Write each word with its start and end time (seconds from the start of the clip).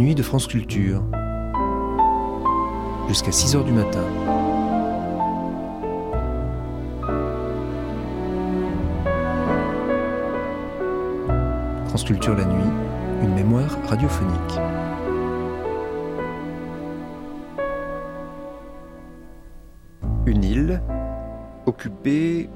nuits 0.00 0.14
de 0.14 0.22
France 0.22 0.46
Culture. 0.46 1.02
Jusqu'à 3.06 3.32
6 3.32 3.54
heures 3.54 3.64
du 3.64 3.72
matin. 3.72 4.02
France 11.88 12.04
Culture 12.04 12.34
la 12.34 12.46
nuit, 12.46 12.70
une 13.22 13.34
mémoire 13.34 13.76
radiophonique. 13.88 14.58
Une 20.24 20.44
île 20.44 20.82
occupée, 21.66 22.48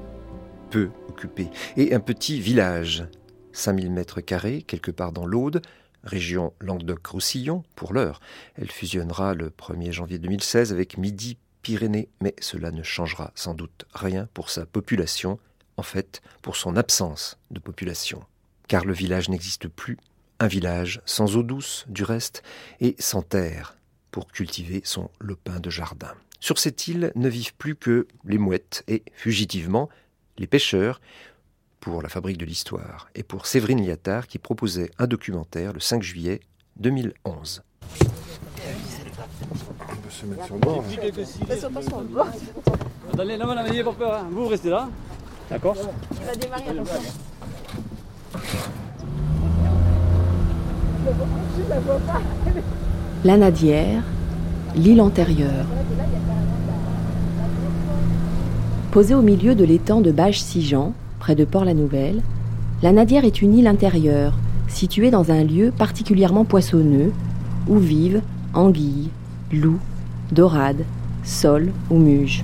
peu 0.71 0.89
occupée, 1.09 1.49
et 1.77 1.93
un 1.93 1.99
petit 1.99 2.39
village, 2.39 3.05
5000 3.51 3.91
mètres 3.91 4.21
carrés, 4.21 4.63
quelque 4.63 4.89
part 4.89 5.11
dans 5.11 5.27
l'Aude, 5.27 5.61
région 6.05 6.53
Languedoc-Roussillon, 6.59 7.63
pour 7.75 7.93
l'heure. 7.93 8.19
Elle 8.55 8.71
fusionnera 8.71 9.33
le 9.33 9.49
1er 9.49 9.91
janvier 9.91 10.19
2016 10.19 10.71
avec 10.71 10.97
Midi-Pyrénées, 10.97 12.09
mais 12.21 12.35
cela 12.39 12.71
ne 12.71 12.83
changera 12.83 13.31
sans 13.35 13.53
doute 13.53 13.85
rien 13.93 14.27
pour 14.33 14.49
sa 14.49 14.65
population, 14.65 15.39
en 15.77 15.83
fait 15.83 16.21
pour 16.41 16.55
son 16.55 16.75
absence 16.75 17.37
de 17.51 17.59
population. 17.59 18.23
Car 18.67 18.85
le 18.85 18.93
village 18.93 19.29
n'existe 19.29 19.67
plus, 19.67 19.97
un 20.39 20.47
village 20.47 21.01
sans 21.05 21.37
eau 21.37 21.43
douce 21.43 21.85
du 21.87 22.03
reste, 22.03 22.43
et 22.79 22.95
sans 22.99 23.21
terre 23.21 23.77
pour 24.11 24.27
cultiver 24.27 24.81
son 24.85 25.09
lopin 25.19 25.59
de 25.59 25.69
jardin. 25.69 26.13
Sur 26.39 26.59
cette 26.59 26.87
île 26.87 27.11
ne 27.15 27.27
vivent 27.27 27.55
plus 27.55 27.75
que 27.75 28.07
les 28.25 28.37
mouettes 28.37 28.83
et, 28.87 29.03
fugitivement, 29.13 29.89
les 30.37 30.47
pêcheurs, 30.47 31.01
pour 31.85 32.01
la 32.01 32.09
Fabrique 32.09 32.39
de 32.39 32.45
l'Histoire 32.45 33.07
et 33.13 33.21
pour 33.21 33.45
Séverine 33.45 33.85
Liattard 33.85 34.25
qui 34.25 34.39
proposait 34.39 34.89
un 34.97 35.05
documentaire 35.05 35.71
le 35.71 35.79
5 35.79 36.01
juillet 36.01 36.39
2011. 36.77 37.61
On 38.01 38.05
se 40.09 40.25
mettre 40.25 40.45
sur 40.45 40.55
bord. 40.55 40.83
vous 44.31 44.47
restez 44.47 44.71
là. 44.71 44.89
D'accord. 45.47 45.77
La 53.23 53.37
Nadière, 53.37 54.01
l'île 54.75 55.01
antérieure. 55.01 55.67
Posée 58.91 59.13
au 59.13 59.21
milieu 59.21 59.53
de 59.53 59.63
l'étang 59.63 60.01
de 60.01 60.11
Bages-Sigean, 60.11 60.95
près 61.25 61.33
de 61.33 61.43
Port-la-Nouvelle, 61.43 62.21
la 62.83 62.91
Nadière 62.91 63.25
est 63.25 63.41
une 63.41 63.57
île 63.57 63.65
intérieure, 63.65 64.33
située 64.67 65.09
dans 65.09 65.31
un 65.31 65.43
lieu 65.43 65.73
particulièrement 65.75 66.45
poissonneux, 66.45 67.11
où 67.67 67.79
vivent 67.79 68.21
anguilles, 68.53 69.09
loups, 69.51 69.79
dorades, 70.31 70.85
sols 71.23 71.71
ou 71.89 71.97
muges. 71.97 72.43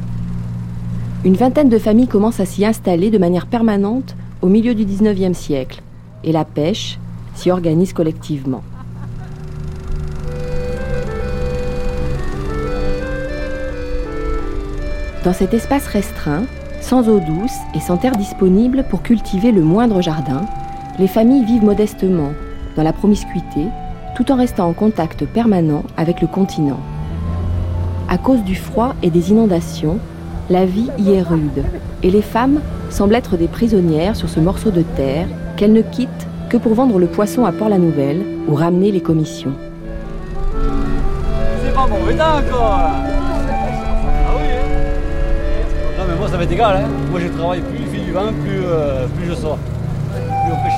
Une 1.23 1.35
vingtaine 1.35 1.69
de 1.69 1.77
familles 1.77 2.07
commencent 2.07 2.39
à 2.39 2.47
s'y 2.47 2.65
installer 2.65 3.11
de 3.11 3.19
manière 3.19 3.45
permanente 3.45 4.15
au 4.41 4.47
milieu 4.47 4.73
du 4.73 4.83
XIXe 4.83 5.37
siècle, 5.37 5.83
et 6.23 6.31
la 6.31 6.43
pêche 6.43 6.97
s'y 7.35 7.51
organise 7.51 7.93
collectivement. 7.93 8.63
Dans 15.23 15.33
cet 15.33 15.53
espace 15.53 15.85
restreint, 15.85 16.45
sans 16.81 17.07
eau 17.07 17.19
douce 17.19 17.57
et 17.73 17.79
sans 17.79 17.97
terre 17.97 18.17
disponible 18.17 18.83
pour 18.89 19.01
cultiver 19.01 19.51
le 19.51 19.61
moindre 19.61 20.01
jardin, 20.01 20.41
les 20.99 21.07
familles 21.07 21.45
vivent 21.45 21.63
modestement, 21.63 22.31
dans 22.75 22.83
la 22.83 22.93
promiscuité, 22.93 23.67
tout 24.15 24.31
en 24.31 24.35
restant 24.35 24.67
en 24.67 24.73
contact 24.73 25.25
permanent 25.25 25.83
avec 25.97 26.21
le 26.21 26.27
continent. 26.27 26.79
À 28.09 28.17
cause 28.17 28.43
du 28.43 28.55
froid 28.55 28.93
et 29.03 29.09
des 29.09 29.31
inondations, 29.31 29.99
la 30.49 30.65
vie 30.65 30.89
y 30.97 31.11
est 31.11 31.21
rude, 31.21 31.63
et 32.03 32.11
les 32.11 32.21
femmes 32.21 32.59
semblent 32.89 33.15
être 33.15 33.37
des 33.37 33.47
prisonnières 33.47 34.17
sur 34.17 34.27
ce 34.27 34.39
morceau 34.39 34.69
de 34.69 34.81
terre 34.81 35.27
qu'elles 35.55 35.73
ne 35.73 35.81
quittent 35.81 36.27
que 36.49 36.57
pour 36.57 36.73
vendre 36.73 36.99
le 36.99 37.07
poisson 37.07 37.45
à 37.45 37.53
Port-la-Nouvelle 37.53 38.21
ou 38.49 38.55
ramener 38.55 38.91
les 38.91 39.01
commissions. 39.01 39.53
C'est 41.63 41.73
pas 41.73 41.87
mauvais 41.87 42.19
encore 42.19 43.10
ça 46.31 46.41
égal 46.41 46.77
hein. 46.77 46.87
Moi 47.09 47.19
je 47.19 47.27
travaille 47.27 47.61
plus 47.61 47.79
il 47.79 47.87
fait 47.87 48.05
du 48.05 48.11
plus, 48.11 48.61
euh, 48.63 49.05
plus 49.17 49.27
je 49.27 49.33
sors. 49.33 49.57
Plus 49.57 50.51
on 50.51 50.63
pêche. 50.63 50.71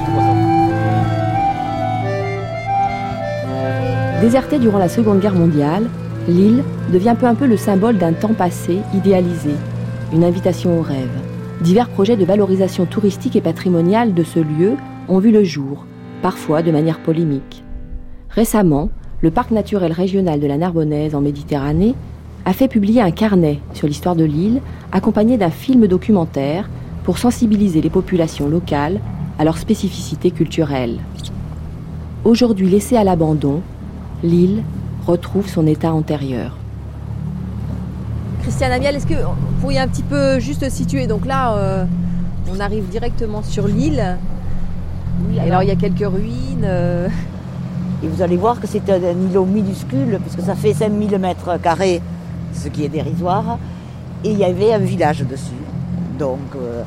Désertée 4.22 4.58
durant 4.58 4.80
la 4.80 4.90
Seconde 4.90 5.20
Guerre 5.20 5.36
mondiale, 5.36 5.90
l'île 6.28 6.64
devient 6.92 7.16
peu 7.20 7.28
à 7.28 7.36
peu 7.36 7.46
le 7.46 7.58
symbole 7.58 7.98
d'un 7.98 8.14
temps 8.14 8.34
passé 8.34 8.80
idéalisé, 8.96 9.52
une 10.14 10.24
invitation 10.24 10.80
au 10.80 10.82
rêve. 10.82 11.12
Divers 11.62 11.90
projets 11.90 12.18
de 12.18 12.26
valorisation 12.26 12.86
touristique 12.86 13.36
et 13.36 13.42
patrimoniale 13.42 14.14
de 14.14 14.24
ce 14.24 14.40
lieu 14.40 14.74
ont 15.08 15.20
vu 15.20 15.32
le 15.32 15.44
jour, 15.44 15.86
parfois 16.22 16.64
de 16.64 16.72
manière 16.72 17.00
polémique. 17.00 17.64
Récemment, 18.30 18.90
le 19.22 19.30
parc 19.30 19.52
naturel 19.52 19.92
régional 19.92 20.40
de 20.40 20.48
la 20.48 20.58
Narbonnaise 20.58 21.16
en 21.16 21.22
Méditerranée 21.22 21.96
a 22.46 22.54
fait 22.54 22.68
publier 22.68 23.02
un 23.02 23.12
carnet 23.12 23.60
sur 23.74 23.88
l'histoire 23.88 24.16
de 24.16 24.26
l'île, 24.26 24.62
accompagné 24.92 25.38
d'un 25.38 25.50
film 25.50 25.88
documentaire 25.88 26.70
pour 27.04 27.18
sensibiliser 27.18 27.82
les 27.82 27.90
populations 27.90 28.48
locales 28.50 29.00
à 29.40 29.44
leurs 29.44 29.58
spécificités 29.58 30.32
culturelles. 30.32 31.00
Aujourd'hui 32.26 32.70
laissée 32.70 32.98
à 32.98 33.04
l'abandon, 33.04 33.62
l'île 34.24 34.64
retrouve 35.08 35.48
son 35.48 35.68
état 35.68 35.94
antérieur. 35.94 36.58
Christiane 38.42 38.72
Amiel, 38.74 38.96
est-ce 38.96 39.08
que 39.08 39.14
vous 39.16 39.60
pourriez 39.62 39.80
un 39.80 39.88
petit 39.88 40.04
peu 40.04 40.40
juste 40.40 40.70
situer 40.70 41.08
Donc 41.08 41.26
là, 41.26 41.56
euh, 41.56 41.86
on 42.54 42.60
arrive 42.60 42.88
directement 42.90 43.42
sur 43.42 43.68
l'île. 43.68 44.18
Oui, 45.30 45.40
alors 45.40 45.64
il 45.64 45.70
y 45.70 45.72
a 45.72 45.76
quelques 45.76 46.06
ruines. 46.06 46.64
euh, 46.66 47.08
Et 48.04 48.08
vous 48.08 48.22
allez 48.22 48.36
voir 48.38 48.60
que 48.60 48.68
c'est 48.68 48.90
un, 48.90 48.96
un 48.96 49.30
îlot 49.30 49.46
minuscule, 49.46 50.20
puisque 50.26 50.42
ça 50.46 50.56
fait 50.56 50.74
5000 50.74 51.18
mètres 51.20 51.58
carrés, 51.62 52.02
ce 52.54 52.68
qui 52.70 52.84
est 52.86 52.90
dérisoire. 52.90 53.58
Et 54.24 54.32
il 54.32 54.38
y 54.38 54.46
avait 54.46 54.74
un 54.74 54.80
village 54.80 55.22
dessus. 55.22 55.52
Donc, 56.18 56.40
euh, 56.56 56.84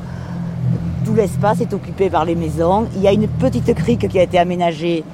tout 1.04 1.14
l'espace 1.14 1.60
est 1.60 1.72
occupé 1.74 2.08
par 2.10 2.24
les 2.24 2.34
maisons. 2.34 2.86
Il 2.96 3.02
y 3.02 3.08
a 3.08 3.12
une 3.12 3.28
petite 3.28 3.74
crique 3.74 4.08
qui 4.08 4.18
a 4.18 4.22
été 4.22 4.38
aménagée 4.38 5.04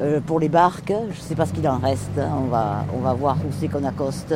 euh, 0.00 0.20
pour 0.24 0.40
les 0.40 0.48
barques. 0.48 0.92
Je 0.92 1.16
ne 1.16 1.22
sais 1.22 1.34
pas 1.34 1.46
ce 1.46 1.52
qu'il 1.52 1.68
en 1.68 1.78
reste. 1.78 2.18
hein. 2.18 2.30
On 2.42 2.46
va, 2.46 2.84
on 2.96 3.00
va 3.00 3.12
voir 3.14 3.36
où 3.36 3.52
c'est 3.58 3.68
qu'on 3.68 3.84
accoste. 3.84 4.34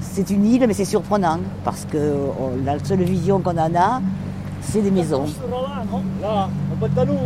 C'est 0.00 0.30
une 0.30 0.44
île, 0.46 0.64
mais 0.66 0.74
c'est 0.74 0.84
surprenant, 0.84 1.40
parce 1.64 1.86
que 1.90 2.14
oh, 2.40 2.50
la 2.64 2.78
seule 2.84 3.02
vision 3.02 3.40
qu'on 3.40 3.58
en 3.58 3.74
a, 3.74 4.00
c'est 4.60 4.80
des 4.80 4.90
maisons 4.90 5.26
au 6.72 6.76
bas 6.80 6.88
de 6.88 6.94
talon. 6.94 7.18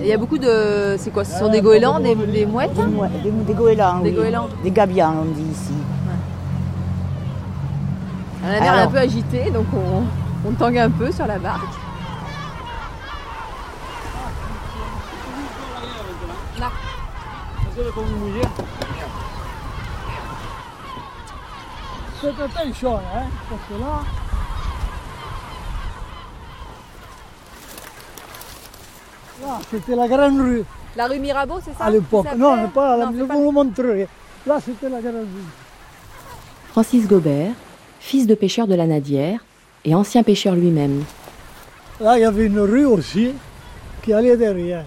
Il 0.00 0.06
y 0.06 0.12
a 0.12 0.16
beaucoup 0.16 0.38
de. 0.38 0.96
C'est 0.98 1.10
quoi 1.12 1.24
Ce 1.24 1.38
sont 1.38 1.48
des 1.48 1.60
goélands, 1.60 2.00
des, 2.00 2.14
des 2.14 2.46
mouettes 2.46 2.72
Des, 2.74 2.82
mouettes, 2.84 3.22
des, 3.22 3.30
des 3.30 3.54
goélands. 3.54 3.98
Des 4.00 4.10
oui. 4.10 4.16
goélands. 4.16 4.48
Des 4.62 4.70
gabions, 4.70 5.14
on 5.22 5.24
dit 5.26 5.42
ici. 5.50 5.72
La 8.42 8.48
mer 8.48 8.62
est 8.62 8.68
un 8.68 8.72
Alors. 8.72 8.90
peu 8.90 8.98
agitée, 8.98 9.50
donc 9.50 9.66
on, 9.72 10.48
on 10.48 10.52
tangue 10.52 10.78
un 10.78 10.90
peu 10.90 11.12
sur 11.12 11.26
la 11.26 11.38
barque. 11.38 11.62
Là. 16.58 16.70
Mouiller. 18.20 18.42
Faites 22.20 22.34
attention, 22.40 22.96
hein, 22.96 23.22
parce 23.48 23.62
que 23.68 23.80
là. 23.80 24.21
Là, 29.42 29.58
c'était 29.70 29.96
la 29.96 30.06
grande 30.08 30.40
rue 30.40 30.64
La 30.96 31.06
rue 31.06 31.18
Mirabeau, 31.18 31.58
c'est 31.64 31.76
ça 31.76 31.84
à 31.84 31.90
l'époque. 31.90 32.26
Non, 32.36 32.56
mais 32.56 32.68
pas, 32.68 32.96
la, 32.96 33.06
Non, 33.06 33.12
le 33.46 33.50
montrerai. 33.52 34.08
Là, 34.46 34.58
c'était 34.64 34.88
la 34.88 35.00
grande 35.00 35.14
rue. 35.14 35.50
Francis 36.70 37.06
Gobert, 37.08 37.52
fils 38.00 38.26
de 38.26 38.34
pêcheur 38.34 38.66
de 38.66 38.74
la 38.74 38.86
Nadière 38.86 39.40
et 39.84 39.94
ancien 39.94 40.22
pêcheur 40.22 40.54
lui-même. 40.54 41.04
Là, 42.00 42.18
il 42.18 42.22
y 42.22 42.24
avait 42.24 42.46
une 42.46 42.60
rue 42.60 42.86
aussi 42.86 43.32
qui 44.02 44.12
allait 44.12 44.36
derrière. 44.36 44.84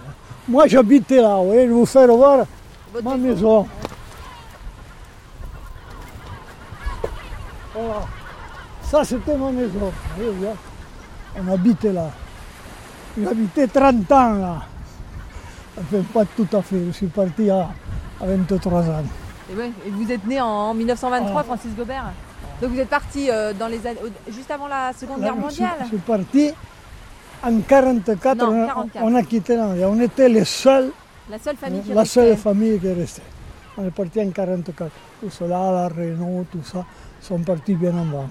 Moi, 0.47 0.67
j'habitais 0.67 1.21
là, 1.21 1.37
vous 1.37 1.47
voyez, 1.47 1.63
je 1.63 1.67
vais 1.67 1.73
vous 1.73 1.85
faire 1.85 2.07
voir 2.07 2.45
Votre 2.93 3.03
ma 3.05 3.17
maison. 3.17 3.61
maison. 3.63 3.67
Voilà. 7.73 8.01
Ça, 8.83 9.03
c'était 9.03 9.35
ma 9.35 9.51
maison. 9.51 9.91
On 11.37 11.51
habitait 11.53 11.91
là. 11.91 12.09
J'habitais 13.21 13.67
30 13.67 14.11
ans 14.11 14.33
là. 14.33 14.57
Enfin, 15.79 16.03
pas 16.13 16.25
tout 16.25 16.47
à 16.55 16.61
fait. 16.61 16.85
Je 16.87 16.91
suis 16.91 17.07
parti 17.07 17.49
à, 17.49 17.69
à 18.21 18.25
23 18.25 18.81
ans. 18.83 19.03
Et, 19.51 19.55
ouais, 19.55 19.71
et 19.85 19.89
vous 19.89 20.11
êtes 20.11 20.25
né 20.25 20.39
en 20.41 20.73
1923, 20.73 21.41
Ah. 21.41 21.43
Francis 21.43 21.75
Gobert. 21.75 22.05
Donc 22.61 22.71
vous 22.71 22.79
êtes 22.79 22.89
parti 22.89 23.29
euh, 23.29 23.53
dans 23.53 23.67
les 23.67 23.85
années, 23.85 23.99
juste 24.29 24.49
avant 24.49 24.67
la 24.67 24.91
Seconde 24.93 25.19
Là, 25.19 25.27
Guerre 25.27 25.35
mondiale. 25.35 25.69
Je 25.81 25.87
suis 25.87 25.97
parti 25.97 26.51
en 27.43 27.59
44. 27.59 28.37
Non, 28.37 28.45
on, 28.47 28.63
a, 28.63 28.67
44. 28.67 29.03
on 29.05 29.15
a 29.15 29.23
quitté 29.23 29.55
la 29.57 29.65
On 29.89 29.99
était 29.99 30.29
les 30.29 30.45
seuls 30.45 30.91
La 31.29 31.37
seule 31.37 31.57
famille 31.57 31.81
qui 31.81 31.91
est 31.91 31.95
La 31.95 32.05
seule 32.05 32.37
famille 32.37 32.79
qui 32.79 32.87
est 32.87 32.93
restée. 32.93 33.21
On 33.77 33.85
est 33.85 33.91
parti 33.91 34.21
en 34.21 34.29
44. 34.29 34.89
Tout 35.21 35.29
cela, 35.29 35.49
la 35.71 35.87
Renault, 35.89 36.45
tout 36.49 36.63
ça, 36.63 36.85
sont 37.21 37.39
partis 37.39 37.75
bien 37.75 37.91
avant. 37.91 38.27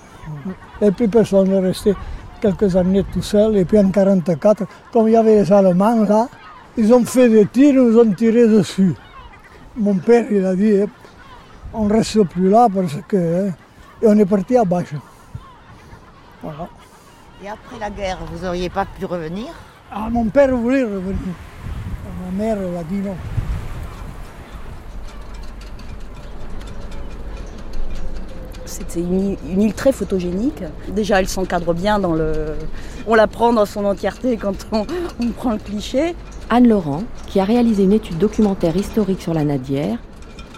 Et 0.80 0.90
puis 0.90 1.06
personne 1.08 1.48
n'est 1.48 1.60
resté 1.60 1.94
quelques 2.44 2.76
années 2.76 3.04
tout 3.12 3.22
seul. 3.22 3.56
Et 3.56 3.64
puis 3.64 3.78
en 3.78 3.90
44, 3.90 4.64
comme 4.92 5.08
il 5.08 5.12
y 5.12 5.16
avait 5.16 5.36
les 5.40 5.52
Allemands 5.52 6.04
là, 6.04 6.28
ils 6.76 6.92
ont 6.92 7.04
fait 7.04 7.28
des 7.28 7.46
tirs, 7.46 7.74
ils 7.74 7.80
nous 7.80 7.98
ont 7.98 8.12
tiré 8.12 8.46
dessus. 8.46 8.94
Mon 9.76 9.94
père, 9.94 10.26
il 10.30 10.44
a 10.44 10.54
dit, 10.54 10.72
eh, 10.82 10.86
on 11.72 11.86
ne 11.86 11.92
reste 11.94 12.22
plus 12.24 12.48
là 12.50 12.68
parce 12.74 12.96
que... 13.08 13.16
eh, 13.48 14.04
Et 14.04 14.08
on 14.08 14.16
est 14.18 14.26
parti 14.26 14.56
à 14.56 14.64
Bâche. 14.64 14.94
Voilà. 16.42 16.68
Et 17.42 17.48
après 17.48 17.78
la 17.80 17.90
guerre, 17.90 18.18
vous 18.30 18.44
n'auriez 18.44 18.68
pas 18.68 18.84
pu 18.84 19.04
revenir? 19.06 19.48
Ah, 19.90 20.08
mon 20.10 20.26
père 20.26 20.54
voulait 20.56 20.82
revenir. 20.84 21.34
Ma 22.20 22.44
mère, 22.44 22.56
elle 22.58 22.76
a 22.76 22.84
dit 22.84 23.00
non. 23.08 23.16
C'était 28.74 28.98
une, 29.00 29.36
île 29.60 29.72
très 29.72 29.92
photogénique. 29.92 30.64
Déjà, 30.88 31.20
elle 31.20 31.28
s'encadre 31.28 31.72
bien 31.74 32.00
dans 32.00 32.12
le. 32.12 32.32
On 33.06 33.14
la 33.14 33.28
prend 33.28 33.52
dans 33.52 33.66
son 33.66 33.84
entièreté 33.84 34.36
quand 34.36 34.66
on, 34.72 34.84
on 35.20 35.28
prend 35.28 35.52
le 35.52 35.58
cliché. 35.58 36.16
Anne 36.50 36.66
Laurent, 36.66 37.04
qui 37.28 37.38
a 37.38 37.44
réalisé 37.44 37.84
une 37.84 37.92
étude 37.92 38.18
documentaire 38.18 38.76
historique 38.76 39.22
sur 39.22 39.32
la 39.32 39.44
Nadière, 39.44 39.98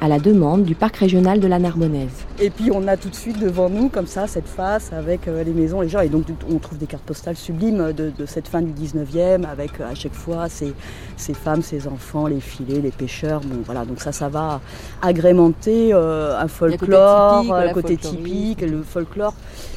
à 0.00 0.08
la 0.08 0.18
demande 0.18 0.64
du 0.64 0.74
parc 0.74 0.96
régional 0.96 1.40
de 1.40 1.46
la 1.46 1.58
Narbonnaise. 1.58 2.26
Et 2.38 2.50
puis 2.50 2.70
on 2.72 2.86
a 2.86 2.96
tout 2.96 3.08
de 3.08 3.14
suite 3.14 3.38
devant 3.38 3.70
nous, 3.70 3.88
comme 3.88 4.06
ça, 4.06 4.26
cette 4.26 4.48
face 4.48 4.92
avec 4.92 5.26
euh, 5.26 5.42
les 5.42 5.52
maisons, 5.52 5.80
les 5.80 5.88
gens. 5.88 6.00
Et 6.00 6.08
donc 6.08 6.24
on 6.50 6.58
trouve 6.58 6.78
des 6.78 6.86
cartes 6.86 7.04
postales 7.04 7.36
sublimes 7.36 7.92
de, 7.92 8.10
de 8.16 8.26
cette 8.26 8.48
fin 8.48 8.62
du 8.62 8.72
19e, 8.72 9.44
avec 9.44 9.80
euh, 9.80 9.90
à 9.90 9.94
chaque 9.94 10.14
fois 10.14 10.48
ces, 10.48 10.74
ces 11.16 11.34
femmes, 11.34 11.62
ces 11.62 11.88
enfants, 11.88 12.26
les 12.26 12.40
filets, 12.40 12.80
les 12.80 12.90
pêcheurs. 12.90 13.40
Bon 13.40 13.62
voilà, 13.64 13.84
donc 13.84 14.00
ça, 14.00 14.12
ça 14.12 14.28
va 14.28 14.60
agrémenter 15.02 15.90
euh, 15.92 16.38
un 16.38 16.48
folklore, 16.48 17.44
voilà, 17.44 17.72
côté 17.72 17.96
typique, 17.96 18.60
le 18.60 18.82
folklore 18.82 19.34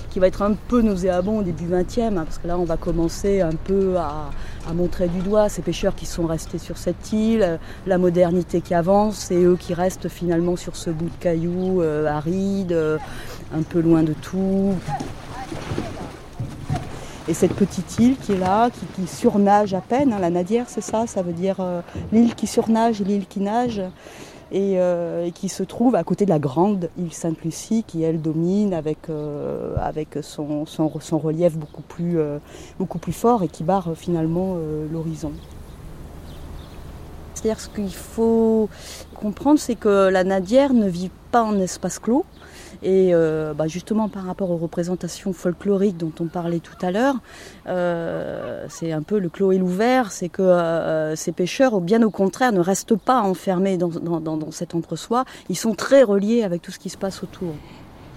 qui 0.10 0.20
va 0.20 0.28
être 0.28 0.42
un 0.42 0.54
peu 0.54 0.82
nauséabond 0.82 1.40
au 1.40 1.44
début 1.44 1.66
20e, 1.66 2.18
hein, 2.18 2.24
parce 2.26 2.40
que 2.40 2.48
là 2.48 2.58
on 2.58 2.64
va 2.64 2.78
commencer 2.78 3.42
un 3.42 3.52
peu 3.52 3.96
à, 3.98 4.30
à 4.70 4.74
montrer 4.74 5.08
du 5.08 5.20
doigt 5.20 5.50
ces 5.50 5.62
pêcheurs 5.62 5.96
qui 5.96 6.06
sont 6.06 6.28
restés 6.28 6.60
sur 6.60 6.78
cette 6.78 7.12
île, 7.12 7.42
euh, 7.42 7.58
la 7.88 7.98
modernité 7.98 8.62
qui 8.62 8.76
avance 8.76 9.32
et 9.32 9.44
eux 9.44 9.58
qui 9.60 9.74
restent 9.74 10.10
finalement 10.10 10.56
sur 10.56 10.76
ce 10.76 10.92
bout 10.92 11.10
de 11.10 11.20
cailloux 11.20 11.82
euh, 11.82 12.06
aride, 12.06 12.74
euh, 12.74 12.98
un 13.56 13.64
peu 13.64 13.80
loin 13.80 14.04
de 14.04 14.14
tout. 14.14 14.76
Et 17.28 17.34
cette 17.34 17.54
petite 17.54 17.98
île 18.00 18.18
qui 18.18 18.34
est 18.34 18.38
là, 18.38 18.70
qui, 18.96 19.08
surnage 19.08 19.74
à 19.74 19.82
peine, 19.82 20.14
hein, 20.14 20.20
la 20.20 20.30
nadière 20.30 20.66
c'est 20.68 20.82
ça, 20.82 21.06
ça 21.08 21.22
veut 21.22 21.34
dire 21.34 21.58
l'île 22.12 22.34
qui 22.34 22.48
surnage, 22.48 23.02
l'île 23.02 23.28
qui 23.28 23.40
nage, 23.40 23.82
et, 24.52 24.80
euh, 24.80 25.26
et 25.26 25.32
qui 25.32 25.50
se 25.50 25.64
trouve 25.64 25.96
à 25.96 26.04
côté 26.04 26.26
de 26.26 26.30
la 26.30 26.40
grande 26.40 26.90
île 26.98 27.14
Sainte-Lucie 27.14 27.84
qui 27.86 28.04
elle 28.04 28.22
domine 28.22 28.74
avec, 28.74 29.10
euh, 29.10 29.76
avec 29.78 30.20
son, 30.22 30.66
son, 30.66 30.90
relief 31.18 31.56
beaucoup 31.58 31.82
plus, 31.82 32.20
euh, 32.20 32.40
beaucoup 32.80 32.98
plus 32.98 33.14
fort 33.14 33.44
et 33.44 33.48
qui 33.48 33.64
barre 33.64 33.90
finalement 33.96 34.58
l'horizon. 34.92 35.32
C'est-à-dire 37.34 37.60
ce 37.60 37.70
qu'il 37.70 37.94
faut 37.94 38.70
comprendre, 39.16 39.60
c'est 39.60 39.76
que 39.76 40.10
la 40.10 40.24
nadière 40.24 40.74
ne 40.74 40.90
vit 40.90 41.12
pas 41.32 41.44
en 41.44 41.58
espace 41.60 42.00
clos. 42.00 42.26
Et 42.82 43.14
euh, 43.14 43.54
bah, 43.54 43.68
justement 43.68 44.08
par 44.08 44.24
rapport 44.24 44.52
aux 44.52 44.58
représentations 44.58 45.34
folkloriques 45.34 45.98
dont 45.98 46.14
on 46.20 46.26
parlait 46.26 46.60
tout 46.60 46.78
à 46.82 46.92
l'heure, 46.92 47.16
euh, 47.68 48.66
c'est 48.70 48.92
un 48.92 49.02
peu 49.02 49.20
le 49.20 49.30
clos 49.30 49.52
et 49.52 49.58
l'ouvert, 49.58 50.12
c'est 50.12 50.30
que 50.30 50.42
euh, 50.42 51.16
ces 51.16 51.32
pêcheurs, 51.34 51.82
bien 51.82 52.02
au 52.04 52.10
contraire, 52.10 52.52
ne 52.54 52.62
restent 52.62 52.96
pas 52.96 53.22
enfermés 53.22 53.78
dans, 53.78 53.90
dans, 53.90 54.20
dans, 54.22 54.38
dans 54.38 54.52
cet 54.52 54.76
entre-soi, 54.76 55.26
ils 55.50 55.58
sont 55.58 55.74
très 55.76 56.04
reliés 56.04 56.44
avec 56.44 56.62
tout 56.62 56.72
ce 56.72 56.80
qui 56.80 56.90
se 56.90 56.98
passe 56.98 57.22
autour. 57.22 57.54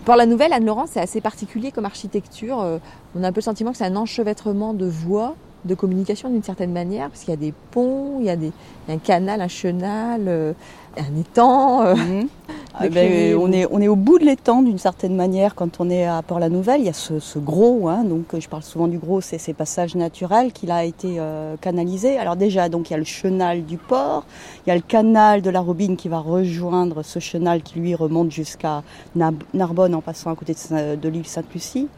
Pour 0.05 0.17
la 0.17 0.27
nouvelle, 0.27 0.53
Anne-Laurent, 0.53 0.87
c'est 0.87 1.01
assez 1.01 1.21
particulier 1.21 1.71
comme 1.71 1.85
architecture. 1.85 2.61
Euh, 2.61 2.79
On 3.17 3.23
a 3.23 3.29
un 3.29 3.33
peu 3.33 3.39
le 3.39 3.45
sentiment 3.45 3.71
que 3.73 3.79
c'est 3.79 3.85
un 3.85 3.97
enchevêtrement 3.97 4.75
de 4.75 4.87
voies 4.87 5.37
de 5.65 5.77
communication 5.77 6.29
d'une 6.29 6.43
certaine 6.43 6.73
manière, 6.73 7.09
parce 7.09 7.21
qu'il 7.21 7.31
y 7.31 7.35
a 7.35 7.37
des 7.37 7.55
ponts, 7.71 8.17
il 8.19 8.27
y 8.27 8.31
a, 8.31 8.35
des, 8.37 8.47
il 8.49 8.89
y 8.89 8.91
a 8.91 8.95
un 8.95 8.99
canal, 8.99 9.41
un 9.41 9.47
chenal, 9.49 10.23
euh, 10.27 10.53
un 10.97 11.21
étang. 11.21 11.83
euh. 11.87 11.95
Ah 12.75 12.89
ben, 12.89 13.37
on, 13.37 13.53
est, 13.53 13.67
on 13.71 13.81
est 13.83 13.89
au 13.89 13.97
bout 13.97 14.19
de 14.19 14.25
l'étang 14.25 14.63
d'une 14.63 14.79
certaine 14.79 15.15
manière 15.15 15.55
quand 15.55 15.79
on 15.79 15.91
est 15.91 16.07
à 16.07 16.23
Port-la-Nouvelle. 16.23 16.81
Il 16.81 16.87
y 16.87 16.89
a 16.89 16.95
ce, 16.95 17.19
ce 17.21 17.39
gros, 17.39 17.89
hein, 17.89 18.03
donc 18.03 18.39
je 18.39 18.49
parle 18.49 18.63
souvent 18.63 18.89
du 18.89 18.97
gros, 18.97 19.21
c'est 19.21 19.37
ces 19.37 19.53
passages 19.53 19.95
naturels 19.95 20.53
qu'il 20.53 20.71
a 20.71 20.83
été 20.83 21.17
euh, 21.19 21.57
canalisé. 21.61 22.17
Alors 22.17 22.37
déjà, 22.37 22.71
donc 22.71 22.89
il 22.89 22.95
y 22.95 22.97
a 22.97 22.99
le 22.99 23.05
chenal 23.05 23.65
du 23.67 23.77
port, 23.77 24.25
il 24.67 24.71
y 24.71 24.73
a 24.73 24.75
le 24.75 24.81
canal 24.81 25.43
de 25.43 25.51
la 25.51 25.61
Robine 25.61 25.97
qui 25.97 26.09
va 26.09 26.19
rejoindre 26.19 27.03
ce 27.03 27.19
chenal 27.19 27.63
qui 27.63 27.79
lui 27.79 27.95
remonte 27.95 28.33
jusqu'à 28.33 28.83
Narbonne 29.15 29.95
en 29.95 30.01
passant 30.01 30.31
à 30.31 30.35
côté 30.35 30.55
de 30.71 31.09
l'île 31.09 31.27
Sainte-Lucie. 31.27 31.89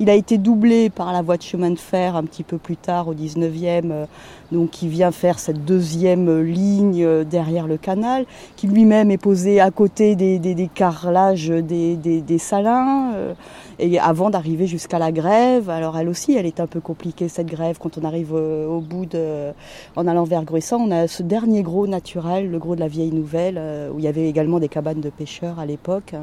Il 0.00 0.08
a 0.10 0.14
été 0.14 0.38
doublé 0.38 0.90
par 0.90 1.12
la 1.12 1.22
voie 1.22 1.36
de 1.36 1.42
chemin 1.42 1.70
de 1.70 1.78
fer 1.78 2.14
un 2.14 2.22
petit 2.22 2.44
peu 2.44 2.56
plus 2.56 2.76
tard, 2.76 3.08
au 3.08 3.14
19e, 3.14 3.90
euh, 3.90 4.06
donc 4.52 4.70
qui 4.70 4.86
vient 4.86 5.10
faire 5.10 5.40
cette 5.40 5.64
deuxième 5.64 6.40
ligne 6.40 7.04
euh, 7.04 7.24
derrière 7.24 7.66
le 7.66 7.78
canal, 7.78 8.24
qui 8.54 8.68
lui-même 8.68 9.10
est 9.10 9.18
posé 9.18 9.60
à 9.60 9.72
côté 9.72 10.14
des, 10.14 10.38
des, 10.38 10.54
des 10.54 10.68
carrelages 10.68 11.48
des 11.48 12.38
salins, 12.38 13.12
euh, 13.14 13.34
et 13.78 13.98
avant 13.98 14.30
d'arriver 14.30 14.66
jusqu'à 14.66 14.98
la 14.98 15.12
grève. 15.12 15.70
Alors 15.70 15.96
elle 15.98 16.08
aussi, 16.08 16.34
elle 16.36 16.46
est 16.46 16.60
un 16.60 16.66
peu 16.66 16.80
compliquée 16.80 17.28
cette 17.28 17.46
grève 17.46 17.78
quand 17.78 17.98
on 17.98 18.04
arrive 18.04 18.32
euh, 18.34 18.66
au 18.66 18.80
bout 18.80 19.06
de, 19.06 19.52
en 19.96 20.06
allant 20.06 20.24
vers 20.24 20.44
Gruissant, 20.44 20.78
on 20.78 20.90
a 20.90 21.06
ce 21.06 21.22
dernier 21.22 21.62
gros 21.62 21.86
naturel, 21.86 22.50
le 22.50 22.58
gros 22.58 22.74
de 22.74 22.80
la 22.80 22.88
vieille 22.88 23.12
nouvelle, 23.12 23.56
euh, 23.58 23.90
où 23.92 23.98
il 23.98 24.04
y 24.04 24.08
avait 24.08 24.28
également 24.28 24.58
des 24.58 24.68
cabanes 24.68 25.00
de 25.00 25.10
pêcheurs 25.10 25.58
à 25.58 25.66
l'époque. 25.66 26.14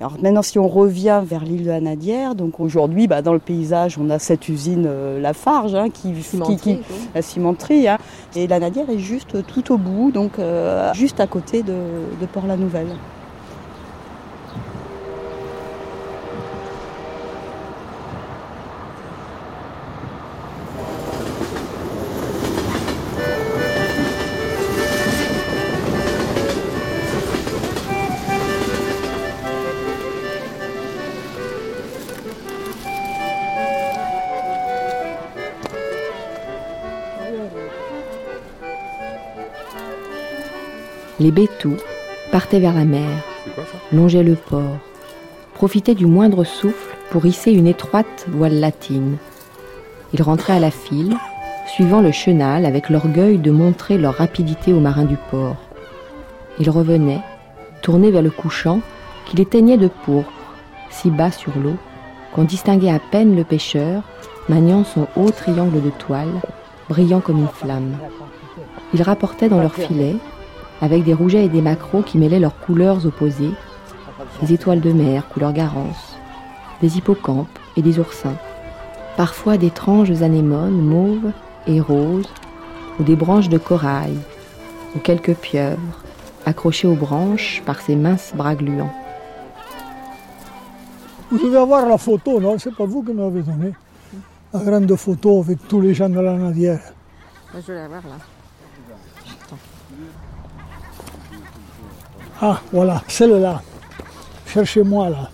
Alors 0.00 0.16
maintenant, 0.20 0.42
si 0.42 0.58
on 0.58 0.68
revient 0.68 1.22
vers 1.24 1.44
l'île 1.44 1.64
de 1.64 1.70
la 1.70 1.80
Nadière, 1.80 2.34
donc 2.34 2.60
aujourd'hui, 2.60 3.06
bah, 3.06 3.22
dans 3.22 3.32
le 3.32 3.38
paysage, 3.38 3.98
on 3.98 4.10
a 4.10 4.18
cette 4.18 4.48
usine 4.48 4.86
euh, 4.86 5.20
Lafarge 5.20 5.74
hein, 5.74 5.90
qui, 5.90 6.12
qui, 6.12 6.22
Cimenterie, 6.22 6.56
qui, 6.56 6.76
quoi. 6.78 6.96
la 7.14 7.22
cimenterie. 7.22 7.88
hein. 7.88 7.98
Et 8.36 8.46
la 8.46 8.58
Nadière 8.60 8.88
est 8.90 8.98
juste 8.98 9.44
tout 9.46 9.72
au 9.72 9.78
bout, 9.78 10.10
donc 10.12 10.38
euh, 10.38 10.92
juste 10.94 11.20
à 11.20 11.26
côté 11.26 11.62
de, 11.62 11.72
de 12.20 12.26
Port-la-Nouvelle. 12.26 12.88
Les 41.22 41.30
Bétous 41.30 41.76
partaient 42.32 42.58
vers 42.58 42.74
la 42.74 42.84
mer, 42.84 43.08
longeaient 43.92 44.24
le 44.24 44.34
port, 44.34 44.78
profitaient 45.54 45.94
du 45.94 46.04
moindre 46.04 46.42
souffle 46.42 46.96
pour 47.12 47.24
hisser 47.26 47.52
une 47.52 47.68
étroite 47.68 48.26
voile 48.26 48.58
latine. 48.58 49.18
Ils 50.12 50.22
rentraient 50.22 50.54
à 50.54 50.58
la 50.58 50.72
file, 50.72 51.16
suivant 51.72 52.00
le 52.00 52.10
chenal 52.10 52.66
avec 52.66 52.90
l'orgueil 52.90 53.38
de 53.38 53.52
montrer 53.52 53.98
leur 53.98 54.14
rapidité 54.14 54.72
aux 54.72 54.80
marins 54.80 55.04
du 55.04 55.16
port. 55.30 55.58
Ils 56.58 56.70
revenaient, 56.70 57.22
tournés 57.82 58.10
vers 58.10 58.22
le 58.22 58.32
couchant, 58.32 58.80
qu'il 59.26 59.40
éteignait 59.40 59.78
de 59.78 59.90
pourpre, 60.04 60.32
si 60.90 61.08
bas 61.08 61.30
sur 61.30 61.52
l'eau, 61.56 61.76
qu'on 62.32 62.42
distinguait 62.42 62.90
à 62.90 62.98
peine 62.98 63.36
le 63.36 63.44
pêcheur, 63.44 64.02
maniant 64.48 64.82
son 64.82 65.06
haut 65.14 65.30
triangle 65.30 65.82
de 65.82 65.90
toile, 65.90 66.40
brillant 66.88 67.20
comme 67.20 67.38
une 67.38 67.46
flamme. 67.46 67.96
Ils 68.92 69.02
rapportaient 69.02 69.48
dans 69.48 69.60
leurs 69.60 69.76
filets, 69.76 70.16
avec 70.82 71.04
des 71.04 71.14
rougets 71.14 71.44
et 71.44 71.48
des 71.48 71.62
maquereaux 71.62 72.02
qui 72.02 72.18
mêlaient 72.18 72.40
leurs 72.40 72.58
couleurs 72.58 73.06
opposées, 73.06 73.54
des 74.42 74.52
étoiles 74.52 74.80
de 74.80 74.92
mer 74.92 75.28
couleur 75.28 75.52
garance, 75.52 76.18
des 76.82 76.98
hippocampes 76.98 77.58
et 77.76 77.82
des 77.82 78.00
oursins, 78.00 78.36
parfois 79.16 79.56
d'étranges 79.56 80.22
anémones 80.22 80.82
mauves 80.82 81.32
et 81.68 81.80
roses, 81.80 82.28
ou 82.98 83.04
des 83.04 83.16
branches 83.16 83.48
de 83.48 83.58
corail, 83.58 84.16
ou 84.94 84.98
quelques 84.98 85.34
pieuvres, 85.34 85.78
accrochées 86.44 86.88
aux 86.88 86.96
branches 86.96 87.62
par 87.64 87.80
ses 87.80 87.94
minces 87.94 88.32
bras 88.34 88.56
gluants. 88.56 88.92
Vous 91.30 91.38
devez 91.38 91.58
avoir 91.58 91.86
la 91.86 91.96
photo, 91.96 92.40
non? 92.40 92.58
C'est 92.58 92.74
pas 92.74 92.84
vous 92.84 93.02
qui 93.02 93.12
m'avez 93.12 93.42
donné. 93.42 93.72
La 94.52 94.60
grande 94.60 94.94
photo 94.96 95.40
avec 95.40 95.66
tous 95.66 95.80
les 95.80 95.94
gens 95.94 96.10
de 96.10 96.20
la 96.20 96.34
Nadière. 96.34 96.92
Je 97.54 97.72
vais 97.72 97.78
la 97.78 97.88
voir 97.88 98.02
là. 98.02 98.41
Ah, 102.44 102.60
voilà, 102.72 103.00
celle-là. 103.08 103.62
Cherchez-moi 104.46 105.08
là. 105.10 105.30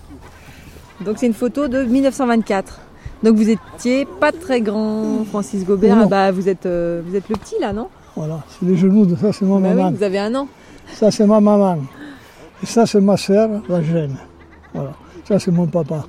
Donc 1.01 1.17
c'est 1.17 1.25
une 1.27 1.33
photo 1.33 1.67
de 1.67 1.83
1924. 1.83 2.79
Donc 3.23 3.35
vous 3.35 3.49
étiez 3.49 4.05
pas 4.05 4.31
très 4.31 4.61
grand, 4.61 5.25
Francis 5.29 5.65
Gobert. 5.65 5.95
Non. 5.95 6.03
Ah 6.05 6.07
bah 6.07 6.31
vous 6.31 6.47
êtes, 6.47 6.65
euh, 6.65 7.01
vous 7.05 7.15
êtes 7.15 7.27
le 7.29 7.35
petit 7.35 7.55
là, 7.59 7.73
non? 7.73 7.87
Voilà, 8.15 8.39
c'est 8.49 8.65
les 8.67 8.77
genoux 8.77 9.05
de 9.05 9.15
ça, 9.15 9.33
c'est 9.33 9.45
ma 9.45 9.55
Bah 9.59 9.69
maman. 9.73 9.89
oui, 9.89 9.95
vous 9.97 10.03
avez 10.03 10.19
un 10.19 10.35
an. 10.35 10.47
Ça, 10.93 11.09
c'est 11.11 11.25
ma 11.25 11.39
maman. 11.39 11.79
Et 12.61 12.65
ça, 12.65 12.85
c'est 12.85 12.99
ma 13.01 13.17
sœur, 13.17 13.49
la 13.67 13.81
jeune. 13.81 14.15
Voilà, 14.73 14.91
ça, 15.27 15.39
c'est 15.39 15.51
mon 15.51 15.67
papa. 15.67 16.05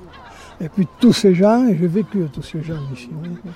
Et 0.59 0.69
puis 0.69 0.87
tous 0.99 1.13
ces 1.13 1.33
gens, 1.33 1.67
et 1.67 1.75
j'ai 1.77 1.87
vécu 1.87 2.25
tous 2.31 2.43
ces 2.43 2.61
gens 2.61 2.75
ici. 2.93 3.09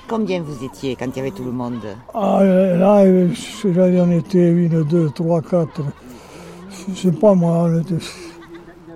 Combien 0.08 0.42
vous 0.42 0.64
étiez 0.66 0.96
quand 0.96 1.06
il 1.14 1.18
y 1.18 1.20
avait 1.20 1.32
tout 1.32 1.44
le 1.44 1.52
monde? 1.52 1.80
Ah, 2.14 2.40
là, 2.44 3.00
euh, 3.02 3.28
je- 3.62 3.68
là, 3.68 3.88
il 3.90 3.96
y 3.96 4.02
en 4.02 4.10
était 4.10 4.50
une, 4.52 4.84
deux, 4.84 5.10
trois, 5.12 5.42
quatre. 5.42 5.82
Je 6.90 6.94
sais 6.94 7.12
pas 7.12 7.34
moi, 7.34 7.64
on 7.64 7.82
était 7.82 7.96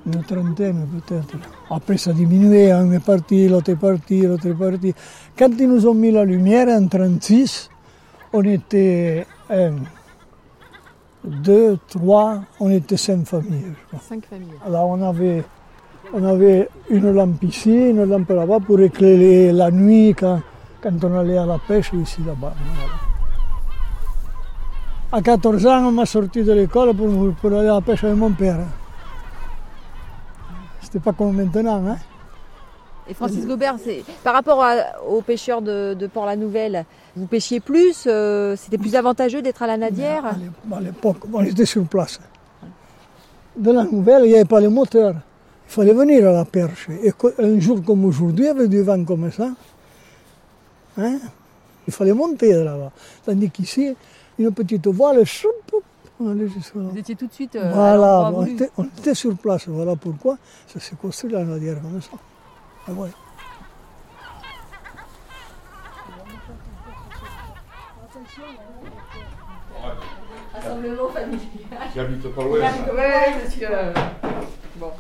une 0.05 0.23
trentaine 0.23 0.87
peut-être. 0.87 1.35
Après, 1.69 1.97
ça 1.97 2.13
diminuait, 2.13 2.71
un 2.71 2.91
est 2.91 2.99
parti, 3.03 3.47
l'autre 3.47 3.71
est 3.71 3.75
parti, 3.75 4.21
l'autre 4.21 4.47
est 4.47 4.53
parti. 4.53 4.93
Quand 5.37 5.49
ils 5.59 5.69
nous 5.69 5.87
ont 5.87 5.93
mis 5.93 6.11
la 6.11 6.23
lumière 6.25 6.67
en 6.67 6.87
36, 6.87 7.69
on 8.33 8.43
était 8.43 9.25
un, 9.49 9.73
deux, 11.23 11.77
trois, 11.87 12.41
on 12.59 12.69
était 12.69 12.97
cinq 12.97 13.25
familles. 13.25 13.65
je 13.67 13.87
crois. 13.87 13.99
Cinq 14.07 14.25
familles. 14.25 14.47
Alors 14.65 14.89
on 14.89 15.01
avait, 15.01 15.43
on 16.13 16.23
avait 16.23 16.69
une 16.89 17.11
lampe 17.11 17.43
ici, 17.43 17.71
une 17.71 18.03
lampe 18.03 18.29
là-bas 18.29 18.59
pour 18.59 18.79
éclairer 18.79 19.51
la 19.51 19.71
nuit 19.71 20.15
quand, 20.17 20.41
quand 20.81 21.03
on 21.03 21.17
allait 21.17 21.37
à 21.37 21.45
la 21.45 21.57
pêche 21.57 21.91
ici 21.93 22.21
là-bas. 22.25 22.53
Voilà. 22.75 23.08
À 25.11 25.21
14 25.21 25.65
ans, 25.65 25.87
on 25.87 25.91
m'a 25.91 26.05
sorti 26.05 26.43
de 26.43 26.51
l'école 26.51 26.93
pour, 26.93 27.33
pour 27.35 27.51
aller 27.57 27.67
à 27.67 27.73
la 27.75 27.81
pêche 27.81 28.03
avec 28.03 28.15
mon 28.15 28.31
père. 28.31 28.59
C'était 30.81 30.99
pas 30.99 31.13
comme 31.13 31.35
maintenant. 31.35 31.83
Hein? 31.87 31.97
Et 33.07 33.15
Francis 33.15 33.45
Gobert, 33.47 33.75
par 34.23 34.35
rapport 34.35 34.63
à- 34.63 35.01
aux 35.07 35.21
pêcheurs 35.21 35.63
de, 35.63 35.95
de 35.95 36.05
Port-la-Nouvelle, 36.07 36.85
vous 37.15 37.25
pêchiez 37.25 37.59
plus, 37.59 38.03
euh, 38.05 38.55
c'était 38.55 38.77
plus 38.77 38.95
avantageux 38.95 39.41
d'être 39.41 39.63
à 39.63 39.67
la 39.67 39.77
Nadière? 39.77 40.25
À 40.25 40.33
l'é- 40.33 40.75
À 40.75 40.79
l'époque, 40.79 41.17
on 41.33 41.43
était 41.43 41.65
sur 41.65 41.83
place. 41.85 42.19
De 43.57 43.71
la 43.71 43.83
nouvelle, 43.83 44.25
il 44.25 44.29
n'y 44.29 44.35
avait 44.35 44.45
pas 44.45 44.61
le 44.61 44.69
moteur. 44.69 45.15
Il 45.67 45.71
fallait 45.71 45.93
venir 45.93 46.27
à 46.29 46.31
la 46.33 46.45
perche. 46.45 46.87
Et 47.03 47.11
un 47.39 47.59
jour 47.59 47.83
comme 47.83 48.05
aujourd'hui, 48.05 48.47
avec 48.47 48.69
du 48.69 48.81
vent 48.83 49.03
comme 49.03 49.31
ça, 49.31 49.49
hein, 50.99 51.17
il 51.87 51.93
fallait 51.93 52.13
monter 52.13 52.53
là-bas. 52.53 52.91
Tandis 53.25 53.49
qu'ici, 53.49 53.95
une 54.39 54.51
petite 54.51 54.87
voile, 54.87 55.23
on 56.21 56.29
allait 56.31 56.47
jusque 56.47 56.75
là. 56.75 56.81
Vous 56.91 56.97
étiez 56.97 57.15
tout 57.15 57.27
de 57.27 57.33
suite 57.33 57.55
euh, 57.55 57.69
à 57.69 57.73
Voilà, 57.73 57.95
l'endroit 57.97 58.43
on 58.43 58.45
était, 58.45 58.69
on 58.77 58.83
était 58.85 59.13
sur 59.13 59.37
place. 59.37 59.67
Voilà 59.67 59.95
pourquoi 59.95 60.37
ça 60.67 60.79
s'est 60.79 60.95
construit 60.95 61.31
la 61.31 61.43
nadière 61.43 61.81
comme 61.81 62.01
ça. 62.01 62.11
Ah 62.87 62.91
ouais. 62.91 63.09
Rassemblement 70.53 71.09
familial. 71.09 72.31
Pas 72.35 72.43
loin. 72.43 72.59
Oui, 72.59 73.43
monsieur. 73.45 73.67
Bon. 74.79 74.91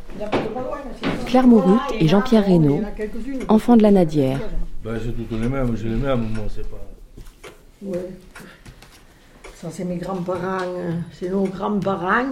Claire 1.25 1.47
Mourut 1.47 1.79
et 1.99 2.07
Jean-Pierre 2.07 2.45
Reynaud, 2.45 2.81
enfants 3.47 3.77
de 3.77 3.83
la 3.83 3.91
Nadière. 3.91 4.39
Ben, 4.83 4.99
c'est 5.01 5.11
toutes 5.11 5.31
les 5.31 5.47
mêmes, 5.47 5.75
j'ai 5.77 5.89
les 5.89 5.95
mêmes, 5.95 6.29
moi, 6.33 6.45
c'est 6.53 6.69
pas. 6.69 6.77
Ouais. 7.81 8.09
Ça, 9.61 9.67
c'est 9.71 9.83
mes 9.83 9.97
grands-parents, 9.97 10.61
euh, 10.63 10.91
c'est 11.11 11.29
nos 11.29 11.43
grands-parents, 11.43 12.27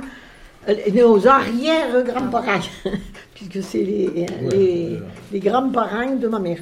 euh, 0.70 0.76
nos 0.94 1.28
arrière-grands-parents, 1.28 2.62
puisque 3.36 3.62
c'est 3.62 3.84
les, 3.84 4.26
les, 4.50 4.98
les 5.34 5.40
grands-parents 5.40 6.16
de 6.16 6.28
ma 6.28 6.40
mère. 6.40 6.60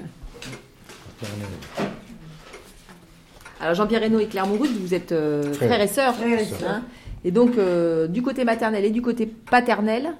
Alors 3.61 3.75
Jean-Pierre 3.75 4.01
Reynaud 4.01 4.19
et 4.19 4.25
Claire 4.25 4.47
Mourut, 4.47 4.67
vous 4.79 4.93
êtes 4.93 5.11
euh, 5.11 5.53
Frères. 5.53 5.69
frères 5.69 5.81
et 5.81 5.87
sœurs. 5.87 6.15
Et 6.25 6.43
sœurs. 6.45 6.59
hein. 6.69 6.81
Et 7.23 7.31
donc, 7.31 7.57
euh, 7.57 8.07
du 8.07 8.21
côté 8.21 8.43
maternel 8.43 8.83
et 8.85 8.89
du 8.91 9.01
côté 9.01 9.25
paternel, 9.27 10.13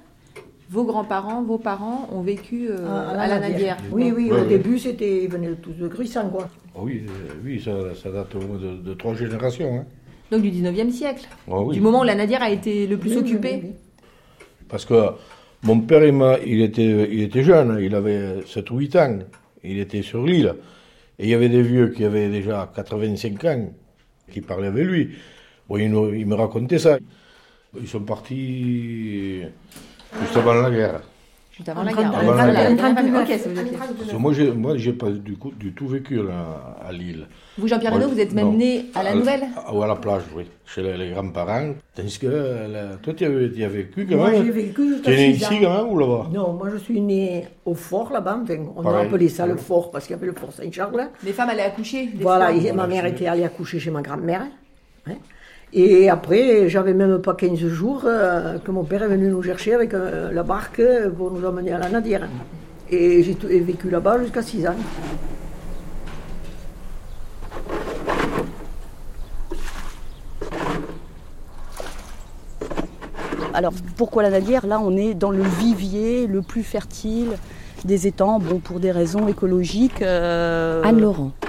vos 0.70 0.84
grands-parents, 0.84 1.42
vos 1.42 1.58
parents 1.58 2.08
ont 2.12 2.22
vécu 2.22 2.68
euh, 2.70 2.78
Ah, 2.88 3.20
à 3.20 3.26
la 3.28 3.38
Nadière. 3.40 3.76
Oui, 3.92 4.12
oui, 4.16 4.30
Ouais, 4.30 4.38
au 4.38 4.42
ouais. 4.42 4.48
début, 4.48 4.78
c'était, 4.78 5.24
ils 5.24 5.28
venaient 5.30 5.52
tous 5.54 5.72
de 5.72 5.86
Grissan, 5.88 6.30
quoi. 6.30 6.48
Ah 6.74 6.78
oui, 6.82 7.04
euh, 7.08 7.34
oui 7.44 7.60
ça, 7.62 7.72
ça 8.00 8.10
date 8.10 8.34
au 8.36 8.40
moins 8.40 8.58
de, 8.58 8.76
de 8.76 8.94
trois 8.94 9.14
générations. 9.14 9.80
Hein. 9.80 9.84
Donc 10.30 10.42
du 10.42 10.50
19e 10.50 10.90
siècle. 10.90 11.26
Ah 11.48 11.60
oui. 11.60 11.74
Du 11.74 11.80
moment 11.80 12.00
où 12.00 12.04
la 12.04 12.14
Nadière 12.14 12.42
a 12.42 12.50
été 12.50 12.86
le 12.86 12.96
plus 12.98 13.12
Oui, 13.12 13.18
occupée. 13.18 13.60
oui, 13.62 13.70
oui. 13.70 13.74
Parce 14.68 14.84
que 14.84 15.10
mon 15.62 15.80
père, 15.80 16.04
il, 16.04 16.12
m'a- 16.12 16.38
il 16.44 16.60
était, 16.62 17.08
il 17.12 17.22
était 17.22 17.44
jeune, 17.44 17.78
il 17.80 17.94
avait 17.94 18.42
7 18.46 18.70
ou 18.70 18.78
8 18.78 18.96
ans. 18.96 19.18
Il 19.62 19.78
était 19.78 20.02
sur 20.02 20.24
l'île. 20.24 20.54
Et 21.18 21.24
il 21.24 21.28
y 21.30 21.34
avait 21.34 21.48
des 21.48 21.62
vieux 21.62 21.88
qui 21.90 22.04
avaient 22.04 22.28
déjà 22.28 22.70
85 22.74 23.44
ans, 23.44 23.70
qui 24.30 24.40
parlaient 24.40 24.66
avec 24.68 24.84
lui. 24.84 25.10
Bon, 25.68 25.76
il, 25.78 25.90
nous- 25.90 26.12
il 26.12 26.26
me 26.26 26.34
racontait 26.34 26.78
ça. 26.78 26.98
Ils 27.80 27.88
sont 27.88 28.00
partis 28.00 29.42
juste 30.20 30.36
avant 30.36 30.54
la 30.54 30.70
guerre. 30.70 31.00
Juste 31.56 31.70
avant 31.70 31.84
la 31.84 31.92
En 31.92 31.94
guerre. 31.94 32.12
Voilà, 32.22 32.52
la- 32.52 32.76
ça 32.76 33.48
vous 34.12 34.18
moi, 34.18 34.32
j'ai, 34.34 34.50
moi, 34.52 34.76
j'ai 34.76 34.92
pas 34.92 35.08
du, 35.10 35.36
coup, 35.38 35.52
du 35.58 35.72
tout 35.72 35.88
vécu 35.88 36.16
là, 36.16 36.76
à 36.86 36.92
Lille. 36.92 37.26
Vous, 37.56 37.66
Jean-Pierre 37.66 37.92
Reynaud, 37.94 38.06
Moi, 38.08 38.14
vous 38.14 38.20
êtes 38.20 38.34
même 38.34 38.48
non. 38.48 38.52
né 38.58 38.86
à 38.94 39.02
la 39.02 39.14
Nouvelle 39.14 39.44
à, 39.56 39.74
Ou 39.74 39.82
à 39.82 39.86
la 39.86 39.96
plage, 39.96 40.20
oui, 40.36 40.44
chez 40.66 40.82
les, 40.82 40.98
les 40.98 41.10
grands-parents. 41.12 41.72
Tandis 41.94 42.18
que 42.18 42.26
là, 42.26 42.96
toi, 43.02 43.14
tu 43.14 43.24
as, 43.24 43.28
as 43.28 43.68
vécu 43.68 44.06
quand 44.06 44.16
Moi, 44.16 44.32
même. 44.32 44.44
j'ai 44.44 44.50
vécu 44.50 44.96
Tu 45.02 45.10
es 45.10 45.16
né 45.16 45.34
6 45.34 45.44
ans. 45.46 45.50
ici 45.50 45.60
quand 45.62 45.76
même 45.84 45.92
ou 45.94 45.98
là-bas? 45.98 46.26
Non, 46.30 46.52
moi, 46.52 46.68
je 46.70 46.76
suis 46.76 47.00
née 47.00 47.46
au 47.64 47.74
fort, 47.74 48.12
là-bas. 48.12 48.40
Enfin, 48.42 48.56
on 48.76 48.80
a 48.80 48.84
Pareil. 48.84 49.06
appelé 49.06 49.28
ça 49.30 49.46
le 49.46 49.56
fort, 49.56 49.90
parce 49.90 50.06
qu'il 50.06 50.14
y 50.14 50.18
avait 50.18 50.26
le 50.26 50.34
fort 50.34 50.52
Saint-Charles. 50.52 51.08
Les 51.24 51.32
femmes 51.32 51.48
allaient 51.48 51.62
accoucher. 51.62 52.10
Voilà, 52.20 52.48
femmes. 52.48 52.66
et 52.66 52.72
ma 52.72 52.86
mère 52.86 53.06
était 53.06 53.28
allée 53.28 53.44
accoucher 53.44 53.78
chez 53.78 53.90
ma 53.90 54.02
grand-mère. 54.02 54.42
hein. 55.06 55.14
Et 55.78 56.08
après, 56.08 56.70
j'avais 56.70 56.94
même 56.94 57.18
pas 57.20 57.34
15 57.34 57.58
jours 57.58 58.04
euh, 58.06 58.56
que 58.58 58.70
mon 58.70 58.82
père 58.82 59.02
est 59.02 59.08
venu 59.08 59.28
nous 59.28 59.42
chercher 59.42 59.74
avec 59.74 59.92
euh, 59.92 60.32
la 60.32 60.42
barque 60.42 60.80
pour 61.18 61.30
nous 61.30 61.44
emmener 61.46 61.72
à 61.72 61.78
la 61.78 61.90
Nadière. 61.90 62.26
Et 62.90 63.22
j'ai 63.22 63.60
vécu 63.60 63.90
là-bas 63.90 64.18
jusqu'à 64.22 64.40
6 64.40 64.66
ans. 64.68 64.74
Alors 73.54 73.72
pourquoi 73.96 74.22
la 74.22 74.30
Nadière 74.30 74.66
Là, 74.66 74.80
on 74.82 74.96
est 74.96 75.14
dans 75.14 75.30
le 75.30 75.42
vivier 75.42 76.26
le 76.26 76.42
plus 76.42 76.62
fertile 76.62 77.36
des 77.84 78.06
étangs, 78.06 78.38
bon, 78.38 78.58
pour 78.58 78.80
des 78.80 78.90
raisons 78.90 79.28
écologiques. 79.28 80.02
euh, 80.02 80.82
Anne 80.84 81.00
Laurent. 81.00 81.32
euh, 81.42 81.45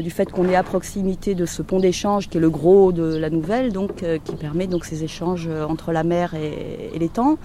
du 0.00 0.10
fait 0.10 0.30
qu'on 0.30 0.48
est 0.48 0.56
à 0.56 0.62
proximité 0.62 1.34
de 1.34 1.46
ce 1.46 1.62
pont 1.62 1.80
d'échange 1.80 2.28
qui 2.28 2.38
est 2.38 2.40
le 2.40 2.50
gros 2.50 2.92
de 2.92 3.16
la 3.16 3.30
nouvelle, 3.30 3.72
donc 3.72 4.02
euh, 4.02 4.18
qui 4.22 4.34
permet 4.36 4.66
donc 4.66 4.84
ces 4.84 5.04
échanges 5.04 5.48
euh, 5.48 5.64
entre 5.64 5.92
la 5.92 6.04
mer 6.04 6.34
et, 6.34 6.98
l'étang. 6.98 7.36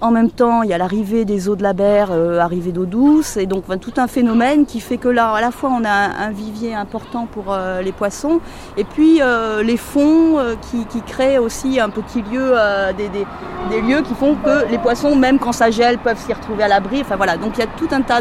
En 0.00 0.10
même 0.10 0.30
temps, 0.30 0.62
il 0.62 0.70
y 0.70 0.72
a 0.72 0.78
l'arrivée 0.78 1.24
des 1.24 1.48
eaux 1.48 1.56
de 1.56 1.62
la 1.62 1.72
mer, 1.72 2.08
euh, 2.10 2.38
arrivée 2.38 2.72
d'eau 2.72 2.84
douce, 2.84 3.36
et 3.36 3.46
donc 3.46 3.64
enfin, 3.66 3.78
tout 3.78 3.94
un 3.96 4.06
phénomène 4.06 4.66
qui 4.66 4.80
fait 4.80 4.98
que 4.98 5.08
là, 5.08 5.30
à 5.30 5.40
la 5.40 5.50
fois, 5.50 5.70
on 5.70 5.84
a 5.84 5.90
un, 5.90 6.30
vivier 6.30 6.74
important 6.74 7.26
pour 7.26 7.44
euh, 7.48 7.80
les 7.80 7.92
poissons, 7.92 8.40
et 8.76 8.84
puis 8.84 9.22
euh, 9.22 9.62
les 9.62 9.76
fonds 9.76 10.38
euh, 10.38 10.56
qui, 10.90 11.00
créent 11.02 11.38
aussi 11.38 11.78
un 11.80 11.90
petit 11.90 12.22
lieu, 12.22 12.52
euh, 12.54 12.92
des, 12.92 13.80
lieux 13.80 14.02
qui 14.02 14.14
font 14.14 14.34
que 14.34 14.68
les 14.70 14.78
poissons, 14.78 15.16
même 15.16 15.38
quand 15.38 15.52
ça 15.52 15.70
gèle, 15.70 15.98
peuvent 15.98 16.18
s'y 16.18 16.32
retrouver 16.32 16.64
à 16.64 16.68
l'abri. 16.68 17.00
Enfin 17.00 17.16
voilà, 17.16 17.36
donc 17.36 17.52
il 17.56 17.60
y 17.60 17.62
a 17.62 17.66
tout 17.66 17.88
un 17.92 18.02
tas 18.02 18.20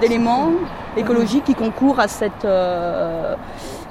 d'éléments 0.00 0.52
écologiques 0.98 1.44
qui 1.44 1.54
concourent 1.54 2.00
à 2.00 2.08
cette 2.08 2.44
euh, 2.44 3.34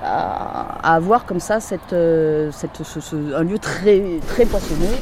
à, 0.04 0.94
avoir 0.96 1.26
comme 1.26 1.40
ça 1.40 1.60
cette, 1.60 1.94
euh, 1.94 2.52
cette- 2.52 2.84
ce- 2.84 3.00
ce- 3.00 3.34
un 3.36 3.44
lieu 3.44 3.58
très 3.60 4.02
très 4.28 4.46
poissonneux. 4.46 4.96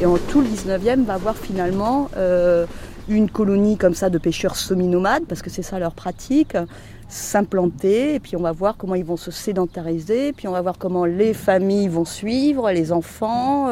Et 0.00 0.06
en 0.06 0.16
tout 0.16 0.40
le 0.40 0.46
19e 0.48 1.04
va 1.04 1.14
avoir 1.14 1.36
finalement 1.36 2.08
euh, 2.16 2.66
une 3.08 3.30
colonie 3.30 3.76
comme 3.76 3.94
ça 3.94 4.10
de 4.10 4.18
pêcheurs 4.18 4.56
semi-nomades, 4.56 5.24
parce 5.28 5.42
que 5.42 5.50
c'est 5.50 5.62
ça 5.62 5.78
leur 5.78 5.92
pratique, 5.92 6.56
s'implanter, 7.08 8.14
et 8.14 8.20
puis 8.20 8.34
on 8.36 8.40
va 8.40 8.52
voir 8.52 8.76
comment 8.76 8.94
ils 8.94 9.04
vont 9.04 9.16
se 9.16 9.30
sédentariser, 9.30 10.32
puis 10.32 10.48
on 10.48 10.52
va 10.52 10.62
voir 10.62 10.78
comment 10.78 11.04
les 11.04 11.34
familles 11.34 11.88
vont 11.88 12.04
suivre, 12.04 12.70
les 12.72 12.92
enfants. 12.92 13.68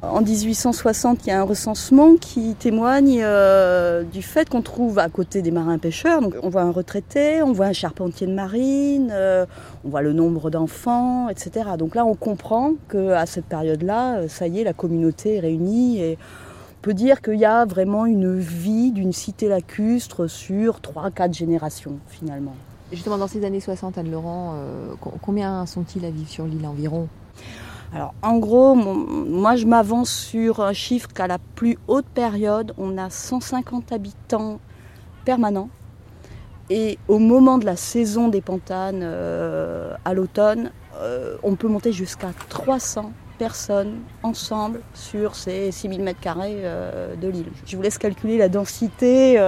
En 0.00 0.20
1860, 0.22 1.26
il 1.26 1.30
y 1.30 1.32
a 1.32 1.40
un 1.40 1.44
recensement 1.44 2.14
qui 2.20 2.54
témoigne 2.54 3.20
euh, 3.22 4.04
du 4.04 4.22
fait 4.22 4.48
qu'on 4.48 4.62
trouve 4.62 5.00
à 5.00 5.08
côté 5.08 5.42
des 5.42 5.50
marins 5.50 5.78
pêcheurs, 5.78 6.22
donc 6.22 6.34
on 6.42 6.48
voit 6.48 6.62
un 6.62 6.70
retraité, 6.70 7.42
on 7.42 7.52
voit 7.52 7.66
un 7.66 7.72
charpentier 7.72 8.28
de 8.28 8.32
marine, 8.32 9.08
euh, 9.12 9.44
on 9.84 9.88
voit 9.88 10.02
le 10.02 10.12
nombre 10.12 10.50
d'enfants, 10.50 11.28
etc. 11.28 11.70
Donc 11.76 11.96
là, 11.96 12.04
on 12.04 12.14
comprend 12.14 12.74
qu'à 12.88 13.26
cette 13.26 13.46
période-là, 13.46 14.18
euh, 14.18 14.28
ça 14.28 14.46
y 14.46 14.60
est, 14.60 14.64
la 14.64 14.72
communauté 14.72 15.36
est 15.36 15.40
réunie 15.40 16.00
et 16.00 16.16
on 16.16 16.80
peut 16.82 16.94
dire 16.94 17.20
qu'il 17.20 17.34
y 17.40 17.44
a 17.44 17.64
vraiment 17.64 18.06
une 18.06 18.38
vie 18.38 18.92
d'une 18.92 19.12
cité 19.12 19.48
lacustre 19.48 20.30
sur 20.30 20.78
3-4 20.78 21.34
générations 21.36 21.98
finalement. 22.06 22.54
Justement, 22.92 23.18
dans 23.18 23.26
ces 23.26 23.44
années 23.44 23.58
60, 23.60 23.98
Anne 23.98 24.12
Laurent, 24.12 24.54
euh, 24.54 24.92
co- 25.00 25.12
combien 25.20 25.66
sont-ils 25.66 26.04
à 26.04 26.10
vivre 26.10 26.30
sur 26.30 26.44
l'île 26.46 26.64
environ? 26.66 27.08
Alors 27.94 28.14
en 28.22 28.38
gros, 28.38 28.74
moi 28.74 29.56
je 29.56 29.66
m'avance 29.66 30.10
sur 30.10 30.60
un 30.60 30.72
chiffre 30.72 31.08
qu'à 31.08 31.26
la 31.26 31.38
plus 31.38 31.78
haute 31.88 32.06
période, 32.06 32.74
on 32.76 32.98
a 32.98 33.08
150 33.08 33.92
habitants 33.92 34.60
permanents. 35.24 35.70
Et 36.70 36.98
au 37.08 37.18
moment 37.18 37.56
de 37.56 37.64
la 37.64 37.76
saison 37.76 38.28
des 38.28 38.42
pantanes, 38.42 39.00
euh, 39.02 39.94
à 40.04 40.12
l'automne, 40.12 40.70
euh, 41.00 41.36
on 41.42 41.56
peut 41.56 41.68
monter 41.68 41.92
jusqu'à 41.92 42.28
300 42.50 43.12
personnes 43.38 44.00
ensemble 44.22 44.80
sur 44.92 45.34
ces 45.34 45.70
6000 45.70 46.02
mètres 46.02 46.20
carrés 46.20 46.58
euh, 46.58 47.16
de 47.16 47.28
l'île. 47.28 47.50
Je 47.64 47.74
vous 47.74 47.82
laisse 47.82 47.96
calculer 47.96 48.36
la 48.36 48.50
densité. 48.50 49.38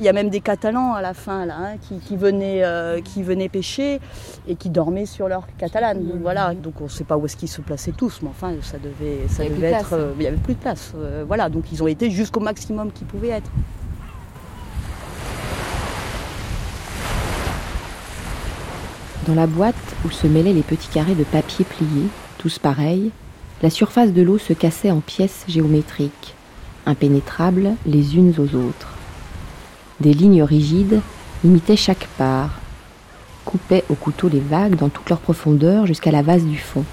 Il 0.00 0.06
y 0.06 0.08
a 0.08 0.12
même 0.12 0.28
des 0.30 0.40
Catalans 0.40 0.94
à 0.94 1.02
la 1.02 1.12
fin 1.14 1.44
là, 1.44 1.56
hein, 1.58 1.76
qui, 1.80 1.98
qui 1.98 2.16
venaient, 2.16 2.62
euh, 2.64 3.00
qui 3.00 3.22
venaient 3.22 3.48
pêcher 3.48 4.00
et 4.46 4.54
qui 4.54 4.70
dormaient 4.70 5.06
sur 5.06 5.28
leur 5.28 5.46
catalane. 5.58 6.04
Donc, 6.04 6.20
Voilà. 6.22 6.54
Donc 6.54 6.80
on 6.80 6.84
ne 6.84 6.88
sait 6.88 7.04
pas 7.04 7.16
où 7.16 7.26
est-ce 7.26 7.36
qu'ils 7.36 7.48
se 7.48 7.60
plaçaient 7.60 7.92
tous, 7.92 8.20
mais 8.22 8.28
enfin 8.28 8.52
ça 8.62 8.78
devait, 8.78 9.26
ça 9.28 9.44
Il 9.44 9.50
devait 9.54 9.70
de 9.70 9.74
être. 9.74 9.92
euh, 9.94 10.12
il 10.16 10.20
n'y 10.20 10.26
avait 10.28 10.36
plus 10.36 10.54
de 10.54 10.60
place. 10.60 10.92
Euh, 10.96 11.24
voilà. 11.26 11.48
Donc 11.48 11.64
ils 11.72 11.82
ont 11.82 11.88
été 11.88 12.10
jusqu'au 12.10 12.40
maximum 12.40 12.92
qu'ils 12.92 13.06
pouvaient 13.06 13.28
être. 13.30 13.50
Dans 19.26 19.34
la 19.34 19.46
boîte 19.46 19.74
où 20.06 20.10
se 20.10 20.26
mêlaient 20.26 20.52
les 20.52 20.62
petits 20.62 20.88
carrés 20.88 21.14
de 21.14 21.24
papier 21.24 21.64
pliés, 21.64 22.08
tous 22.38 22.58
pareils, 22.58 23.10
la 23.62 23.70
surface 23.70 24.12
de 24.12 24.22
l'eau 24.22 24.38
se 24.38 24.52
cassait 24.52 24.90
en 24.90 25.00
pièces 25.00 25.44
géométriques, 25.48 26.34
impénétrables 26.86 27.72
les 27.84 28.16
unes 28.16 28.32
aux 28.38 28.54
autres. 28.56 28.94
Des 30.00 30.14
lignes 30.14 30.44
rigides 30.44 31.00
limitaient 31.42 31.76
chaque 31.76 32.06
part, 32.18 32.60
coupaient 33.44 33.84
au 33.88 33.94
couteau 33.94 34.28
les 34.28 34.38
vagues 34.38 34.76
dans 34.76 34.90
toute 34.90 35.08
leur 35.10 35.18
profondeur 35.18 35.86
jusqu'à 35.86 36.12
la 36.12 36.22
vase 36.22 36.44
du 36.44 36.56
fond. 36.56 36.84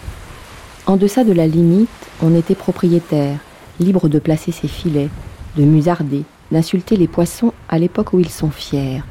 En 0.88 0.98
deçà 0.98 1.24
de 1.24 1.32
la 1.32 1.46
limite, 1.46 1.90
on 2.24 2.36
était 2.36 2.56
propriétaire, 2.56 3.38
libre 3.80 4.10
de 4.10 4.18
placer 4.18 4.52
ses 4.52 4.68
filets, 4.68 5.10
de 5.56 5.64
musarder, 5.64 6.24
d'insulter 6.52 6.96
les 6.96 7.08
poissons 7.08 7.54
à 7.70 7.78
l'époque 7.78 8.14
où 8.14 8.20
ils 8.20 8.30
sont 8.30 8.50
fiers, 8.50 9.04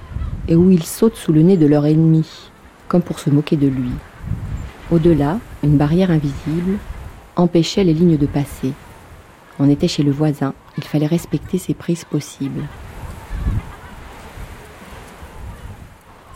et 0.49 0.57
où 0.57 0.71
ils 0.71 0.83
sautent 0.83 1.17
sous 1.17 1.33
le 1.33 1.43
nez 1.43 1.57
de 1.57 1.67
leur 1.67 1.87
ennemi, 1.87 2.27
comme 2.89 3.03
pour 3.03 3.21
se 3.21 3.31
moquer 3.31 3.57
de 3.57 3.69
lui. 3.69 3.91
Au-delà, 4.91 5.39
une 5.63 5.77
barrière 5.77 6.11
invisible 6.11 6.79
empêchait 7.37 7.85
les 7.85 7.95
lignes 7.95 8.19
de 8.19 8.27
passer. 8.27 8.73
On 9.61 9.71
était 9.71 9.89
chez 9.89 10.03
le 10.03 10.11
voisin, 10.11 10.53
il 10.79 10.85
fallait 10.85 11.07
respecter 11.07 11.59
ses 11.59 11.75
prises 11.75 12.05
possibles. 12.05 12.63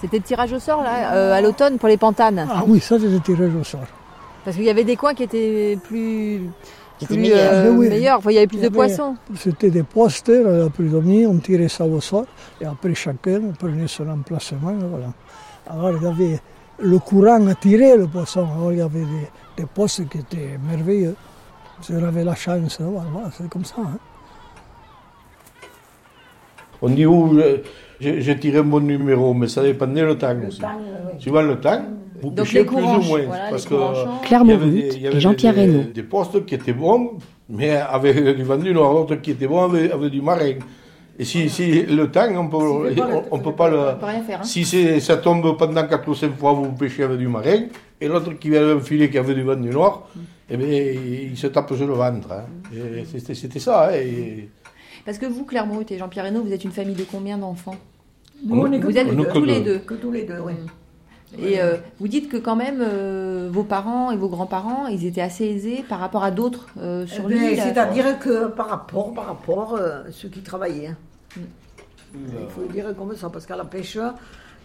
C'était 0.01 0.19
le 0.19 0.23
tirage 0.23 0.53
au 0.53 0.59
sort 0.61 0.83
là, 0.83 1.13
euh, 1.15 1.33
à 1.33 1.41
l'automne 1.41 1.79
pour 1.79 1.89
les 1.89 1.97
pantanes. 1.97 2.47
Ah 2.51 2.63
oui, 2.67 2.81
ça 2.81 2.99
c'est 2.99 3.09
le 3.09 3.21
tirage 3.21 3.55
au 3.55 3.65
sort. 3.65 3.81
Parce 4.45 4.57
qu'il 4.57 4.65
y 4.65 4.71
avait 4.71 4.85
des 4.85 4.97
coins 4.97 5.15
qui 5.15 5.25
étaient 5.25 5.77
plus, 5.83 6.43
Qui 6.99 7.05
étaient 7.05 7.15
plus, 7.15 7.23
meilleurs. 7.23 7.53
euh, 7.53 7.65
Ah 7.69 7.71
oui. 7.77 7.89
meilleurs. 7.89 8.19
Enfin, 8.19 8.31
il 8.31 8.35
y 8.35 8.39
avait 8.39 8.47
plus 8.47 8.59
Il 8.59 8.61
y 8.61 8.63
de 8.63 8.67
avait- 8.69 8.75
poissons. 8.77 9.17
C'était 9.37 9.71
des 9.71 9.83
postes, 9.83 10.29
la 10.29 10.71
pluie 10.71 11.27
on 11.27 11.37
tirait 11.39 11.69
ça 11.69 11.85
au 11.85 12.01
sort, 12.01 12.27
et 12.61 12.65
après 12.65 12.95
chacun 12.95 13.41
prenait 13.59 13.89
son 13.89 14.09
emplacement. 14.09 14.73
Voilà. 14.79 15.13
Alors 15.69 15.91
il 15.99 16.03
y 16.03 16.07
avait 16.07 16.41
le 16.79 16.99
courant 17.01 17.45
à 17.49 17.55
tirer 17.57 17.97
le 17.97 18.07
poisson, 18.07 18.47
alors 18.57 18.73
il 18.73 18.79
y 18.79 18.81
avait 18.81 19.01
des, 19.05 19.29
des 19.57 19.67
postes 19.67 20.09
qui 20.09 20.19
étaient 20.19 20.59
merveilleux. 20.69 21.17
J'avais 21.89 22.25
la 22.25 22.35
chance, 22.37 22.79
voilà, 22.81 23.31
c'est 23.37 23.49
comme 23.49 23.65
ça. 23.65 23.77
hein. 23.79 23.99
On 26.81 26.89
dit 26.89 27.07
où 27.07 27.35
je- 27.39 27.61
j'ai 28.01 28.39
tiré 28.39 28.63
mon 28.63 28.81
numéro, 28.81 29.35
mais 29.35 29.49
ça 29.49 29.63
dépendait 29.63 30.05
le 30.05 30.17
temps 30.17 30.35
aussi. 30.47 30.61
Suivant 31.19 31.43
le 31.43 31.57
temps, 31.59 31.83
vous 32.23 32.31
Donc 32.31 32.47
pêchez 32.47 32.59
les 32.61 32.65
plus 32.65 32.77
ou 32.77 33.01
moins. 33.03 33.23
voilà, 33.27 33.51
parce 33.51 33.67
que. 33.67 33.75
Claire 34.25 34.45
Jean-Pierre 35.21 35.55
Reynaud. 35.55 35.83
Des, 35.85 35.93
des 35.93 36.03
postes 36.03 36.45
qui 36.45 36.55
étaient 36.55 36.73
bons, 36.73 37.19
mais 37.49 37.71
avec 37.77 38.37
du 38.37 38.43
vent 38.45 38.57
du 38.57 38.73
nord, 38.73 39.07
d'autres 39.07 39.21
qui 39.23 39.33
étaient 39.33 39.47
bons 39.49 39.65
avec, 39.65 39.91
avec 39.93 40.11
du 40.11 40.21
marin. 40.23 40.53
Et 41.21 41.25
si, 41.25 41.49
si 41.51 41.83
le 41.83 42.09
temps, 42.13 42.29
on 42.37 42.47
peut, 42.49 42.57
on, 42.59 43.25
on 43.33 43.39
peut 43.41 43.53
pas 43.53 43.69
le. 43.69 43.79
On 43.79 43.95
peut 43.97 44.07
rien 44.07 44.23
faire. 44.23 44.39
hein. 44.41 44.45
Si 44.45 44.65
ça 45.01 45.17
tombe 45.17 45.57
pendant 45.57 45.85
4 45.87 46.09
ou 46.09 46.15
5 46.15 46.37
fois, 46.37 46.53
vous 46.53 46.71
pêchez 46.73 47.03
avec 47.03 47.19
du 47.19 47.27
marin, 47.27 47.63
et 48.01 48.07
l'autre 48.07 48.33
qui 48.35 48.51
vient 48.51 48.63
d'un 48.75 48.81
filet 48.81 49.11
qui 49.11 49.19
avait 49.19 49.35
du 49.35 49.43
vent 49.43 49.57
du 49.57 49.71
nord, 49.71 50.09
eh 50.49 50.57
bien, 50.57 50.69
il 50.69 51.37
se 51.37 51.49
tape 51.49 51.75
sur 51.75 51.87
le 51.89 51.95
ventre. 51.95 52.31
hein. 52.31 52.45
Et 52.73 53.05
C'était 53.05 53.35
c'était 53.35 53.59
ça. 53.59 53.89
hein, 53.89 53.95
et- 53.95 54.49
Parce 55.05 55.19
que 55.19 55.27
vous, 55.27 55.45
Claire 55.45 55.67
Brut 55.67 55.91
et 55.91 55.99
Jean-Pierre 55.99 56.25
Reynaud, 56.25 56.43
vous 56.43 56.53
êtes 56.53 56.65
une 56.65 56.73
famille 56.73 56.95
de 56.95 57.05
combien 57.05 57.39
d'enfants 57.39 57.77
Nous, 58.45 58.59
on 58.61 58.73
est 58.73 58.81
que 58.81 58.87
Vous 58.87 58.97
êtes 58.99 59.13
nous, 59.13 59.25
tous 59.25 59.41
que 59.41 59.47
les 59.47 59.61
deux. 59.61 59.79
Que 59.79 59.95
tous 59.95 60.11
les 60.11 60.25
deux, 60.25 60.39
oui. 60.45 60.53
Et 61.39 61.61
euh, 61.61 61.77
vous 62.01 62.09
dites 62.09 62.31
que 62.31 62.39
quand 62.39 62.57
même 62.57 62.79
euh, 62.81 63.51
vos 63.53 63.63
parents 63.63 64.11
et 64.11 64.17
vos 64.17 64.29
grands-parents, 64.31 64.87
ils 64.87 65.05
étaient 65.05 65.21
assez 65.21 65.45
aisés 65.45 65.85
par 65.87 65.99
rapport 66.01 66.25
à 66.25 66.31
d'autres 66.31 66.69
euh, 66.81 67.07
sur 67.07 67.25
Eh 67.31 67.35
ben, 67.35 67.41
l'île. 67.51 67.61
C'est-à-dire 67.61 68.19
que 68.19 68.47
par 68.49 68.69
rapport, 68.71 69.13
par 69.13 69.27
rapport 69.27 69.75
euh, 69.75 70.05
ceux 70.11 70.29
qui 70.29 70.41
travaillaient. 70.41 70.87
hein. 70.89 70.97
Il 72.15 72.49
faut 72.49 72.63
le 72.63 72.69
dire 72.73 72.95
comme 72.97 73.15
ça, 73.15 73.29
parce 73.29 73.45
qu'à 73.45 73.57
la 73.57 73.67
pêche, 73.67 73.99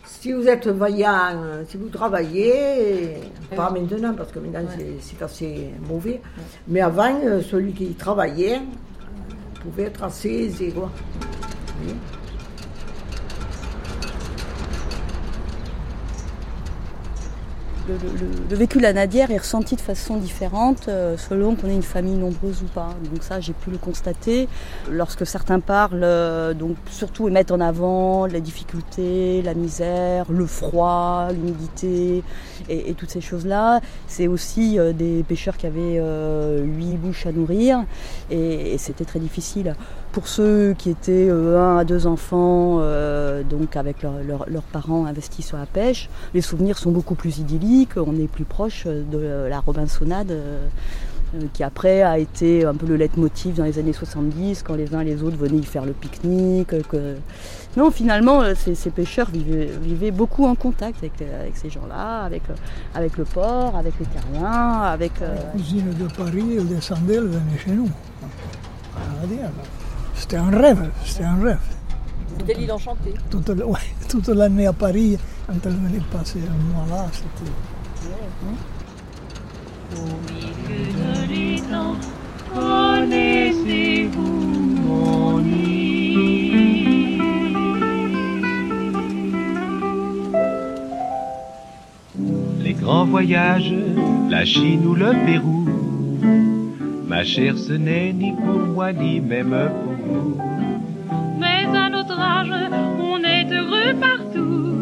si 0.06 0.32
vous 0.32 0.48
êtes 0.48 0.68
vaillant, 0.68 1.34
euh, 1.44 1.64
si 1.68 1.76
vous 1.76 1.90
travaillez, 1.90 3.16
pas 3.54 3.70
maintenant, 3.70 4.14
parce 4.14 4.32
que 4.32 4.40
maintenant 4.40 4.62
c'est- 4.78 4.96
c'est 5.02 5.22
assez 5.22 5.70
mauvais, 5.90 6.22
mais 6.70 6.80
avant, 6.80 7.14
euh, 7.26 7.42
celui 7.42 7.74
qui 7.74 7.88
travaillait 7.96 8.56
euh, 8.56 8.60
pouvait 9.64 9.84
être 9.84 10.04
assez. 10.04 10.52
Oui. 10.60 11.94
Le, 17.88 17.96
le- 17.96 18.32
le 18.50 18.56
vécu 18.56 18.78
de 18.78 18.84
la 18.84 18.94
nadière 18.94 19.32
est 19.32 19.38
ressenti 19.38 19.76
de 19.76 19.82
façon 19.82 20.18
différente 20.18 20.88
euh, 20.88 21.18
selon 21.18 21.56
qu'on 21.56 21.68
est 21.68 21.76
une 21.76 21.84
famille 21.84 22.16
nombreuse 22.16 22.62
ou 22.62 22.68
pas. 22.68 22.90
Donc 23.12 23.24
ça, 23.24 23.40
j'ai 23.40 23.54
pu 23.54 23.72
le 23.72 23.78
constater. 23.78 24.48
Lorsque 24.90 25.26
certains 25.26 25.60
parlent, 25.60 26.02
euh, 26.04 26.54
donc 26.54 26.78
surtout 26.90 27.28
et 27.28 27.32
mettent 27.32 27.52
en 27.52 27.60
avant 27.60 28.26
la 28.26 28.40
difficulté, 28.40 29.42
la 29.42 29.54
misère, 29.54 30.26
le 30.32 30.46
froid, 30.46 31.28
l'humidité 31.32 32.24
et, 32.70 32.94
toutes 32.94 33.10
ces 33.10 33.22
choses-là, 33.22 33.82
c'est 34.08 34.28
aussi 34.28 34.80
euh, 34.80 34.94
des 34.94 35.24
pêcheurs 35.24 35.58
qui 35.58 35.66
avaient 35.68 36.00
huit 36.64 36.98
bouches 36.98 37.26
à 37.26 37.32
nourrir 37.32 37.84
et 38.30 38.78
c'était 38.78 39.06
très 39.06 39.20
difficile. 39.20 39.76
Pour 40.14 40.28
ceux 40.28 40.76
qui 40.78 40.92
étaient 40.92 41.28
euh, 41.28 41.60
un 41.60 41.78
à 41.80 41.84
deux 41.86 42.06
enfants, 42.06 42.78
euh, 42.80 43.42
donc 43.42 43.76
avec 43.76 44.04
leur- 44.04 44.22
leur- 44.26 44.46
leurs 44.48 44.62
parents 44.64 45.06
investis 45.08 45.44
sur 45.48 45.58
la 45.58 45.66
pêche, 45.66 46.08
les 46.36 46.42
souvenirs 46.42 46.78
sont 46.78 46.92
beaucoup 46.92 47.16
plus 47.16 47.40
idylliques. 47.40 47.98
On 47.98 48.16
est 48.16 48.28
plus 48.28 48.44
proche 48.46 48.86
de 48.86 49.48
la 49.50 49.60
Robinsonade, 49.60 50.30
euh, 50.30 50.68
qui 51.54 51.64
après 51.64 52.04
a 52.04 52.20
été 52.20 52.64
un 52.64 52.76
peu 52.76 52.86
le 52.86 52.96
leitmotiv 52.96 53.56
dans 53.56 53.64
les 53.64 53.80
années 53.80 53.92
70, 53.92 54.62
quand 54.62 54.76
les 54.76 54.94
uns 54.94 55.00
et 55.00 55.06
les 55.06 55.24
autres 55.24 55.36
venaient 55.36 55.58
y 55.58 55.64
faire 55.66 55.84
le 55.84 55.94
pique-nique. 55.94 56.88
que- 56.88 57.16
Non, 57.76 57.90
finalement, 57.90 58.44
ces, 58.56 58.92
pêcheurs 58.92 59.32
vivaient, 59.32 60.12
beaucoup 60.12 60.46
en 60.46 60.54
contact 60.54 61.00
avec, 61.00 61.14
ces 61.56 61.72
gens-là, 61.72 62.22
avec, 62.94 63.18
le 63.18 63.24
port, 63.26 63.76
avec 63.76 63.96
les 64.00 64.06
terriens, 64.06 64.82
avec. 64.84 65.14
euh, 65.24 65.34
La 65.36 65.42
cousine 65.54 65.92
de 66.00 66.06
Paris, 66.16 66.58
elle 66.60 66.68
descendait, 66.68 67.16
elle 67.16 67.24
venait 67.30 67.58
chez 67.66 67.72
nous. 67.72 67.90
On 68.22 69.22
va 69.22 69.26
dire. 69.26 69.50
C'était 70.16 70.38
un 70.38 70.50
rêve, 70.50 70.90
c'était 71.06 71.24
un 71.26 71.42
rêve. 71.42 71.58
C'était 72.40 72.54
l'île 72.56 72.72
enchantée. 72.72 73.14
Toute, 73.30 73.50
l- 73.50 73.64
ouais, 73.66 73.80
toute 74.10 74.28
l'année 74.30 74.68
à 74.68 74.74
Paris, 74.74 75.18
quand 75.48 75.54
elle 75.66 75.74
venait 75.74 76.02
passer 76.12 76.40
un 76.40 76.58
mois 76.74 76.86
là, 76.90 77.06
c'était. 77.12 77.52
de 79.96 81.28
l'étang, 81.32 81.96
connaissez-vous 82.54 84.22
mon 84.88 85.44
Les 92.62 92.74
grands 92.74 93.06
voyages, 93.06 93.74
la 94.30 94.46
Chine 94.46 94.86
ou 94.88 94.96
le 94.96 95.12
Pérou. 95.26 95.66
Ma 97.08 97.24
chère, 97.24 97.58
ce 97.58 97.74
n'est 97.74 98.14
ni 98.14 98.32
pour 98.32 98.60
moi 98.60 98.94
ni 98.94 99.20
même 99.20 99.50
pour 99.50 99.93
vous. 99.93 99.93
Mais 101.40 101.66
à 101.76 101.90
notre 101.90 102.20
âge, 102.20 102.52
on 103.00 103.20
est 103.24 103.52
heureux 103.52 103.94
partout. 104.00 104.76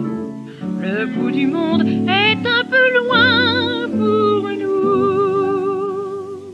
Le 0.81 1.05
bout 1.05 1.31
du 1.31 1.47
monde 1.47 1.83
est 1.83 2.45
un 2.45 2.63
peu 2.73 2.85
loin 2.99 3.87
pour 3.89 4.49
nous. 4.61 5.01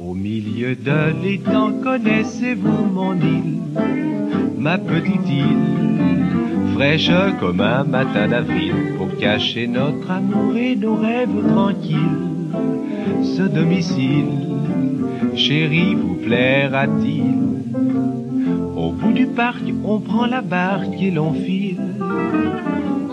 Au 0.10 0.14
milieu 0.14 0.76
de 0.76 1.24
l'étang, 1.24 1.72
connaissez-vous 1.84 2.86
mon 2.94 3.16
île, 3.16 3.62
ma 4.58 4.78
petite 4.78 5.30
île, 5.30 6.76
fraîche 6.76 7.12
comme 7.40 7.62
un 7.62 7.84
matin 7.84 8.28
d'avril, 8.28 8.74
pour 8.98 9.16
cacher 9.18 9.68
notre 9.68 10.12
amour 10.12 10.56
et 10.56 10.76
nos 10.76 10.96
rêves 10.96 11.48
tranquilles. 11.48 12.26
Ce 13.24 13.44
domicile, 13.44 14.26
chéri, 15.36 15.96
vous 15.96 16.16
plaira-t-il? 16.16 17.47
Du 19.18 19.26
parc, 19.26 19.64
on 19.84 20.00
prend 20.00 20.28
la 20.28 20.42
barque 20.42 21.02
et 21.02 21.10
l'on 21.10 21.34
file. 21.34 21.82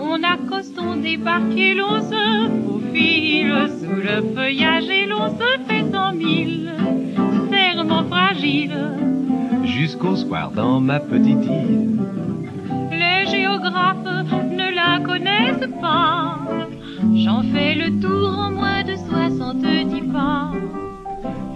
On 0.09 0.21
accoste, 0.23 0.77
on 0.79 0.97
débarque 0.97 1.57
et 1.57 1.73
l'on 1.73 1.99
se 1.99 2.25
faufile 2.65 3.55
sous 3.79 3.99
le 4.09 4.17
feuillage 4.35 4.87
et 4.87 5.07
l'on 5.07 5.27
se 5.39 5.49
fait 5.67 5.83
cent 5.91 6.13
mille 6.13 6.71
serments 7.49 8.03
fragiles. 8.03 8.77
jusqu'au 9.63 10.15
soir 10.15 10.51
dans 10.51 10.79
ma 10.79 10.99
petite 10.99 11.43
île. 11.43 11.99
Les 12.91 13.21
géographes 13.31 14.11
ne 14.61 14.67
la 14.81 14.99
connaissent 15.09 15.71
pas. 15.81 16.37
J'en 17.15 17.41
fais 17.51 17.73
le 17.73 17.99
tour 17.99 18.29
en 18.45 18.51
moins 18.51 18.83
de 18.83 18.95
70 18.95 20.01
pas. 20.13 20.51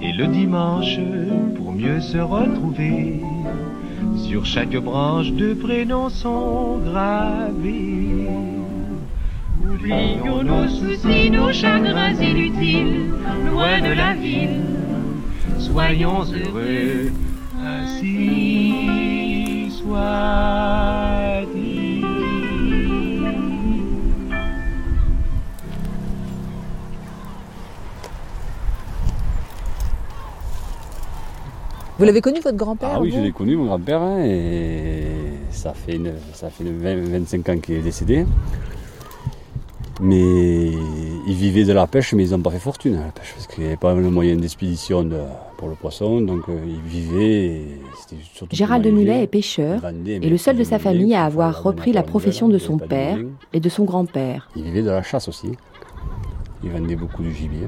Et 0.01 0.11
le 0.11 0.25
dimanche, 0.27 0.97
pour 1.55 1.71
mieux 1.71 1.99
se 2.01 2.17
retrouver, 2.17 3.21
sur 4.29 4.45
chaque 4.45 4.77
branche 4.77 5.31
de 5.31 5.55
prénoms 5.55 6.09
sont 6.09 6.77
gravés. 6.85 8.27
Oublions 9.63 10.43
nos 10.43 10.67
soucis, 10.67 11.31
nos 11.31 11.51
chagrins 11.51 12.13
inutiles, 12.13 13.11
loin 13.49 13.81
de 13.81 13.91
la 13.91 14.13
ville. 14.13 14.61
Soyons 15.57 16.25
heureux, 16.25 17.11
ainsi 17.59 18.75
soit-il. 19.71 21.08
Vous 31.99 32.05
l'avez 32.05 32.21
connu 32.21 32.39
votre 32.39 32.55
grand-père 32.57 32.91
Ah 32.95 33.01
oui, 33.01 33.11
je 33.13 33.19
l'ai 33.19 33.31
connu, 33.33 33.57
mon 33.57 33.65
grand-père, 33.65 34.01
hein, 34.01 34.23
et 34.23 35.03
ça 35.51 35.73
fait, 35.73 35.97
une, 35.97 36.13
ça 36.33 36.49
fait 36.49 36.63
une 36.63 36.77
20, 36.77 36.95
25 37.19 37.49
ans 37.49 37.57
qu'il 37.59 37.75
est 37.75 37.81
décédé. 37.81 38.25
Mais 40.01 40.71
ils 41.27 41.33
vivaient 41.35 41.65
de 41.65 41.73
la 41.73 41.85
pêche, 41.85 42.13
mais 42.13 42.23
ils 42.25 42.31
n'ont 42.31 42.39
pas 42.39 42.51
fait 42.51 42.59
fortune 42.59 42.95
à 42.95 43.05
la 43.07 43.11
pêche, 43.11 43.33
parce 43.35 43.47
qu'il 43.47 43.63
n'y 43.63 43.67
avait 43.67 43.75
pas 43.75 43.93
le 43.93 44.09
moyen 44.09 44.37
d'expédition 44.37 45.03
de- 45.03 45.17
pour 45.57 45.67
le 45.67 45.75
poisson, 45.75 46.21
donc 46.21 46.47
euh, 46.47 46.57
ils 46.65 46.79
vivaient. 46.89 47.45
et 47.47 47.81
c'était 47.99 48.21
surtout 48.33 48.55
Gérald 48.55 48.81
de 48.85 48.91
manger. 48.91 49.23
est 49.23 49.27
pêcheur 49.27 49.81
et 50.05 50.19
le 50.29 50.37
seul 50.37 50.55
de 50.55 50.63
sa 50.63 50.79
famille 50.79 51.13
à 51.15 51.23
il 51.23 51.25
avoir 51.25 51.61
repris 51.63 51.91
la 51.91 52.03
profession 52.03 52.47
de 52.47 52.53
il 52.55 52.59
son 52.61 52.77
père 52.77 53.17
et 53.51 53.59
de 53.59 53.67
son 53.67 53.83
grand-père. 53.83 54.47
Ils 54.55 54.63
vivaient 54.63 54.83
de 54.83 54.89
la 54.89 55.03
chasse 55.03 55.27
aussi. 55.27 55.51
Ils 56.63 56.69
vendaient 56.69 56.95
beaucoup 56.95 57.21
de 57.21 57.29
gibier. 57.29 57.67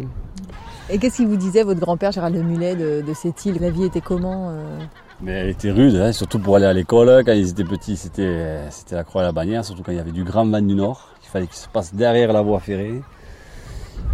Et 0.90 0.98
qu'est-ce 0.98 1.18
qu'il 1.18 1.28
vous 1.28 1.38
disait, 1.38 1.64
votre 1.64 1.80
grand-père 1.80 2.12
Gérald 2.12 2.36
de 2.36 2.42
Mulet, 2.42 2.76
de, 2.76 3.14
cette 3.14 3.46
île? 3.46 3.60
La 3.62 3.70
vie 3.70 3.86
était 3.86 4.02
comment 4.02 4.50
euh? 4.50 4.80
Mais 5.22 5.32
elle 5.34 5.50
était 5.50 5.72
rude, 5.72 5.96
hein, 5.96 6.12
surtout 6.12 6.40
pour 6.40 6.56
aller 6.56 6.66
à 6.66 6.74
l'école. 6.74 7.24
Quand 7.24 7.34
ils 7.34 7.50
étaient 7.50 7.64
petits, 7.64 7.96
c'était, 7.96 8.60
c'était 8.72 8.96
la 8.96 9.04
croix 9.04 9.22
et 9.22 9.26
la 9.26 9.32
bannière, 9.32 9.64
surtout 9.64 9.84
quand 9.84 9.92
il 9.92 9.98
y 9.98 10.02
avait 10.02 10.12
du 10.12 10.24
grand 10.24 10.46
vent 10.46 10.62
du 10.62 10.74
nord. 10.74 11.10
Il 11.24 11.28
fallait 11.30 11.48
qu'ils 11.48 11.56
se 11.58 11.70
passent 11.70 11.94
derrière 11.94 12.34
la 12.34 12.42
voie 12.42 12.60
ferrée. 12.60 13.02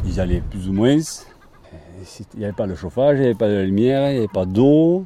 Ils 0.05 0.19
allaient 0.19 0.41
plus 0.41 0.67
ou 0.69 0.73
moins. 0.73 0.97
Il 2.35 2.39
n'y 2.39 2.43
avait 2.45 2.53
pas 2.53 2.67
de 2.67 2.75
chauffage, 2.75 3.17
il 3.17 3.21
n'y 3.21 3.25
avait 3.27 3.35
pas 3.35 3.47
de 3.47 3.61
lumière, 3.61 4.09
il 4.09 4.13
n'y 4.13 4.17
avait 4.19 4.27
pas 4.27 4.45
d'eau. 4.45 5.05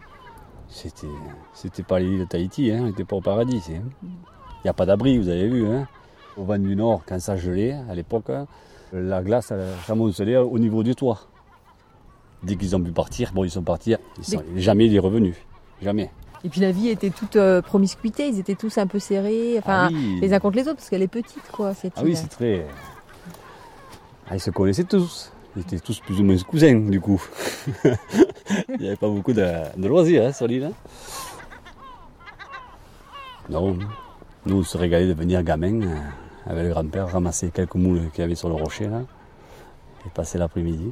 C'était, 0.68 1.08
c'était 1.54 1.84
pas 1.84 2.00
l'île 2.00 2.20
de 2.20 2.26
Tahiti, 2.26 2.72
hein, 2.72 2.80
on 2.82 2.86
n'était 2.88 3.04
pas 3.06 3.18
au 3.18 3.22
paradis. 3.22 3.62
hein. 3.70 3.82
Il 4.04 4.66
n'y 4.66 4.70
a 4.70 4.74
pas 4.74 4.86
d'abri, 4.86 5.18
vous 5.18 5.30
avez 5.30 5.48
vu. 5.48 5.68
Hein. 5.68 5.88
Au 6.38 6.44
vent 6.44 6.58
du 6.58 6.76
nord, 6.76 7.02
quand 7.06 7.20
ça 7.20 7.36
gelait, 7.36 7.76
à 7.90 7.96
l'époque, 7.96 8.30
hein, 8.30 8.48
la 8.94 9.22
glace, 9.22 9.52
elle 9.52 9.64
s'amoncelait 9.86 10.38
au 10.38 10.58
niveau 10.60 10.84
du 10.84 10.96
toit. 10.96 11.20
Dès 12.44 12.56
qu'ils 12.56 12.76
ont 12.76 12.82
pu 12.82 12.92
partir, 12.92 13.32
bon, 13.34 13.44
ils 13.44 13.52
sont 13.52 13.62
partis, 13.62 13.96
ils 14.18 14.24
sont 14.26 14.44
jamais 14.56 14.88
les 14.88 15.00
revenus. 15.00 15.36
Jamais. 15.82 16.10
Et 16.44 16.50
puis 16.50 16.60
la 16.60 16.72
vie 16.72 16.90
était 16.90 17.12
toute 17.12 17.36
euh, 17.36 17.62
promiscuité, 17.62 18.28
ils 18.28 18.40
étaient 18.40 18.56
tous 18.56 18.78
un 18.80 18.88
peu 18.88 18.98
serrés, 18.98 19.58
enfin 19.60 19.88
Ah 19.88 19.94
oui. 19.94 20.20
les 20.22 20.34
uns 20.34 20.40
contre 20.40 20.56
les 20.58 20.64
autres, 20.64 20.78
parce 20.78 20.90
qu'elle 20.90 21.04
est 21.04 21.08
petite, 21.08 21.44
quoi, 21.52 21.74
cette 21.76 21.94
Ah 21.98 22.02
oui, 22.04 22.16
c'est 22.16 22.28
très. 22.30 22.66
Ah, 24.28 24.36
ils 24.36 24.40
se 24.40 24.50
connaissaient 24.50 24.84
tous. 24.86 25.32
Ils 25.56 25.62
étaient 25.64 25.80
tous 25.80 26.00
plus 26.00 26.20
ou 26.20 26.24
moins 26.24 26.38
cousins, 26.38 26.80
du 26.80 27.00
coup. 27.02 27.22
Il 28.70 28.78
n'y 28.80 28.88
avait 28.88 28.96
pas 28.96 29.10
beaucoup 29.10 29.34
de, 29.34 29.46
de 29.78 29.88
loisirs 29.88 30.26
hein, 30.26 30.32
sur 30.34 30.48
l'île. 30.48 30.64
hein. 30.64 30.72
Non, 33.50 33.78
nous, 34.46 34.58
on 34.60 34.64
se 34.64 34.78
régalait 34.78 35.08
de 35.08 35.14
venir 35.14 35.44
gamin 35.44 35.82
euh, 35.82 35.96
avec 36.46 36.64
le 36.64 36.70
grand-père, 36.72 37.12
ramasser 37.12 37.52
quelques 37.52 37.76
moules 37.76 38.10
qu'il 38.14 38.22
y 38.22 38.24
avait 38.24 38.36
sur 38.36 38.48
le 38.50 38.56
rocher, 38.56 38.88
là, 38.88 39.02
et 40.06 40.10
passer 40.10 40.38
l'après-midi. 40.38 40.92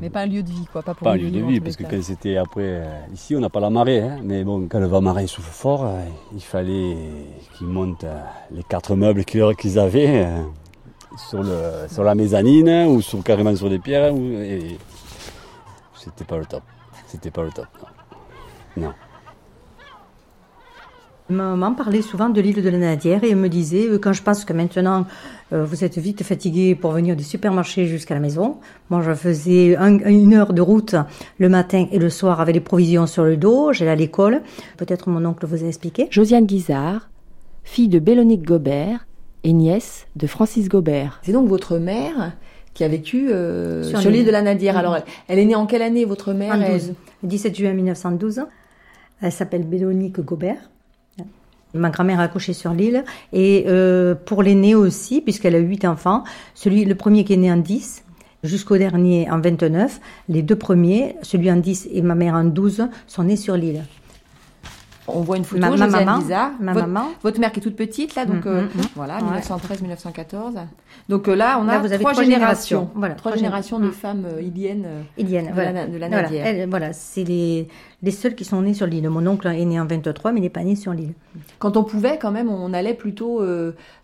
Mais 0.00 0.10
pas 0.10 0.20
un 0.20 0.26
lieu 0.26 0.42
de 0.42 0.50
vie, 0.50 0.66
quoi, 0.70 0.82
pas 0.82 0.92
pour 0.94 1.04
Pas 1.04 1.12
un 1.12 1.16
lieu 1.16 1.30
de 1.30 1.40
vie, 1.40 1.58
parce 1.60 1.74
que 1.76 1.84
quand 1.84 2.02
c'était 2.02 2.36
après. 2.36 2.62
euh, 2.62 2.98
ici, 3.14 3.34
on 3.34 3.40
n'a 3.40 3.48
pas 3.48 3.60
la 3.60 3.70
marée, 3.70 4.00
hein, 4.00 4.18
mais 4.22 4.44
bon, 4.44 4.66
quand 4.68 4.78
le 4.78 4.86
vent 4.86 5.00
marée 5.00 5.26
souffle 5.26 5.50
fort, 5.50 5.86
euh, 5.86 6.00
il 6.34 6.42
fallait 6.42 6.96
qu'ils 7.56 7.66
montent 7.66 8.04
euh, 8.04 8.20
les 8.50 8.62
quatre 8.62 8.94
meubles 8.94 9.24
qu'ils 9.24 9.42
qu'ils 9.56 9.78
avaient 9.78 10.26
euh, 10.26 10.42
sur, 11.30 11.42
le, 11.42 11.88
sur 11.88 12.04
la 12.04 12.14
mezzanine 12.14 12.68
hein, 12.68 12.86
ou 12.88 13.00
sur, 13.00 13.22
carrément 13.24 13.56
sur 13.56 13.70
des 13.70 13.78
pierres. 13.78 14.12
ou- 14.14 14.18
et 14.32 14.76
c'était 15.94 16.24
pas 16.24 16.36
le 16.36 16.44
top. 16.44 16.62
C'était 17.06 17.30
pas 17.30 17.42
le 17.44 17.50
top. 17.50 17.66
Non. 18.76 18.88
non. 18.88 18.92
Ma 21.28 21.56
maman 21.56 21.74
parlait 21.74 22.02
souvent 22.02 22.28
de 22.28 22.40
l'île 22.40 22.62
de 22.62 22.68
la 22.68 22.78
Nadière 22.78 23.24
et 23.24 23.30
elle 23.30 23.36
me 23.36 23.48
disait, 23.48 23.88
quand 24.00 24.12
je 24.12 24.22
pense 24.22 24.44
que 24.44 24.52
maintenant 24.52 25.00
euh, 25.00 25.04
vous 25.52 25.84
êtes 25.84 25.96
vite 25.98 26.22
fatigué 26.24 26.74
pour 26.74 26.90
venir 26.92 27.14
du 27.16 27.22
supermarché 27.22 27.86
jusqu'à 27.86 28.14
la 28.14 28.20
maison, 28.20 28.56
moi 28.90 29.00
je 29.02 29.14
faisais 29.14 29.76
un- 29.76 29.98
une 29.98 30.34
heure 30.34 30.52
de 30.52 30.60
route 30.60 30.96
le 31.38 31.48
matin 31.48 31.86
et 31.92 31.98
le 31.98 32.10
soir 32.10 32.40
avec 32.40 32.54
les 32.54 32.60
provisions 32.60 33.06
sur 33.06 33.24
le 33.24 33.36
dos, 33.36 33.72
j'allais 33.72 33.92
à 33.92 33.94
l'école, 33.96 34.42
peut-être 34.76 35.08
mon 35.08 35.24
oncle 35.24 35.46
vous 35.46 35.62
a 35.64 35.66
expliqué. 35.68 36.08
Josiane 36.10 36.46
Guizard, 36.46 37.08
fille 37.62 37.88
de 37.88 37.98
Bélonique 38.00 38.42
Gobert 38.44 39.06
et 39.44 39.52
nièce 39.52 40.06
de 40.16 40.26
Francis 40.26 40.68
Gobert. 40.68 41.20
C'est 41.22 41.32
donc 41.32 41.48
votre 41.48 41.78
mère 41.78 42.32
qui 42.74 42.82
a 42.84 42.88
vécu 42.88 43.30
euh, 43.30 43.82
Sur 43.84 44.00
sur, 44.00 44.10
l'île. 44.10 44.26
de 44.26 44.30
la 44.30 44.42
Nadière. 44.42 44.76
Alors, 44.76 44.96
elle, 44.96 45.04
elle 45.28 45.38
est 45.38 45.44
née 45.46 45.54
en 45.54 45.66
quelle 45.66 45.82
année, 45.82 46.04
votre 46.04 46.32
mère 46.34 46.54
En 46.54 46.60
elle? 46.60 46.72
12, 46.72 46.94
le 47.22 47.28
17 47.28 47.56
juin 47.56 47.72
1912. 47.72 48.42
Elle 49.22 49.32
s'appelle 49.32 49.62
Bélonique 49.64 50.20
Gobert. 50.20 50.58
Ma 51.74 51.90
grand-mère 51.90 52.20
a 52.20 52.24
accouché 52.24 52.52
sur 52.52 52.72
l'île. 52.72 53.04
Et 53.32 53.64
euh, 53.68 54.14
pour 54.14 54.42
l'aîné 54.42 54.74
aussi, 54.74 55.20
puisqu'elle 55.20 55.54
a 55.54 55.58
huit 55.58 55.84
enfants, 55.84 56.24
celui, 56.54 56.84
le 56.84 56.94
premier 56.94 57.24
qui 57.24 57.34
est 57.34 57.36
né 57.36 57.52
en 57.52 57.56
10, 57.56 58.04
jusqu'au 58.44 58.78
dernier 58.78 59.30
en 59.30 59.40
29, 59.40 60.00
les 60.28 60.42
deux 60.42 60.56
premiers, 60.56 61.16
celui 61.22 61.50
en 61.50 61.56
10 61.56 61.88
et 61.92 62.02
ma 62.02 62.14
mère 62.14 62.34
en 62.34 62.44
12, 62.44 62.88
sont 63.06 63.24
nés 63.24 63.36
sur 63.36 63.56
l'île. 63.56 63.84
On 65.08 65.20
voit 65.20 65.36
une 65.36 65.44
photo, 65.44 65.60
Ma- 65.60 65.70
ma 65.76 65.86
maman, 65.86 66.18
Guizard. 66.18 66.50
ma 66.58 66.72
votre, 66.72 66.86
maman. 66.88 67.08
votre 67.22 67.38
mère 67.40 67.52
qui 67.52 67.60
est 67.60 67.62
toute 67.62 67.76
petite, 67.76 68.14
là, 68.16 68.24
donc 68.26 68.44
Mhm, 68.44 68.52
euh, 68.52 68.62
mhm. 68.62 68.68
voilà, 68.96 69.16
Ouais. 69.18 69.40
1913-1914. 69.40 70.54
Donc 71.08 71.28
euh, 71.28 71.36
là, 71.36 71.58
on 71.60 71.68
a 71.68 71.74
Là, 71.74 71.78
vous 71.78 71.86
avez 71.92 71.98
trois, 71.98 72.12
trois 72.12 72.24
générations. 72.24 72.78
générations. 72.80 72.90
Voilà, 72.94 73.14
trois 73.14 73.30
trois 73.32 73.38
générations 73.38 73.78
de 73.78 73.90
femmes 73.90 74.24
euh, 74.26 74.42
iliennes 74.42 74.84
euh, 74.86 75.02
Ilienne, 75.18 75.46
de, 75.48 75.52
voilà. 75.52 75.72
la, 75.72 75.86
de 75.86 75.96
la 75.96 76.08
Voilà, 76.08 76.22
Nadière. 76.22 76.46
elle- 76.46 76.68
voilà, 76.68 76.92
c'est 76.92 77.24
les, 77.24 77.68
les 78.02 78.10
seuls 78.10 78.34
qui 78.34 78.44
sont 78.44 78.60
nés 78.62 78.74
sur 78.74 78.86
l'île. 78.86 79.08
Mon 79.08 79.26
oncle 79.26 79.46
est 79.46 79.64
né 79.64 79.78
en 79.80 79.86
23, 79.86 80.32
mais 80.32 80.40
il 80.40 80.42
n'est 80.42 80.50
pas 80.50 80.64
né 80.64 80.74
sur 80.76 80.92
l'île. 80.92 81.14
Quand 81.58 81.76
on 81.76 81.84
pouvait, 81.84 82.18
quand 82.20 82.32
même, 82.32 82.48
on 82.48 82.72
allait 82.72 82.94
plutôt 82.94 83.42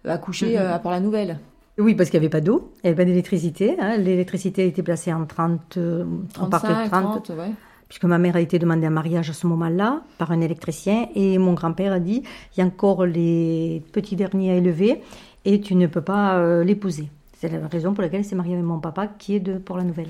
accoucher 0.07 0.57
Mhm. 0.57 0.63
euh, 0.63 0.75
à 0.75 0.79
Port-la-Nouvelle. 0.79 1.39
Oui, 1.79 1.95
parce 1.95 2.11
qu'il 2.11 2.21
n'y 2.21 2.27
avait 2.27 2.31
pas 2.31 2.43
d'eau, 2.43 2.71
il 2.77 2.87
n'y 2.87 2.91
avait 2.91 3.03
pas 3.03 3.07
d'électricité. 3.07 3.77
hein. 3.81 3.97
L'électricité 3.97 4.63
a 4.63 4.67
été 4.67 4.83
placée 4.83 5.13
en 5.13 5.25
30, 5.25 5.79
euh, 5.79 6.05
en 6.39 6.47
partir 6.47 6.69
de 6.69 6.75
35, 6.75 6.91
30, 6.91 7.25
30, 7.25 7.39
ouais. 7.39 7.51
Puisque 7.93 8.05
ma 8.05 8.17
mère 8.17 8.37
a 8.37 8.41
été 8.41 8.59
demandée 8.59 8.87
en 8.87 8.91
mariage 8.91 9.29
à 9.29 9.35
ce 9.35 9.47
moment-là 9.49 10.03
par 10.17 10.33
un 10.33 10.41
électricien, 10.41 11.09
et 11.15 11.37
mon 11.37 11.53
grand-père 11.53 11.93
a 11.93 11.99
dit, 11.99 12.23
il 12.57 12.61
y 12.61 12.63
a 12.63 12.67
encore 12.67 13.05
les 13.05 13.83
petits 13.93 14.17
derniers 14.17 14.51
à 14.53 14.55
élever, 14.55 15.03
et 15.45 15.61
tu 15.61 15.75
ne 15.75 15.87
peux 15.87 16.01
pas 16.01 16.39
euh, 16.39 16.65
l'épouser. 16.65 17.11
C'est 17.37 17.51
la 17.51 17.69
raison 17.69 17.93
pour 17.93 18.01
laquelle 18.01 18.21
elle 18.21 18.25
s'est 18.25 18.35
mariée 18.35 18.55
avec 18.55 18.65
mon 18.65 18.79
papa, 18.79 19.09
qui 19.19 19.35
est 19.35 19.41
de 19.41 19.59
Port-la-Nouvelle. 19.59 20.09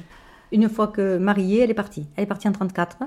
Une 0.53 0.68
fois 0.68 0.87
que 0.87 1.18
mariée, 1.18 1.64
elle 1.64 1.73
est 1.73 1.75
partie. 1.75 2.07
Elle 2.14 2.23
est 2.23 2.27
partie 2.29 2.47
en 2.47 2.53
34, 2.53 2.99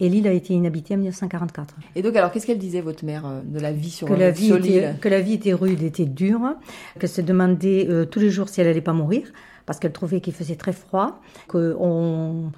et 0.00 0.08
l'île 0.08 0.26
a 0.26 0.32
été 0.32 0.52
inhabitée 0.52 0.94
en 0.94 0.96
1944. 0.96 1.76
Et 1.94 2.02
donc, 2.02 2.16
alors, 2.16 2.32
qu'est-ce 2.32 2.48
qu'elle 2.48 2.58
disait, 2.58 2.80
votre 2.80 3.04
mère, 3.04 3.24
euh, 3.26 3.40
de 3.44 3.60
la 3.60 3.70
vie 3.70 3.90
sur, 3.90 4.08
que 4.08 4.14
la 4.14 4.32
vie 4.32 4.48
sur 4.48 4.56
était, 4.56 4.68
l'île 4.68 4.96
que 5.00 5.08
la 5.08 5.20
vie 5.20 5.34
était 5.34 5.52
rude, 5.52 5.80
était 5.80 6.06
dure, 6.06 6.56
qu'elle 6.98 7.08
se 7.08 7.20
demandait 7.20 7.86
euh, 7.88 8.04
tous 8.04 8.18
les 8.18 8.30
jours 8.30 8.48
si 8.48 8.60
elle 8.60 8.66
allait 8.66 8.80
pas 8.80 8.94
mourir, 8.94 9.28
parce 9.64 9.78
qu'elle 9.78 9.92
trouvait 9.92 10.20
qu'il 10.20 10.34
faisait 10.34 10.56
très 10.56 10.72
froid, 10.72 11.20
qu'on 11.46 12.50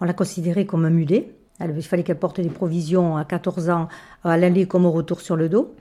on 0.00 0.04
la 0.04 0.12
considérait 0.12 0.66
comme 0.66 0.84
un 0.84 0.90
mulet. 0.90 1.30
Elle- 1.58 1.74
il 1.76 1.82
fallait 1.82 2.02
qu'elle 2.02 2.18
porte 2.18 2.40
des 2.40 2.48
provisions 2.50 3.16
à 3.16 3.24
14 3.24 3.70
ans, 3.70 3.88
à 4.24 4.36
l'aller 4.36 4.66
comme 4.66 4.84
au 4.86 4.90
retour 4.92 5.20
sur 5.20 5.36
le 5.36 5.48
dos. 5.48 5.74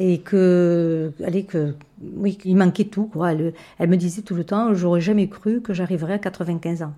Et 0.00 0.18
que, 0.18 1.12
allez, 1.24 1.44
que, 1.44 1.74
oui, 2.16 2.36
il 2.44 2.56
manquait 2.56 2.84
tout, 2.84 3.06
quoi. 3.06 3.32
Elle, 3.32 3.54
elle 3.78 3.88
me 3.88 3.96
disait 3.96 4.22
tout 4.22 4.34
le 4.34 4.42
temps, 4.44 4.74
j'aurais 4.74 5.00
jamais 5.00 5.28
cru 5.28 5.60
que 5.60 5.72
j'arriverais 5.72 6.14
à 6.14 6.18
95 6.18 6.82
ans. 6.82 6.92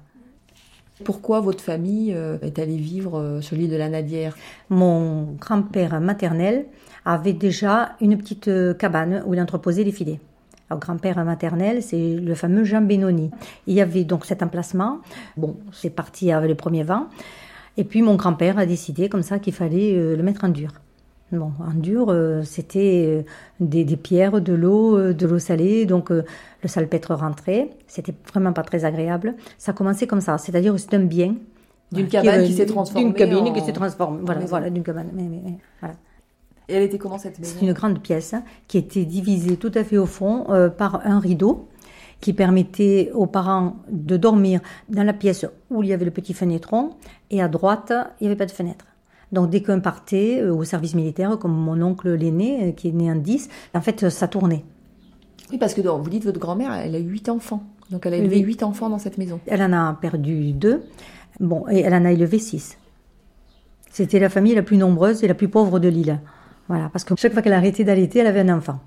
Pourquoi 1.05 1.41
votre 1.41 1.63
famille 1.63 2.15
euh, 2.15 2.39
est 2.41 2.59
allée 2.59 2.79
vivre 2.79 3.19
euh, 3.19 3.41
sur 3.43 3.55
l'île 3.55 3.71
de 3.71 3.77
la 3.77 3.91
Nadière? 3.91 4.35
Mon 4.71 5.25
grand-père 5.39 6.01
maternel 6.01 6.67
avait 7.05 7.35
déjà 7.35 7.97
une 8.01 8.17
petite 8.17 8.49
euh, 8.49 8.73
cabane 8.73 9.23
où 9.27 9.35
il 9.35 9.41
entreposait 9.41 9.85
les 9.85 9.93
filets. 9.93 10.21
Alors, 10.69 10.81
grand-père 10.81 11.25
maternel, 11.25 11.83
c'est 11.83 12.17
le 12.17 12.35
fameux 12.35 12.65
Jean 12.65 12.83
Benoni. 12.83 13.31
Il 13.67 13.75
y 13.75 13.81
avait 13.81 14.05
donc 14.05 14.25
cet 14.25 14.43
emplacement. 14.43 14.99
Bon, 15.37 15.57
c'est 15.73 15.91
parti 15.91 16.33
avec 16.33 16.49
le 16.49 16.57
premier 16.57 16.83
vent. 16.83 17.07
Et 17.77 17.85
puis, 17.85 18.03
mon 18.03 18.17
grand-père 18.17 18.59
a 18.59 18.67
décidé 18.67 19.09
comme 19.09 19.23
ça 19.23 19.39
qu'il 19.39 19.53
fallait 19.53 19.95
euh, 19.95 20.17
le 20.17 20.23
mettre 20.23 20.45
en 20.45 20.49
dur. 20.49 20.71
Bon, 21.33 21.53
en 21.61 21.75
dur, 21.75 22.07
euh, 22.09 22.43
c'était 22.45 23.05
euh, 23.07 23.23
des, 23.61 23.85
des 23.85 23.97
pierres, 23.97 24.41
de 24.41 24.53
l'eau, 24.55 24.97
euh, 24.97 25.13
de 25.13 25.27
l'eau 25.27 25.39
salée, 25.41 25.85
donc 25.85 26.11
euh, 26.11 26.25
le 26.63 26.69
salpêtre 26.69 27.15
rentrait. 27.15 27.71
C'était 27.87 28.15
vraiment 28.33 28.53
pas 28.53 28.63
très 28.63 28.85
agréable. 28.85 29.35
Ça 29.59 29.73
commençait 29.73 30.07
comme 30.07 30.21
ça, 30.21 30.39
c'est-à-dire 30.39 30.73
que 30.73 30.79
c'est 30.79 30.95
un 30.95 31.01
bien. 31.05 31.35
D'une 31.93 32.09
cabane 32.09 32.45
qui 32.45 32.53
s'est 32.53 32.67
transformée 32.67 33.05
D'une 33.05 33.15
cabine 33.15 33.53
qui 33.53 33.61
s'est 33.61 33.73
transformée. 33.73 34.21
Voilà, 34.25 34.41
voilà, 34.47 34.71
d'une 34.71 34.83
cabane. 34.83 35.09
Mais- 35.13 35.23
mais- 35.25 35.41
mais, 35.45 35.59
voilà. 35.81 35.95
Et 36.69 36.75
elle 36.75 36.83
était 36.83 36.99
comment 36.99 37.19
cette 37.19 37.39
maison? 37.39 37.55
C'est 37.59 37.65
une 37.67 37.73
grande 37.73 38.01
pièce 38.01 38.35
hein, 38.35 38.43
qui 38.67 38.79
était 38.79 39.05
divisée 39.05 39.57
tout 39.57 39.73
à 39.75 39.85
fait 39.85 39.99
au 39.99 40.07
fond 40.07 40.47
euh, 40.51 40.69
par 40.69 41.07
un 41.07 41.19
rideau 41.19 41.69
qui 42.21 42.33
permettait 42.33 43.11
aux 43.15 43.27
parents 43.27 43.77
de 43.91 44.17
dormir 44.17 44.61
dans 44.89 45.05
la 45.05 45.13
pièce 45.13 45.47
où 45.71 45.83
il 45.83 45.91
y 45.91 45.93
avait 45.93 46.05
le 46.07 46.11
petit 46.11 46.33
fenêtron 46.35 46.91
et 47.31 47.43
à 47.43 47.49
droite, 47.49 47.93
il 48.21 48.25
n'y 48.25 48.29
avait 48.29 48.37
pas 48.37 48.47
de 48.47 48.53
fenêtre. 48.53 48.87
Donc 49.33 49.51
dès 49.51 49.61
qu'un 49.61 49.81
partait 49.81 50.41
euh, 50.41 50.55
au 50.55 50.65
service 50.65 50.95
militaire, 50.95 51.39
comme 51.39 51.53
mon 51.53 51.81
oncle 51.83 52.13
l'aîné, 52.15 52.69
euh, 52.69 52.73
qui 52.73 52.89
est 52.89 52.93
né 52.93 53.11
en 53.11 53.17
10, 53.17 53.49
en 53.75 53.81
fait, 53.81 54.09
ça 54.09 54.29
tournait. 54.29 54.65
Oui, 55.53 55.59
parce 55.59 55.75
que 55.75 55.81
donc, 55.81 56.03
vous 56.03 56.11
dites 56.11 56.25
votre 56.25 56.41
grand-mère, 56.41 56.73
elle 56.73 56.95
a 56.95 56.99
eu 56.99 57.05
huit 57.09 57.29
enfants. 57.29 57.63
Donc 57.91 58.05
elle 58.07 58.15
a 58.15 58.17
élevé 58.17 58.37
Oui. 58.37 58.43
huit 58.43 58.63
enfants 58.63 58.89
dans 58.89 58.99
cette 58.99 59.19
maison. 59.19 59.39
Elle 59.47 59.63
en 59.63 59.73
a 59.73 59.95
perdu 60.01 60.53
deux, 60.53 60.83
bon, 61.39 61.65
et 61.71 61.81
elle 61.81 61.95
en 61.95 62.05
a 62.05 62.11
élevé 62.13 62.39
six. 62.39 62.79
C'était 63.91 64.19
la 64.19 64.29
famille 64.29 64.55
la 64.55 64.63
plus 64.63 64.77
nombreuse 64.77 65.23
et 65.23 65.29
la 65.29 65.35
plus 65.35 65.49
pauvre 65.49 65.79
de 65.79 65.89
l'île. 65.89 66.21
Voilà, 66.69 66.89
parce 66.89 67.05
que 67.05 67.15
chaque 67.17 67.33
fois 67.33 67.43
qu'elle 67.43 67.53
arrêtait 67.53 67.85
d'allaiter, 67.85 68.19
elle 68.21 68.27
avait 68.27 68.41
un 68.41 68.57
enfant. 68.57 68.81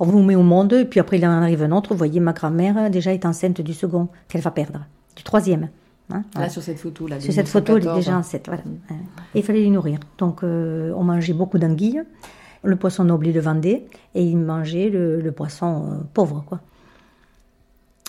On 0.00 0.06
vous 0.06 0.22
met 0.22 0.34
au 0.34 0.42
monde, 0.42 0.72
et 0.72 0.84
puis 0.84 0.98
après 0.98 1.18
il 1.18 1.26
en 1.26 1.30
arrive 1.30 1.62
un 1.62 1.70
autre. 1.72 1.90
Vous 1.92 1.98
voyez, 1.98 2.20
ma 2.20 2.32
grand-mère 2.32 2.90
déjà 2.90 3.12
est 3.12 3.24
enceinte 3.26 3.60
du 3.60 3.74
second, 3.74 4.08
qu'elle 4.28 4.40
va 4.40 4.50
perdre, 4.50 4.80
du 5.14 5.22
troisième. 5.22 5.68
hein, 6.10 6.24
voilà. 6.32 6.46
Là, 6.46 6.52
sur 6.52 6.62
cette 6.62 6.78
photo, 6.80 7.06
là. 7.06 7.20
Sur 7.20 7.32
cette 7.32 7.48
photo, 7.48 7.76
elle 7.76 7.82
est 7.84 7.86
1914, 7.86 8.04
déjà 8.04 8.16
enceinte. 8.18 8.46
Voilà. 8.46 8.62
Et 9.34 9.38
il 9.38 9.44
fallait 9.44 9.60
les 9.60 9.70
nourrir. 9.70 9.98
Donc, 10.18 10.42
euh, 10.42 10.92
on 10.96 11.04
mangeait 11.04 11.34
beaucoup 11.34 11.58
d'anguilles. 11.58 12.02
Le 12.64 12.74
poisson 12.76 13.04
noble, 13.04 13.28
le 13.28 13.40
vendait. 13.40 13.84
Et 14.14 14.24
il 14.24 14.36
mangeait 14.38 14.88
le, 14.88 15.20
le 15.20 15.32
poisson 15.32 15.84
euh, 15.92 15.94
pauvre, 16.12 16.42
quoi. 16.46 16.60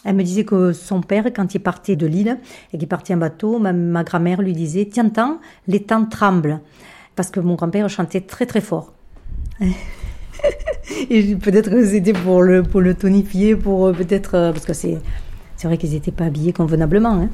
Elle 0.06 0.16
me 0.16 0.24
disait 0.24 0.46
que 0.46 0.72
son 0.72 1.02
père, 1.02 1.26
quand 1.36 1.54
il 1.54 1.60
partait 1.60 1.98
de 1.98 2.08
l'île 2.08 2.38
et 2.72 2.78
qu'il 2.78 2.88
partait 2.88 3.14
en 3.14 3.18
bateau, 3.18 3.60
ma, 3.60 3.74
ma 3.74 4.04
grand-mère 4.06 4.42
lui 4.42 4.54
disait 4.54 4.88
Tiens, 4.92 5.10
tant, 5.10 5.40
les 5.68 5.84
temps 5.84 6.06
tremblent. 6.06 6.62
Parce 7.18 7.30
que 7.30 7.42
mon 7.42 7.56
grand-père 7.56 7.88
chantait 7.90 8.22
très, 8.22 8.46
très 8.46 8.62
fort. 8.62 8.94
et 11.10 11.36
peut-être 11.36 11.70
que 11.70 11.86
c'était 11.86 12.14
pour 12.14 12.42
le, 12.42 12.64
pour 12.64 12.82
le 12.82 12.94
tonifier, 12.94 13.56
pour 13.56 13.88
euh, 13.88 13.94
peut-être. 13.94 14.36
euh, 14.36 14.52
parce 14.52 14.66
que 14.66 14.74
c'est, 14.74 14.98
c'est 15.58 15.68
vrai 15.68 15.78
qu'ils 15.78 15.92
n'étaient 15.92 16.12
pas 16.12 16.26
habillés 16.26 16.54
convenablement. 16.54 17.22
Hein. 17.22 17.30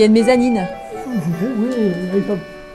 Y 0.00 0.02
a 0.02 0.06
une 0.06 0.12
mezzanine. 0.12 0.66
Oui, 1.06 1.92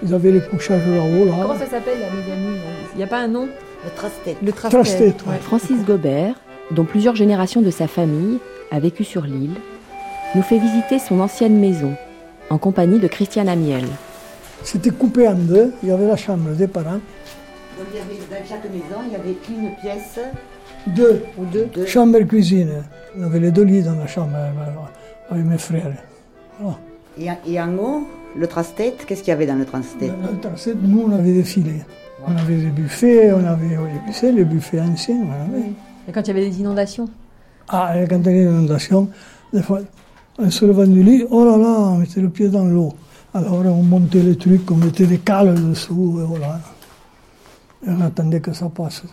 ils 0.03 0.13
avaient 0.13 0.31
les 0.31 0.41
couchages 0.41 0.85
là-haut. 0.87 1.25
Là. 1.25 1.33
Comment 1.41 1.57
ça 1.57 1.65
s'appelle 1.65 1.99
la 1.99 2.11
mezzanine 2.11 2.59
Il 2.93 2.97
n'y 2.97 3.03
a 3.03 3.07
pas 3.07 3.19
un 3.19 3.27
nom? 3.27 3.47
Le 3.83 3.91
traste-tête. 3.91 4.37
Le 4.41 4.51
ouais. 4.51 5.33
ouais. 5.33 5.39
Francis 5.41 5.83
Gobert, 5.85 6.35
dont 6.71 6.85
plusieurs 6.85 7.15
générations 7.15 7.61
de 7.61 7.71
sa 7.71 7.87
famille 7.87 8.39
a 8.71 8.79
vécu 8.79 9.03
sur 9.03 9.23
l'île, 9.23 9.55
nous 10.35 10.41
fait 10.41 10.57
visiter 10.57 10.99
son 10.99 11.19
ancienne 11.19 11.59
maison, 11.59 11.93
en 12.49 12.57
compagnie 12.57 12.99
de 12.99 13.07
Christiane 13.07 13.47
Amiel. 13.49 13.85
C'était 14.63 14.89
coupé 14.91 15.27
en 15.27 15.35
deux. 15.35 15.71
Il 15.83 15.89
y 15.89 15.91
avait 15.91 16.07
la 16.07 16.17
chambre 16.17 16.49
des 16.51 16.67
parents. 16.67 16.99
Donc 17.77 17.87
il 17.93 17.97
y 17.97 18.01
avait, 18.01 18.19
dans 18.29 18.47
chaque 18.47 18.65
maison, 18.65 19.01
il 19.05 19.13
y 19.13 19.15
avait 19.15 19.37
une 19.49 19.75
pièce 19.75 20.19
Deux. 20.87 21.23
ou 21.37 21.45
deux. 21.45 21.67
deux. 21.73 21.85
Chambre 21.85 22.17
et 22.17 22.25
cuisine. 22.25 22.83
On 23.17 23.23
avait 23.23 23.39
les 23.39 23.51
deux 23.51 23.63
lits 23.63 23.83
dans 23.83 23.95
la 23.95 24.07
chambre 24.07 24.35
euh, 24.35 25.31
avec 25.33 25.45
mes 25.45 25.57
frères. 25.57 25.91
Voilà. 26.59 26.77
Et, 27.17 27.29
en- 27.31 27.37
et 27.47 27.61
en 27.61 27.73
haut, 27.77 28.07
le 28.37 28.47
traste-tête, 28.47 29.05
qu'est-ce 29.05 29.21
qu'il 29.21 29.29
y 29.29 29.33
avait 29.33 29.45
dans 29.45 29.55
le 29.55 29.65
traste-tête 29.65 30.11
Dans 30.21 30.31
le 30.31 30.39
traste, 30.39 30.75
nous, 30.81 31.03
on 31.07 31.11
avait 31.11 31.33
des 31.33 31.43
filets. 31.43 31.85
On 32.27 32.35
avait 32.35 32.57
des 32.57 32.69
buffets, 32.71 33.31
on 33.31 33.45
avait, 33.45 33.77
oui, 33.77 33.89
tu 34.07 34.13
sais, 34.13 34.31
les 34.31 34.43
buffets 34.45 34.79
anciens. 34.81 35.17
on 35.27 35.31
avait. 35.53 35.69
Et 36.07 36.11
quand 36.11 36.21
il 36.21 36.27
y 36.27 36.31
avait 36.31 36.49
des 36.49 36.59
inondations 36.59 37.07
Ah, 37.67 37.93
et 38.01 38.07
quand 38.07 38.19
il 38.19 38.25
y 38.25 38.29
a 38.29 38.31
une 38.41 38.49
inondation, 38.49 39.09
des 39.53 39.61
fois, 39.61 39.79
on 40.39 40.49
se 40.49 40.65
levait 40.65 40.87
du 40.87 41.03
lit, 41.03 41.23
oh 41.29 41.45
là 41.45 41.57
là, 41.57 41.67
on 41.79 41.97
mettait 41.97 42.21
le 42.21 42.29
pied 42.29 42.49
dans 42.49 42.65
l'eau. 42.65 42.93
Alors 43.33 43.53
on 43.65 43.83
montait 43.83 44.21
les 44.23 44.37
trucs, 44.37 44.69
on 44.71 44.75
mettait 44.75 45.05
des 45.05 45.17
cales 45.19 45.53
dessous, 45.55 46.19
et 46.21 46.25
voilà. 46.25 46.59
Et 47.85 47.89
on 47.89 48.01
attendait 48.01 48.39
que 48.39 48.53
ça 48.53 48.69
passe. 48.69 49.03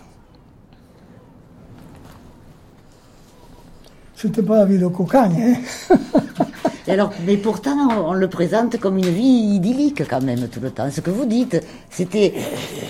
C'était 4.15 4.43
pas 4.43 4.59
la 4.59 4.65
vie 4.65 4.79
de 4.79 4.87
cocagne, 4.87 5.57
hein 5.91 5.97
Et 6.87 6.91
alors, 6.91 7.13
mais 7.27 7.37
pourtant, 7.37 7.77
on, 7.91 8.11
on 8.11 8.15
le 8.15 8.29
présente 8.29 8.79
comme 8.81 8.99
une 8.99 9.09
vie 9.11 9.55
idyllique 9.57 10.03
quand 10.09 10.21
même 10.23 10.49
tout 10.49 10.61
le 10.61 10.71
temps. 10.71 10.91
Ce 10.91 11.01
que 11.01 11.11
vous 11.11 11.27
dites, 11.27 11.61
c'était, 11.91 12.35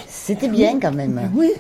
c'était 0.09 0.49
bien 0.49 0.81
quand 0.81 0.93
même. 0.93 1.31
Oui, 1.35 1.51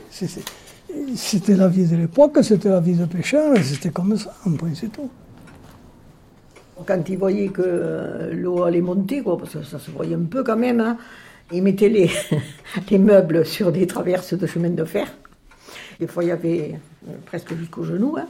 c'était 1.14 1.56
la 1.56 1.68
vie 1.68 1.86
de 1.86 1.96
l'époque, 1.96 2.38
c'était 2.42 2.68
la 2.70 2.80
vie 2.80 2.94
de 2.94 3.04
pêcheur, 3.04 3.54
c'était 3.62 3.90
comme 3.90 4.16
ça, 4.16 4.34
un 4.46 4.52
point 4.52 4.70
c'est 4.74 4.90
tout. 4.92 5.10
Quand 6.86 7.08
ils 7.08 7.16
voyaient 7.18 7.48
que 7.48 7.62
euh, 7.64 8.32
l'eau 8.34 8.64
allait 8.64 8.80
monter, 8.80 9.22
quoi, 9.22 9.38
parce 9.38 9.52
que 9.52 9.62
ça 9.62 9.78
se 9.78 9.90
voyait 9.90 10.16
un 10.16 10.24
peu 10.24 10.42
quand 10.42 10.56
même, 10.56 10.80
hein, 10.80 10.96
ils 11.52 11.62
mettaient 11.62 11.88
les, 11.88 12.10
les 12.90 12.98
meubles 12.98 13.46
sur 13.46 13.70
des 13.70 13.86
traverses 13.86 14.34
de 14.34 14.46
chemin 14.46 14.70
de 14.70 14.84
fer. 14.84 15.06
Des 16.00 16.06
fois, 16.08 16.24
il 16.24 16.28
y 16.28 16.32
avait 16.32 16.74
euh, 17.08 17.12
presque 17.26 17.54
jusqu'au 17.54 17.84
genou. 17.84 18.16
hein. 18.18 18.26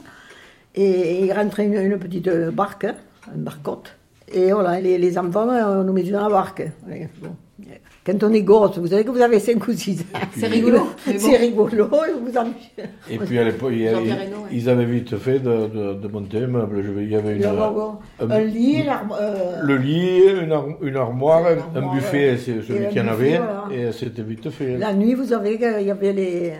et, 0.75 1.25
ils 1.25 1.33
rentraient 1.33 1.65
une, 1.65 1.73
une 1.73 1.97
petite 1.97 2.29
barque, 2.51 2.83
hein, 2.83 2.95
une 3.35 3.43
barcotte. 3.43 3.95
Et 4.33 4.51
voilà, 4.51 4.79
les, 4.79 4.97
les 4.97 5.17
enfants, 5.17 5.49
euh, 5.49 5.81
on 5.81 5.83
nous 5.83 5.93
mettait 5.93 6.11
dans 6.11 6.23
la 6.23 6.29
barque. 6.29 6.63
Bon. 7.21 7.35
Quand 8.05 8.21
on 8.23 8.33
est 8.33 8.41
gosse, 8.41 8.77
vous 8.79 8.87
savez 8.87 9.05
que 9.05 9.11
vous 9.11 9.21
avez 9.21 9.39
5 9.39 9.65
ou 9.65 9.71
6 9.71 10.01
ans. 10.01 10.03
C'est 10.35 10.47
rigolo, 10.47 10.79
bon. 11.07 11.13
C'est 11.17 11.37
rigolo, 11.37 11.87
et 12.07 12.11
vous 12.19 12.37
en... 12.37 12.47
Et 13.09 13.17
puis 13.17 13.37
à 13.39 13.43
l'époque, 13.45 13.71
il 13.73 13.89
ils 14.51 14.69
avaient 14.69 14.83
vite 14.85 15.15
fait 15.17 15.39
de, 15.39 15.67
de- 15.67 15.93
de 16.01 16.07
monter 16.09 16.39
un 16.39 16.47
meuble. 16.47 16.83
Il 16.97 17.09
y 17.09 17.15
avait 17.15 17.31
Il 17.31 17.35
une, 17.37 17.41
y 17.43 17.45
avait 17.45 17.59
un, 17.61 17.99
un- 18.19 18.29
un 18.31 18.39
lit, 18.41 18.83
euh, 19.21 19.61
le 19.63 19.77
lit, 19.77 20.21
une, 20.43 20.51
ar- 20.51 20.65
une 20.81 20.97
armoire, 20.97 21.45
un 21.45 21.75
armoire, 21.77 21.95
buffet, 21.95 22.31
ouais. 22.31 22.37
c'est 22.37 22.61
celui 22.61 22.83
y 22.83 22.87
en 22.87 22.89
buffet, 22.89 23.09
avait, 23.09 23.37
voilà. 23.37 23.65
et 23.71 23.91
c'était 23.93 24.21
vite 24.23 24.49
fait. 24.49 24.77
La 24.77 24.93
nuit, 24.93 25.13
vous 25.13 25.25
savez 25.27 25.57
qu'il 25.57 25.85
y 25.87 25.91
avait 25.91 26.11
les, 26.13 26.53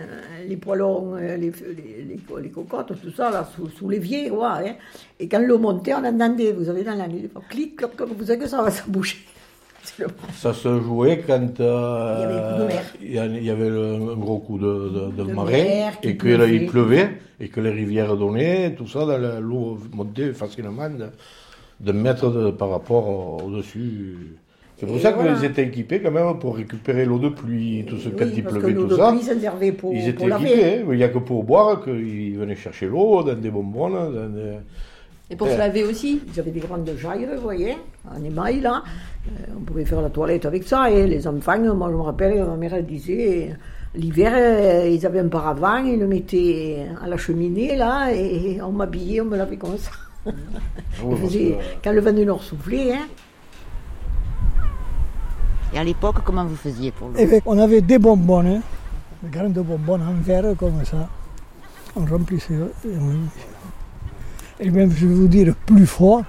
les 0.47 0.57
poêlons, 0.57 1.15
euh, 1.15 1.35
les, 1.35 1.51
les, 1.51 2.02
les, 2.13 2.19
co- 2.19 2.37
les 2.39 2.49
cocottes, 2.49 2.93
tout 3.01 3.11
ça, 3.11 3.29
là, 3.31 3.47
sous, 3.55 3.67
sous 3.69 3.89
l'évier, 3.89 4.29
ouais, 4.31 4.45
hein. 4.45 4.75
Et 5.19 5.27
quand 5.27 5.39
l'eau 5.39 5.57
montait, 5.57 5.93
on 5.93 6.03
entendait, 6.05 6.51
vous 6.51 6.65
savez, 6.65 6.83
dans 6.83 6.95
la 6.95 7.07
nuit, 7.07 7.29
clic, 7.49 7.75
cloc, 7.75 7.95
cloc, 7.95 8.09
vous 8.17 8.25
savez 8.25 8.39
que 8.39 8.47
ça 8.47 8.61
va 8.61 8.71
se 8.71 8.87
le- 9.99 10.07
Ça 10.33 10.53
se 10.53 10.79
jouait 10.79 11.23
quand 11.27 11.59
euh, 11.59 12.69
Il 13.01 13.11
y 13.13 13.19
avait 13.19 13.37
il 13.37 13.43
y 13.45 13.49
le- 13.69 13.95
un 14.13 14.15
gros 14.15 14.39
coup 14.39 14.57
de, 14.57 14.65
de, 14.65 15.11
de 15.17 15.23
De 15.29 15.33
marée 15.33 15.83
et 16.03 16.15
que 16.17 16.27
là, 16.29 16.45
pleuvait. 16.71 17.09
et 17.39 17.49
que 17.49 17.59
les 17.59 17.71
rivières 17.71 18.15
donnaient, 18.15 18.73
tout 18.75 18.87
ça, 18.87 19.05
l'eau 19.39 19.77
montait 19.93 20.31
facilement 20.33 20.89
de, 20.89 21.09
mètres 21.91 22.51
par 22.51 22.69
rapport 22.69 23.09
au- 23.09 23.41
au-dessus. 23.47 24.37
C'est 24.83 24.87
pour 24.87 24.97
Et 24.97 24.99
ça 24.99 25.11
voilà. 25.11 25.33
qu'ils 25.33 25.45
étaient 25.45 25.63
équipés 25.63 26.01
quand 26.01 26.11
même 26.11 26.37
pour 26.39 26.57
récupérer 26.57 27.05
l'eau 27.05 27.17
de 27.17 27.29
pluie, 27.29 27.85
tout 27.87 27.97
ce, 27.97 28.09
quand 28.09 28.25
Oui, 28.25 28.33
il 28.35 28.43
parce 28.43 28.55
que 28.55 28.59
pleuvait, 28.59 28.73
tout 28.75 28.87
de 28.87 28.95
ça. 28.97 29.11
pluie, 29.11 29.21
ça 29.23 29.39
servait 29.39 29.71
pour, 29.71 29.93
Ils 29.93 29.99
pour 29.99 30.09
étaient 30.09 30.27
laver. 30.27 30.51
équipés, 30.51 30.85
il 30.91 30.97
n'y 30.97 31.03
a 31.03 31.09
que 31.09 31.19
pour 31.19 31.43
boire 31.45 31.81
qu'ils 31.83 32.37
venaient 32.37 32.55
chercher 32.55 32.87
l'eau 32.87 33.23
dans 33.23 33.33
des 33.35 33.49
bonbonnes. 33.49 33.93
dans 33.93 34.29
des- 34.29 34.57
Et 35.29 35.35
pour 35.37 35.47
se 35.47 35.57
laver 35.57 35.83
aussi 35.85 36.19
Ils 36.33 36.39
avaient 36.39 36.51
des 36.51 36.59
grandes 36.59 36.89
jailles, 36.97 37.27
vous 37.33 37.41
voyez, 37.41 37.75
en 38.13 38.21
émail, 38.23 38.59
là. 38.59 38.83
Euh, 39.27 39.53
on 39.57 39.61
pouvait 39.61 39.85
faire 39.85 40.01
la 40.01 40.09
toilette 40.09 40.45
avec 40.45 40.63
ça. 40.63 40.91
Et 40.91 41.07
les 41.07 41.25
enfants, 41.27 41.57
moi, 41.75 41.87
je 41.89 41.95
me 41.95 42.01
rappelle, 42.01 42.43
ma 42.43 42.57
mère, 42.57 42.73
elle 42.73 42.85
disait, 42.85 43.55
l'hiver, 43.95 44.33
euh, 44.35 44.89
ils 44.91 45.05
avaient 45.05 45.19
un 45.19 45.29
paravent, 45.29 45.77
ils 45.85 45.97
le 45.97 46.07
mettaient 46.07 46.85
à 47.01 47.07
la 47.07 47.15
cheminée, 47.15 47.77
là, 47.77 48.11
et 48.13 48.61
on 48.61 48.71
m'habillait, 48.73 49.21
on 49.21 49.25
me 49.25 49.37
lavait 49.37 49.55
comme 49.57 49.77
ça. 49.77 49.91
Oui, 51.03 51.15
Il 51.31 51.49
que- 51.51 51.55
Quand 51.83 51.91
le 51.93 52.01
vent 52.01 52.11
du 52.13 52.25
Nord 52.25 52.43
soufflait, 52.43 52.91
hein, 52.93 53.07
Et 55.73 55.77
à 55.79 55.83
l'époque, 55.83 56.17
comment 56.23 56.45
vous 56.45 56.55
faisiez 56.55 56.91
pour 56.91 57.09
l'eau 57.09 57.15
Et 57.17 57.25
fait, 57.27 57.41
on 57.45 57.57
avait 57.57 57.81
des 57.81 57.97
bonbonnes, 57.97 58.47
hein, 58.47 58.61
des 59.23 59.29
grandes 59.29 59.53
bonbonnes 59.53 60.03
en 60.03 60.13
verre 60.21 60.55
comme 60.57 60.83
ça. 60.85 61.07
On 61.95 62.05
remplissait. 62.05 62.53
Et, 62.85 62.97
on- 62.99 63.29
et 64.63 64.69
même, 64.69 64.91
je 64.91 65.07
vais 65.07 65.13
vous 65.15 65.27
dire, 65.27 65.55
plus 65.65 65.85
froid, 65.87 66.21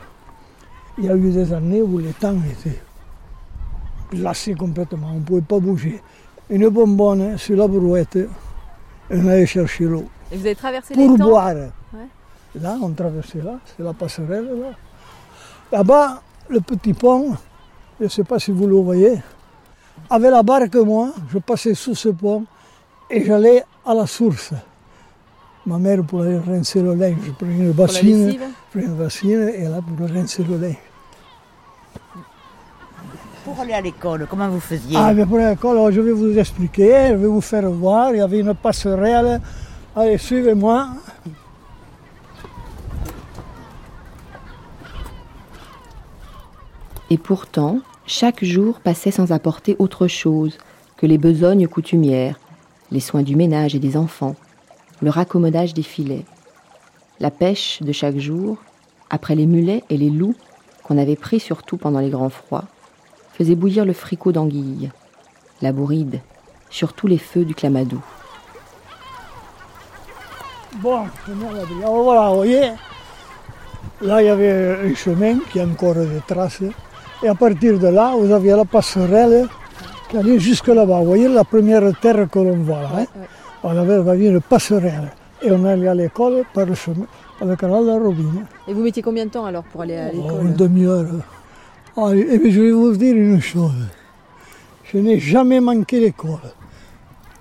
il 0.99 1.05
y 1.05 1.09
a 1.11 1.17
eu 1.17 1.31
des 1.31 1.53
années 1.53 1.83
où 1.83 1.99
les 1.99 2.13
temps 2.13 2.37
étaient 2.51 2.81
glacés 4.13 4.55
complètement, 4.55 5.09
on 5.13 5.19
ne 5.19 5.25
pouvait 5.25 5.41
pas 5.41 5.59
bouger. 5.59 6.01
Une 6.51 6.69
bonbonne 6.69 7.37
sur 7.39 7.57
la 7.57 7.67
brouette, 7.69 8.17
et 8.17 8.29
on 9.11 9.27
allait 9.29 9.47
chercher 9.47 9.85
l'eau. 9.85 10.05
Et 10.31 10.37
vous 10.37 10.47
avez 10.47 10.55
traversé 10.55 10.95
Pour 10.95 11.13
les 11.13 11.19
temps 11.19 11.25
boire. 11.29 11.55
Ouais. 11.93 12.09
Là, 12.61 12.77
on 12.83 12.91
traversait 12.93 13.43
là, 13.43 13.59
c'est 13.65 13.83
la 13.83 13.93
passerelle 13.93 14.45
là. 14.61 14.71
Là-bas, 15.73 16.23
le 16.49 16.61
petit 16.61 16.93
pont, 16.93 17.35
je 17.99 18.05
ne 18.05 18.09
sais 18.09 18.25
pas 18.25 18.39
si 18.39 18.53
vous 18.53 18.67
le 18.67 18.77
voyez, 18.77 19.17
avec 20.11 20.31
la 20.31 20.43
barque, 20.43 20.75
moi, 20.77 21.11
je 21.33 21.39
passais 21.39 21.75
sous 21.75 21.95
ce 21.95 22.09
pont 22.11 22.45
et 23.11 23.25
j'allais 23.25 23.65
à 23.85 23.95
la 23.95 24.07
source. 24.07 24.53
Ma 25.67 25.79
mère 25.79 26.05
pour 26.05 26.23
aller 26.23 26.39
rincer 26.39 26.83
le 26.83 26.95
linge, 26.95 27.17
je 27.25 27.33
prenais 27.33 27.57
une 27.57 27.73
bassine, 27.73 28.33
je 28.33 28.39
prenais 28.71 28.87
une 28.87 28.97
bassine 28.97 29.49
et 29.49 29.65
là 29.65 29.81
pour 29.81 30.09
rincer 30.09 30.45
le 30.45 30.59
linge. 30.59 30.77
Pour 33.45 33.61
aller 33.61 33.75
à 33.75 33.81
l'école, 33.81 34.27
comment 34.29 34.49
vous 34.49 34.61
faisiez? 34.61 34.97
Ah, 34.97 35.13
mais 35.13 35.27
pour 35.27 35.39
l'école, 35.39 35.93
je 35.93 36.01
vais 36.01 36.13
vous 36.13 36.39
expliquer, 36.39 37.09
je 37.11 37.15
vais 37.15 37.27
vous 37.27 37.43
faire 37.43 37.69
voir. 37.71 38.11
Il 38.13 38.19
y 38.19 38.21
avait 38.23 38.41
une 38.41 38.55
passerelle. 38.55 39.41
Allez, 39.95 40.17
suivez-moi. 40.17 40.89
Et 47.11 47.19
pourtant, 47.19 47.81
chaque 48.07 48.45
jour 48.45 48.81
passait 48.81 49.11
sans 49.11 49.33
apporter 49.33 49.77
autre 49.79 50.09
chose 50.09 50.59
que 50.97 51.07
les 51.07 51.19
besognes 51.19 51.69
coutumières, 51.69 52.39
les 52.91 53.01
soins 53.01 53.23
du 53.23 53.35
ménage 53.35 53.75
et 53.75 53.79
des 53.79 53.97
enfants, 53.97 54.37
le 55.01 55.11
raccommodage 55.11 55.75
des 55.75 55.83
filets. 55.83 56.25
La 57.19 57.31
pêche 57.31 57.83
de 57.83 57.93
chaque 57.93 58.19
jour, 58.19 58.59
après 59.09 59.35
les 59.35 59.47
mulets 59.47 59.85
et 59.89 59.97
les 59.97 60.11
loups 60.11 60.35
qu'on 60.83 60.99
avait 60.99 61.17
pris 61.17 61.41
surtout 61.41 61.79
pendant 61.79 62.01
les 62.01 62.11
grands 62.11 62.31
froids, 62.31 62.65
faisait 63.33 63.55
bouillir 63.55 63.85
le 63.85 63.95
fricot 63.95 64.33
d'anguille, 64.33 64.91
la 65.63 65.73
bourride, 65.73 66.21
surtout 66.69 67.07
les 67.07 67.19
feux 67.19 67.45
du 67.45 67.55
clamadou. 67.55 68.03
Bon, 70.77 71.05
voilà, 71.27 72.29
vous 72.29 72.35
voyez, 72.37 72.73
là 74.03 74.23
il 74.23 74.27
y 74.27 74.29
avait 74.29 74.91
un 74.91 74.95
chemin 74.95 75.39
qui 75.51 75.61
a 75.61 75.65
encore 75.65 75.95
des 75.95 76.21
traces. 76.27 76.63
Et 77.23 77.29
à 77.29 77.35
partir 77.35 77.79
de 77.79 77.89
là, 77.89 78.15
vous 78.19 78.31
aviez 78.31 78.53
la 78.57 78.65
passerelle 78.65 79.47
qui 80.11 80.17
allait 80.17 80.39
jusque 80.39 80.69
là-bas. 80.69 81.01
Vous 81.01 81.07
voyez 81.07 81.29
la 81.29 81.45
première 81.45 81.83
terre 82.01 82.27
que 82.31 82.39
l'on 82.39 82.57
voit 82.59 82.81
là. 82.83 82.91
hein 83.01 83.07
on 83.63 83.71
avait, 83.77 83.97
on 83.99 84.09
avait 84.09 84.27
une 84.27 84.41
passerelle. 84.41 85.11
Et 85.43 85.51
on 85.51 85.65
allait 85.65 85.89
à 85.89 85.95
l'école 85.95 86.45
par 86.53 86.67
le 86.67 86.75
chemin, 86.75 87.07
par 87.39 87.49
le 87.49 87.57
canal 87.57 87.83
de 87.85 87.89
la 87.89 87.99
Robine. 87.99 88.45
Et 88.69 88.73
vous 88.75 88.83
mettiez 88.83 89.03
combien 89.03 89.25
de 89.27 89.31
temps 89.31 89.45
alors 89.47 89.65
pour 89.65 89.83
aller 89.83 89.97
à 89.97 90.11
Oh, 90.13 90.17
l'école? 90.17 90.47
une 90.47 90.55
demi-heure. 90.55 91.07
Et 92.15 92.39
puis 92.39 92.51
je 92.53 92.61
vais 92.61 92.71
vous 92.73 92.97
dire 92.97 93.15
une 93.15 93.41
chose. 93.41 93.73
Je 94.93 94.99
n'ai 94.99 95.19
jamais 95.19 95.61
manqué 95.61 96.01
l'école. 96.01 96.39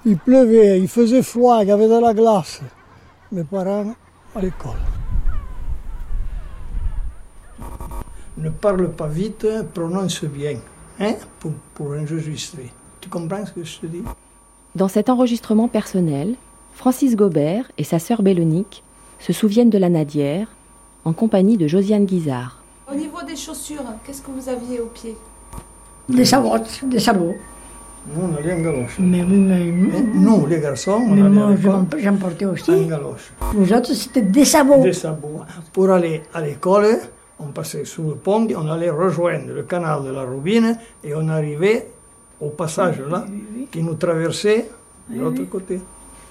Il 0.05 0.17
pleuvait, 0.17 0.79
il 0.79 0.87
faisait 0.87 1.23
froid, 1.23 1.59
il 1.61 1.69
y 1.69 1.71
avait 1.71 1.87
de 1.87 1.99
la 1.99 2.13
glace. 2.13 2.61
Mes 3.31 3.43
parents 3.43 3.93
à 4.35 4.41
l'école. 4.41 4.77
Ne 8.43 8.49
parle 8.49 8.89
pas 8.91 9.07
vite, 9.07 9.47
prononce 9.73 10.25
bien, 10.25 10.57
hein, 10.99 11.13
pour, 11.39 11.51
pour 11.73 11.87
enregistrer. 11.91 12.69
Tu 12.99 13.07
comprends 13.09 13.45
ce 13.45 13.53
que 13.53 13.63
je 13.63 13.79
te 13.79 13.85
dis? 13.85 14.03
Dans 14.75 14.89
cet 14.89 15.09
enregistrement 15.09 15.69
personnel, 15.69 16.35
Francis 16.73 17.15
Gobert 17.15 17.71
et 17.77 17.85
sa 17.85 17.99
sœur 17.99 18.21
Bélonique 18.21 18.83
se 19.19 19.31
souviennent 19.31 19.69
de 19.69 19.77
la 19.77 19.87
Nadière 19.89 20.47
en 21.05 21.13
compagnie 21.13 21.57
de 21.57 21.67
Josiane 21.67 22.05
Guizard. 22.05 22.61
Au 22.91 22.95
niveau 22.95 23.21
des 23.25 23.37
chaussures, 23.37 23.85
qu'est-ce 24.05 24.21
que 24.21 24.31
vous 24.31 24.49
aviez 24.49 24.81
aux 24.81 24.87
pieds? 24.87 25.15
Des 26.09 26.25
sabots, 26.25 26.57
des 26.83 26.99
sabots. 26.99 27.35
Nous, 28.13 28.21
on 28.29 28.35
allait 28.35 28.55
en 28.55 28.59
galoche. 28.59 28.97
Mais, 28.99 29.23
mais, 29.23 29.71
Nous, 30.13 30.45
les 30.47 30.59
garçons, 30.59 30.91
on 31.07 31.15
mais 31.15 31.21
allait 31.21 31.29
moi, 31.29 31.55
j'en- 31.55 31.87
j'en 31.97 32.15
portais 32.17 32.43
aussi. 32.45 32.71
en 32.71 32.87
galoche. 32.87 33.31
Vous 33.53 33.71
autres, 33.71 33.93
c'était 33.93 34.21
des 34.21 34.43
sabots. 34.43 34.83
Des 34.83 34.91
sabots. 34.91 35.39
Pour 35.71 35.89
aller 35.89 36.21
à 36.33 36.41
l'école, 36.41 36.97
on 37.39 37.47
passait 37.47 37.85
sous 37.85 38.03
le 38.09 38.15
pont, 38.15 38.47
on 38.55 38.67
allait 38.69 38.89
rejoindre 38.89 39.51
le 39.53 39.63
canal 39.63 40.03
de 40.03 40.11
la 40.11 40.23
Roubine 40.23 40.77
et 41.03 41.13
on 41.15 41.27
arrivait 41.29 41.87
au 42.39 42.49
passage 42.49 42.99
là 43.01 43.25
qui 43.71 43.81
nous 43.83 43.95
traversait 43.95 44.69
de 45.09 45.15
Oui, 45.15 45.19
l'autre 45.19 45.41
oui. 45.41 45.47
côté. 45.47 45.81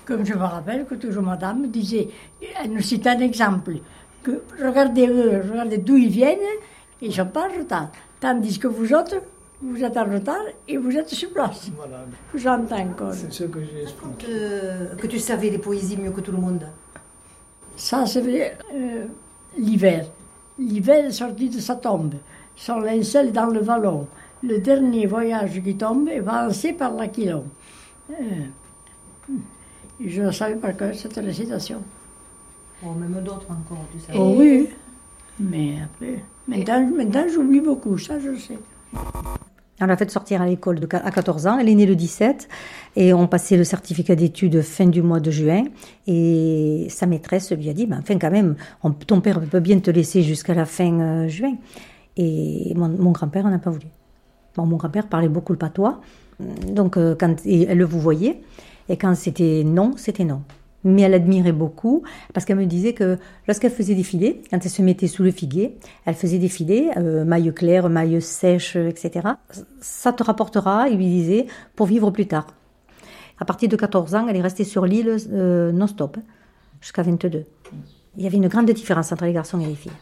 Comme 0.05 0.25
je 0.25 0.35
me 0.35 0.43
rappelle 0.45 0.85
que 0.87 0.95
toujours 0.97 1.23
madame 1.23 1.67
disait, 1.69 2.09
elle 2.63 2.73
nous 2.73 2.81
citait 2.83 3.11
un 3.11 3.21
exemple, 3.21 3.75
que 4.23 4.43
regardez 4.63 5.07
eux, 5.09 5.43
regardez 5.51 5.79
d'où 5.79 5.97
ils 5.97 6.09
viennent, 6.11 6.39
ils 7.01 7.09
ne 7.09 7.15
sont 7.15 7.27
pas 7.27 7.49
en 7.49 7.59
retard. 7.59 7.89
Tandis 8.21 8.59
que 8.59 8.69
vous 8.69 8.93
autres, 8.95 9.17
vous 9.61 9.83
êtes 9.83 9.97
en 9.97 10.05
retard 10.05 10.45
et 10.69 10.77
vous 10.77 10.97
êtes 10.97 11.09
sur 11.09 11.31
place. 11.33 11.71
Voilà. 11.77 12.05
J'entends 12.35 12.79
encore. 12.79 13.13
C'est 13.13 13.33
ce 13.33 13.45
que 13.45 13.61
j'ai 13.63 13.83
expliqué. 13.83 14.27
Euh, 14.29 14.95
que 14.97 15.07
tu 15.07 15.19
savais 15.19 15.51
les 15.51 15.59
poésies 15.59 15.97
mieux 15.97 16.11
que 16.11 16.21
tout 16.21 16.33
le 16.33 16.39
monde? 16.39 16.67
Ça, 17.77 18.05
c'est 18.07 18.23
euh, 18.75 19.05
l'hiver. 19.57 20.07
L'hiver 20.69 21.07
est 21.07 21.13
sorti 21.13 21.49
de 21.49 21.59
sa 21.59 21.77
tombe. 21.77 22.15
Son 22.55 22.81
linceul 22.81 23.33
dans 23.33 23.47
le 23.47 23.61
vallon. 23.61 24.07
Le 24.43 24.59
dernier 24.59 25.07
voyage 25.07 25.63
qui 25.63 25.77
tombe 25.77 26.09
est 26.09 26.21
balancé 26.21 26.73
par 26.73 26.93
l'aquilon. 26.95 27.45
Euh, 28.11 29.35
je 30.05 30.31
savais 30.31 30.57
par 30.57 30.77
cœur 30.77 30.95
cette 30.95 31.17
récitation. 31.17 31.83
Bon, 32.83 32.93
même 32.93 33.23
d'autres 33.23 33.47
encore, 33.51 33.87
tu 33.93 34.01
sais. 34.01 34.13
Oh 34.15 34.35
oui, 34.37 34.69
mais 35.39 35.77
après, 35.85 36.25
maintenant, 36.49 36.91
maintenant 36.97 37.25
j'oublie 37.29 37.61
beaucoup, 37.61 37.97
ça 37.97 38.19
je 38.19 38.35
sais. 38.37 38.59
On 39.83 39.87
l'a 39.87 39.97
fait 39.97 40.09
sortir 40.13 40.41
à 40.41 40.47
l'école 40.47 40.79
à 40.93 41.11
14 41.11 41.49
ans. 41.49 41.59
Elle 41.59 41.69
est 41.69 41.75
née 41.75 41.87
le 41.87 41.97
17 41.97 42.49
et 42.95 43.13
on 43.13 43.27
passait 43.27 43.57
le 43.57 43.65
certificat 43.65 44.15
d'études 44.15 44.63
fin 44.63 44.87
du 44.87 45.03
mois 45.03 45.19
de 45.19 45.33
juin. 45.33 45.65
Et 46.07 46.87
sa 46.89 47.07
maîtresse 47.07 47.51
lui 47.51 47.69
a 47.69 47.73
dit, 47.73 47.87
ben, 47.87 47.99
enfin 48.01 48.17
quand 48.17 48.31
même, 48.31 48.55
on- 48.85 48.93
ton 48.93 49.21
père 49.21 49.41
peut 49.41 49.59
bien 49.59 49.81
te 49.81 49.91
laisser 49.91 50.23
jusqu'à 50.23 50.55
la 50.55 50.67
fin 50.67 51.01
euh, 51.01 51.29
juin. 51.29 51.55
Et 52.17 52.73
mon, 52.77 53.11
grand-père 53.11 53.49
n'a 53.49 53.59
pas 53.59 53.71
voulu. 53.71 53.87
Mon 54.57 54.77
grand-père 54.77 55.09
parlait 55.09 55.29
beaucoup 55.31 55.53
le 55.53 55.59
patois, 55.59 56.01
donc 56.69 56.97
euh, 56.99 57.17
quand 57.19 57.35
elle 57.47 57.79
le 57.79 57.85
vous 57.87 58.01
voyait, 58.01 58.43
et 58.89 58.99
quand 58.99 59.15
c'était 59.17 59.63
non, 59.65 59.93
c'était 59.97 60.25
non. 60.25 60.43
Mais 60.85 61.03
elle 61.03 61.15
admirait 61.15 61.53
beaucoup 61.53 62.03
parce 62.35 62.45
qu'elle 62.45 62.57
me 62.57 62.67
disait 62.67 62.93
que 62.93 63.19
lorsqu'elle 63.47 63.71
faisait 63.71 63.95
des 63.95 64.03
filets, 64.03 64.43
quand 64.51 64.59
elle 64.63 64.71
se 64.71 64.83
mettait 64.83 65.07
sous 65.07 65.23
le 65.23 65.31
figuier, 65.31 65.79
elle 66.05 66.15
faisait 66.15 66.39
des 66.39 66.49
filets, 66.49 66.91
euh, 66.97 67.25
mailles 67.25 67.53
claires, 67.55 67.89
sèches, 68.21 68.77
etc. 68.77 69.29
Ça 69.81 70.13
te 70.13 70.23
rapportera, 70.23 70.89
il 70.89 70.97
lui 70.97 71.07
disait, 71.07 71.47
pour 71.77 71.87
vivre 71.87 72.11
plus 72.11 72.27
tard. 72.27 72.47
À 73.39 73.45
partir 73.45 73.69
de 73.69 73.77
14 73.77 74.15
ans, 74.15 74.27
elle 74.29 74.37
est 74.37 74.43
restée 74.43 74.65
sur 74.65 74.87
l'île 74.87 75.17
euh, 75.33 75.73
non-stop, 75.73 76.17
jusqu'à 76.81 77.03
22. 77.03 77.45
Il 78.17 78.23
y 78.23 78.27
avait 78.27 78.37
une 78.37 78.49
grande 78.49 78.71
différence 78.71 79.11
entre 79.13 79.25
les 79.25 79.33
garçons 79.33 79.61
et 79.61 79.67
les 79.67 79.75
filles. 79.75 79.93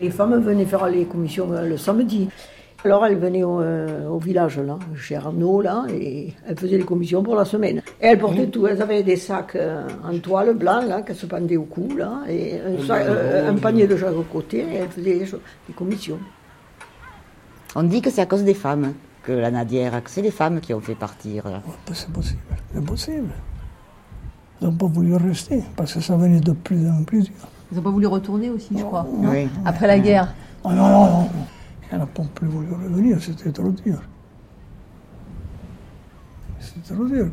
Les 0.00 0.10
femmes 0.10 0.40
venaient 0.40 0.64
faire 0.64 0.88
les 0.88 1.04
commissions 1.04 1.52
euh, 1.52 1.68
le 1.68 1.76
samedi. 1.76 2.28
Alors 2.84 3.06
elles 3.06 3.16
venaient 3.16 3.44
au, 3.44 3.60
euh, 3.60 4.08
au 4.08 4.18
village 4.18 4.58
là, 4.58 4.76
chez 4.96 5.14
Arnaud 5.14 5.62
là, 5.62 5.84
et 5.88 6.32
elles 6.48 6.58
faisaient 6.58 6.78
les 6.78 6.84
commissions 6.84 7.22
pour 7.22 7.36
la 7.36 7.44
semaine. 7.44 7.78
Et 8.00 8.06
elles 8.06 8.18
portaient 8.18 8.48
tout, 8.48 8.66
elles 8.66 8.82
avaient 8.82 9.04
des 9.04 9.16
sacs 9.16 9.54
euh, 9.54 9.86
en 10.04 10.18
toile 10.18 10.54
blanc 10.54 10.80
là, 10.86 11.02
qu'elles 11.02 11.14
se 11.16 11.26
pendaient 11.26 11.56
au 11.56 11.62
cou 11.64 11.88
là, 11.96 12.22
et 12.28 12.54
un, 12.60 12.82
sac- 12.84 13.06
euh, 13.06 13.50
un 13.50 13.54
panier 13.54 13.86
de 13.86 13.96
chaque 13.96 14.12
côté, 14.32 14.58
et 14.58 14.74
elles 14.78 14.88
faisaient 14.88 15.14
les, 15.14 15.26
cho- 15.26 15.38
les 15.68 15.74
commissions. 15.74 16.18
On 17.76 17.84
dit 17.84 18.02
que 18.02 18.10
c'est 18.10 18.20
à 18.20 18.26
cause 18.26 18.42
des 18.42 18.54
femmes 18.54 18.94
que 19.22 19.30
la 19.32 19.52
Nadière, 19.52 20.02
que 20.02 20.10
c'est 20.10 20.20
les 20.22 20.32
femmes 20.32 20.60
qui 20.60 20.74
ont 20.74 20.80
fait 20.80 20.96
partir. 20.96 21.44
C'est 21.92 22.08
possible, 22.10 22.40
c'est 22.74 22.84
possible. 22.84 23.28
Ils 24.60 24.64
n'ont 24.66 24.74
pas 24.74 24.86
voulu 24.86 25.14
rester 25.14 25.62
parce 25.76 25.94
que 25.94 26.00
ça 26.00 26.16
venait 26.16 26.40
de 26.40 26.52
plus 26.52 26.88
en 26.88 27.04
plus 27.04 27.22
dur. 27.22 27.32
Ils 27.70 27.76
n'ont 27.76 27.82
pas 27.82 27.90
voulu 27.90 28.08
retourner 28.08 28.50
aussi, 28.50 28.70
je 28.76 28.82
crois. 28.82 29.06
Oui. 29.08 29.48
Après 29.64 29.86
la 29.86 29.98
guerre. 30.00 30.34
Oh 30.64 30.70
non, 30.70 30.88
non, 30.88 31.06
non. 31.06 31.28
Plus 32.34 32.48
voulu 32.48 32.68
revenir, 32.72 33.22
c'était 33.22 33.52
trop 33.52 33.70
dur. 33.70 34.00
C'était 36.58 36.94
trop 36.94 37.04
dur. 37.04 37.26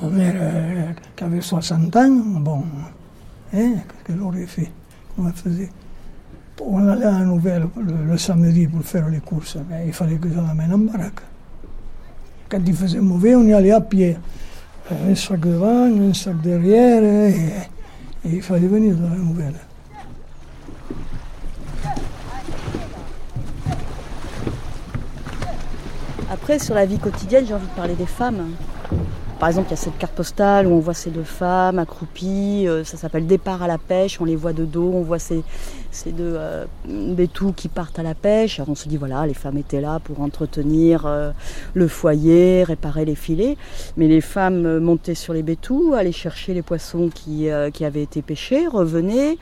Ma 0.00 0.08
mère, 0.08 0.34
euh, 0.36 0.92
qui 1.14 1.24
avait 1.24 1.40
60 1.40 1.94
ans, 1.96 2.10
bon, 2.40 2.64
hein, 3.52 3.74
qu'est-ce 3.74 4.04
qu'elle 4.06 4.22
aurait 4.22 4.46
fait 4.46 4.70
Comment 5.14 5.28
elle 5.28 5.34
faisait 5.34 5.70
On 6.62 6.88
allait 6.88 7.04
à 7.04 7.12
la 7.12 7.24
nouvelle 7.26 7.68
le, 7.76 8.10
le 8.10 8.18
samedi 8.18 8.66
pour 8.66 8.82
faire 8.82 9.08
les 9.08 9.20
courses, 9.20 9.58
mais 9.68 9.84
il 9.86 9.92
fallait 9.92 10.16
que 10.16 10.30
je 10.30 10.34
l'amène 10.36 10.72
en 10.72 10.78
baraque. 10.78 11.20
Quand 12.48 12.60
il 12.66 12.74
faisait 12.74 13.00
mauvais, 13.00 13.34
on 13.34 13.44
y 13.44 13.52
allait 13.52 13.72
à 13.72 13.80
pied. 13.82 14.16
Un 14.90 15.14
sac 15.14 15.40
devant, 15.40 15.84
un 15.84 16.14
sac 16.14 16.40
derrière, 16.40 17.02
et, 17.02 17.34
et 18.24 18.36
il 18.36 18.42
fallait 18.42 18.66
venir 18.66 18.96
de 18.96 19.02
la 19.02 19.16
nouvelle. 19.16 19.54
Après, 26.34 26.58
sur 26.58 26.74
la 26.74 26.84
vie 26.84 26.98
quotidienne, 26.98 27.46
j'ai 27.46 27.54
envie 27.54 27.68
de 27.68 27.76
parler 27.76 27.94
des 27.94 28.06
femmes. 28.06 28.56
Par 29.38 29.48
exemple, 29.48 29.68
il 29.68 29.70
y 29.70 29.74
a 29.74 29.76
cette 29.76 29.96
carte 29.98 30.14
postale 30.14 30.66
où 30.66 30.70
on 30.70 30.80
voit 30.80 30.92
ces 30.92 31.10
deux 31.10 31.22
femmes 31.22 31.78
accroupies, 31.78 32.66
euh, 32.66 32.82
ça 32.82 32.96
s'appelle 32.96 33.28
Départ 33.28 33.62
à 33.62 33.68
la 33.68 33.78
pêche, 33.78 34.20
on 34.20 34.24
les 34.24 34.34
voit 34.34 34.52
de 34.52 34.64
dos, 34.64 34.90
on 34.92 35.02
voit 35.02 35.20
ces, 35.20 35.44
deux 36.06 36.34
euh, 36.36 36.64
bétous 36.88 37.52
qui 37.52 37.68
partent 37.68 38.00
à 38.00 38.02
la 38.02 38.16
pêche. 38.16 38.58
Alors 38.58 38.70
on 38.70 38.74
se 38.74 38.88
dit, 38.88 38.96
voilà, 38.96 39.28
les 39.28 39.34
femmes 39.34 39.58
étaient 39.58 39.80
là 39.80 40.00
pour 40.02 40.20
entretenir 40.20 41.06
euh, 41.06 41.30
le 41.72 41.86
foyer, 41.86 42.64
réparer 42.64 43.04
les 43.04 43.14
filets, 43.14 43.56
mais 43.96 44.08
les 44.08 44.20
femmes 44.20 44.80
montaient 44.80 45.14
sur 45.14 45.34
les 45.34 45.44
bétous, 45.44 45.94
allaient 45.94 46.10
chercher 46.10 46.52
les 46.52 46.62
poissons 46.62 47.10
qui, 47.14 47.48
euh, 47.48 47.70
avaient 47.80 48.02
été 48.02 48.22
pêchés, 48.22 48.66
revenaient, 48.66 49.38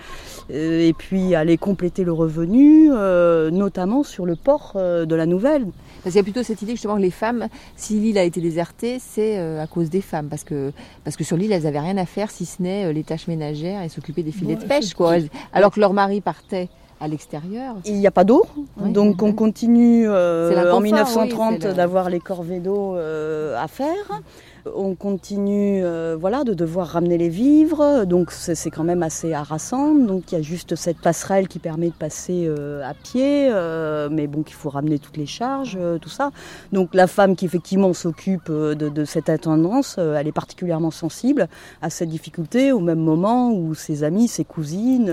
et 0.50 0.94
puis 0.98 1.34
allaient 1.34 1.56
compléter 1.56 2.04
le 2.04 2.12
revenu, 2.12 2.88
notamment 2.88 4.02
sur 4.02 4.26
le 4.26 4.36
port 4.36 4.72
de 4.74 5.14
la 5.14 5.26
Nouvelle. 5.26 5.66
Parce 6.02 6.12
qu'il 6.14 6.16
y 6.16 6.20
a 6.20 6.22
plutôt 6.24 6.42
cette 6.42 6.60
idée 6.62 6.72
justement 6.72 6.96
que 6.96 7.00
les 7.02 7.10
femmes, 7.10 7.46
si 7.76 7.94
l'île 8.00 8.18
a 8.18 8.24
été 8.24 8.40
désertée, 8.40 8.98
c'est 9.00 9.38
euh, 9.38 9.62
à 9.62 9.66
cause 9.66 9.88
des 9.90 10.00
femmes. 10.00 10.28
Parce 10.28 10.44
que, 10.44 10.72
parce 11.04 11.16
que 11.16 11.24
sur 11.24 11.36
l'île, 11.36 11.52
elles 11.52 11.62
n'avaient 11.62 11.78
rien 11.80 11.96
à 11.96 12.06
faire 12.06 12.30
si 12.30 12.44
ce 12.44 12.60
n'est 12.62 12.86
euh, 12.86 12.92
les 12.92 13.04
tâches 13.04 13.28
ménagères 13.28 13.82
et 13.82 13.88
s'occuper 13.88 14.22
des 14.22 14.32
filets 14.32 14.56
de 14.56 14.64
pêche. 14.64 14.94
Quoi. 14.94 15.14
Alors 15.52 15.70
que 15.70 15.80
leur 15.80 15.92
mari 15.92 16.20
partait 16.20 16.68
à 17.00 17.08
l'extérieur. 17.08 17.74
Il 17.84 17.94
n'y 17.98 18.06
a 18.06 18.12
pas 18.12 18.22
d'eau, 18.22 18.44
Oui, 18.76 18.92
donc 18.92 19.22
oui. 19.22 19.28
on 19.28 19.32
continue 19.32 20.08
euh, 20.08 20.72
en 20.72 20.80
1930 20.80 21.50
oui, 21.54 21.58
c'est 21.60 21.68
le- 21.68 21.74
d'avoir 21.74 22.08
les 22.10 22.20
corvées 22.20 22.60
d'eau 22.60 22.94
euh, 22.94 23.60
à 23.60 23.66
faire. 23.66 24.20
On 24.64 24.94
continue 24.94 25.82
euh, 25.82 26.16
voilà, 26.18 26.44
de 26.44 26.54
devoir 26.54 26.86
ramener 26.86 27.18
les 27.18 27.28
vivres, 27.28 28.04
donc 28.06 28.30
c'est 28.30 28.70
quand 28.70 28.84
même 28.84 29.02
assez 29.02 29.32
harassant. 29.32 29.92
Donc 29.92 30.30
il 30.30 30.36
y 30.36 30.38
a 30.38 30.42
juste 30.42 30.76
cette 30.76 30.98
passerelle 30.98 31.48
qui 31.48 31.58
permet 31.58 31.88
de 31.88 31.94
passer 31.94 32.44
euh, 32.46 32.88
à 32.88 32.94
pied, 32.94 33.48
euh, 33.50 34.08
mais 34.08 34.28
bon, 34.28 34.44
qu'il 34.44 34.54
faut 34.54 34.70
ramener 34.70 35.00
toutes 35.00 35.16
les 35.16 35.26
charges, 35.26 35.76
euh, 35.80 35.98
tout 35.98 36.08
ça. 36.08 36.30
Donc 36.72 36.94
la 36.94 37.08
femme 37.08 37.34
qui 37.34 37.44
effectivement 37.44 37.92
s'occupe 37.92 38.50
euh, 38.50 38.76
de, 38.76 38.88
de 38.88 39.04
cette 39.04 39.28
intendance, 39.28 39.96
euh, 39.98 40.14
elle 40.14 40.28
est 40.28 40.32
particulièrement 40.32 40.92
sensible 40.92 41.48
à 41.80 41.90
cette 41.90 42.10
difficulté 42.10 42.70
au 42.70 42.80
même 42.80 43.00
moment 43.00 43.50
où 43.50 43.74
ses 43.74 44.04
amies, 44.04 44.28
ses 44.28 44.44
cousines, 44.44 45.12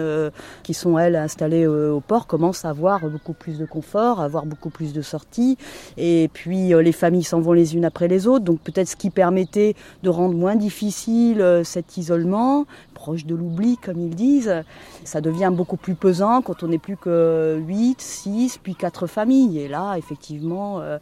qui 0.62 0.76
sont 0.76 1.00
elles 1.00 1.16
installées 1.16 1.66
au 1.66 2.02
port, 2.02 2.28
commencent 2.28 2.66
à 2.66 2.70
avoir 2.70 3.00
beaucoup 3.10 3.34
plus 3.34 3.58
de 3.58 3.66
confort, 3.66 4.22
à 4.22 4.26
avoir 4.26 4.46
beaucoup 4.46 4.70
plus 4.70 4.94
de 4.94 5.02
sorties. 5.02 5.58
Et 5.98 6.30
puis 6.34 6.70
les 6.70 6.92
familles 6.92 7.24
s'en 7.24 7.42
vont 7.42 7.54
les 7.54 7.76
unes 7.76 7.86
après 7.86 8.08
les 8.08 8.28
autres, 8.28 8.46
donc 8.46 8.60
peut-être 8.60 8.90
ce 8.90 8.96
qui 8.96 9.10
permettait 9.40 9.76
de 10.04 10.10
rendre 10.10 10.36
moins 10.36 10.56
difficile 10.56 11.42
euh, 11.42 11.64
cet 11.64 11.98
isolement, 11.98 12.66
proche 13.00 13.26
de 13.26 13.34
l'oubli 13.34 13.78
comme 13.78 13.98
ils 14.00 14.14
disent. 14.16 14.54
Ça 15.06 15.22
devient 15.22 15.52
beaucoup 15.54 15.78
plus 15.78 15.96
pesant 15.96 16.42
quand 16.42 16.64
on 16.64 16.68
n'est 16.68 16.78
plus 16.88 16.98
que 16.98 17.58
8, 17.66 18.02
6, 18.02 18.58
puis 18.62 18.76
4 18.76 19.08
familles. 19.08 19.58
Et 19.60 19.70
là, 19.70 19.96
effectivement, 19.98 20.82
euh, 20.82 20.98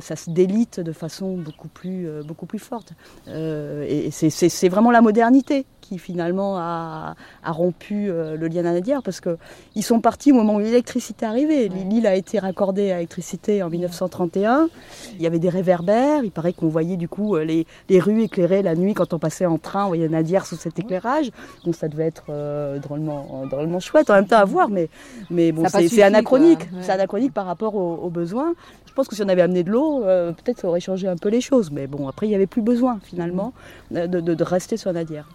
ça 0.00 0.14
se 0.14 0.30
délite 0.30 0.78
de 0.78 0.92
façon 0.92 1.36
beaucoup 1.36 1.66
plus, 1.68 2.06
euh, 2.08 2.22
beaucoup 2.22 2.46
plus 2.46 2.60
forte. 2.60 2.92
Euh, 3.28 3.84
et 3.88 4.10
c'est- 4.12 4.68
vraiment 4.68 4.92
la 4.92 5.00
modernité 5.00 5.66
qui 5.80 5.98
finalement 5.98 6.56
a, 6.58 7.16
a 7.42 7.50
rompu 7.52 8.06
le 8.06 8.46
lien 8.46 8.62
nadière 8.62 9.02
parce 9.02 9.20
que 9.20 9.36
ils 9.74 9.82
sont 9.82 10.00
partis 10.00 10.30
au 10.30 10.36
moment 10.36 10.54
où 10.54 10.60
l'électricité 10.60 11.24
est 11.26 11.28
arrivée. 11.28 11.68
L'île 11.68 12.06
a 12.06 12.14
été 12.14 12.38
raccordée 12.38 12.92
à 12.92 12.94
l'électricité 12.96 13.62
en 13.64 13.70
1931. 13.70 14.68
Il 15.16 15.22
y 15.22 15.26
avait 15.26 15.40
des 15.40 15.48
réverbères. 15.48 16.22
Il 16.22 16.30
paraît 16.30 16.52
qu'on 16.52 16.68
voyait 16.68 16.96
du 16.96 17.08
coup 17.08 17.36
les, 17.36 17.66
les 17.88 17.98
rues 17.98 18.22
éclairées 18.22 18.62
la 18.62 18.76
nuit 18.76 18.94
quand 18.94 19.12
on 19.14 19.18
passait 19.18 19.46
en 19.46 19.58
train. 19.58 19.84
On 19.86 19.88
voyait 19.88 20.08
Nadière 20.08 20.46
sous 20.46 20.56
cet 20.56 20.78
éclairage. 20.78 21.30
Donc 21.64 21.74
ça 21.74 21.88
devait 21.88 22.06
être 22.06 22.24
euh, 22.30 22.78
drôlement, 22.78 23.44
drôlement 23.50 23.80
chouette 23.80 24.10
en 24.10 24.14
même 24.14 24.26
temps 24.26 24.38
à 24.38 24.44
voir. 24.44 24.68
Mais, 24.68 24.88
mais 25.30 25.52
bon, 25.52 25.62
c'est 25.68 26.02
anachronique. 26.02 26.60
Ouais. 26.72 26.82
C'est 26.82 26.92
anachronique 26.92 27.32
par 27.34 27.46
rapport 27.46 27.74
aux, 27.74 27.96
aux 27.96 28.10
besoins. 28.10 28.54
Je 28.86 28.92
pense 28.94 29.06
que 29.08 29.14
si 29.14 29.22
on 29.22 29.28
avait 29.28 29.42
amené 29.42 29.62
de 29.62 29.70
l'eau, 29.70 30.04
euh, 30.04 30.32
peut-être 30.32 30.58
ça 30.60 30.68
aurait 30.68 30.80
changé 30.80 31.06
un 31.08 31.16
peu 31.16 31.28
les 31.28 31.40
choses. 31.40 31.70
Mais 31.70 31.86
bon, 31.86 32.08
après, 32.08 32.26
il 32.26 32.30
n'y 32.30 32.34
avait 32.34 32.46
plus 32.46 32.62
besoin 32.62 32.98
finalement 33.02 33.52
euh, 33.94 34.06
de, 34.06 34.20
de- 34.20 34.34
de 34.34 34.44
rester 34.44 34.76
sur 34.76 34.92
Nadière. 34.92 35.28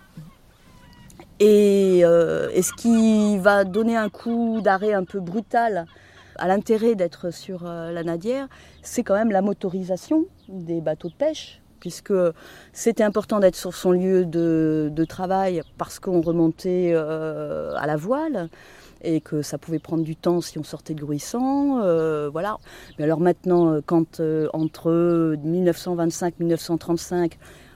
Et, 1.39 2.01
euh, 2.03 2.49
et 2.53 2.61
ce 2.61 2.71
qui 2.73 3.37
va 3.39 3.63
donner 3.65 3.97
un 3.97 4.09
coup 4.09 4.61
d'arrêt 4.61 4.93
un 4.93 5.03
peu 5.03 5.19
brutal 5.19 5.85
à 6.37 6.47
l'intérêt 6.47 6.95
d'être 6.95 7.31
sur 7.33 7.63
euh, 7.65 7.91
la 7.91 8.03
Nadière, 8.03 8.47
c'est 8.81 9.03
quand 9.03 9.15
même 9.15 9.31
la 9.31 9.41
motorisation 9.41 10.25
des 10.49 10.81
bateaux 10.81 11.09
de 11.09 11.13
pêche, 11.13 11.61
puisque 11.80 12.13
c'était 12.73 13.03
important 13.03 13.39
d'être 13.39 13.55
sur 13.55 13.73
son 13.73 13.91
lieu 13.91 14.26
de, 14.26 15.05
travail 15.07 15.61
parce 15.78 15.99
qu'on 15.99 16.21
remontait 16.21 16.91
euh, 16.93 17.73
à 17.76 17.86
la 17.86 17.95
voile 17.95 18.49
et 19.03 19.21
que 19.21 19.43
ça 19.43 19.57
pouvait 19.59 19.80
prendre 19.80 20.03
du 20.03 20.15
temps 20.15 20.41
si 20.41 20.57
on 20.57 20.63
sortait 20.63 20.95
de 20.95 21.01
Grouissant, 21.01 21.82
euh, 21.84 22.30
voilà. 22.30 22.57
Mais 22.97 23.03
alors 23.05 23.19
maintenant, 23.19 23.73
euh, 23.73 23.82
quand 23.86 24.19
entre 24.53 25.36
1925-1935 25.45 27.34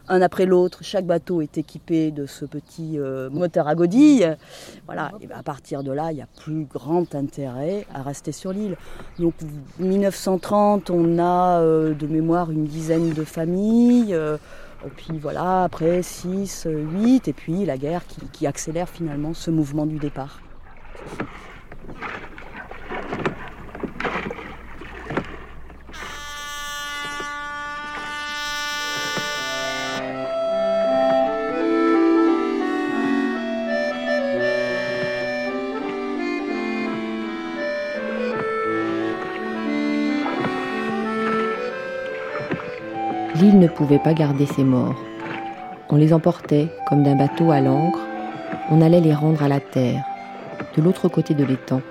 un 0.09 0.21
après 0.21 0.45
l'autre, 0.45 0.79
chaque 0.81 1.05
bateau 1.05 1.41
est 1.41 1.57
équipé 1.57 2.11
de 2.11 2.25
ce 2.25 2.45
petit 2.45 2.99
euh, 2.99 3.29
moteur 3.29 3.67
à 3.67 3.75
godille. 3.75 4.37
Voilà, 4.85 5.11
ben, 5.21 5.37
à 5.37 5.43
partir 5.43 5.83
de 5.83 5.91
là, 5.91 6.11
il 6.11 6.17
y 6.17 6.21
a 6.21 6.27
plus 6.43 6.65
grand 6.65 7.13
intérêt 7.15 7.85
à 7.93 8.01
rester 8.01 8.31
sur 8.31 8.51
l'île. 8.51 8.75
Donc 9.19 9.35
1930, 9.77 10.89
on 10.89 11.19
a 11.19 11.59
euh, 11.61 11.93
de 11.93 12.07
mémoire 12.07 12.51
une 12.51 12.65
dizaine 12.65 13.13
de 13.13 13.23
familles. 13.23 14.13
euh, 14.13 14.37
et 14.85 14.89
puis 14.89 15.17
voilà, 15.19 15.65
après 15.65 16.01
6, 16.01 16.67
8, 16.69 17.27
et 17.27 17.33
puis 17.33 17.65
la 17.65 17.77
guerre 17.77 18.03
qui 18.31 18.47
accélère 18.47 18.87
finalement 18.87 19.33
ce 19.33 19.51
mouvement 19.51 19.85
du 19.85 19.99
départ. 19.99 20.41
L'île 43.39 43.59
ne 43.59 43.67
pouvait 43.67 43.99
pas 43.99 44.13
garder 44.13 44.45
ses 44.45 44.65
morts. 44.65 45.01
On 45.89 45.95
les 45.95 46.11
emportait 46.11 46.67
comme 46.87 47.03
d'un 47.03 47.15
bateau 47.15 47.51
à 47.51 47.61
l'ancre. 47.61 47.99
On 48.69 48.81
allait 48.81 48.99
les 48.99 49.13
rendre 49.13 49.41
à 49.41 49.47
la 49.47 49.61
terre, 49.61 50.03
de 50.75 50.81
l'autre 50.81 51.07
côté 51.07 51.33
de 51.33 51.45
l'étang. 51.45 51.81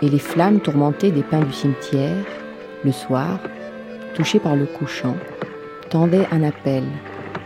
Et 0.00 0.08
les 0.08 0.18
flammes 0.18 0.60
tourmentées 0.60 1.10
des 1.10 1.22
pins 1.22 1.40
du 1.40 1.52
cimetière, 1.52 2.24
le 2.84 2.92
soir, 2.92 3.38
touchées 4.14 4.38
par 4.38 4.56
le 4.56 4.64
couchant, 4.64 5.14
tendaient 5.90 6.26
un 6.32 6.42
appel 6.42 6.84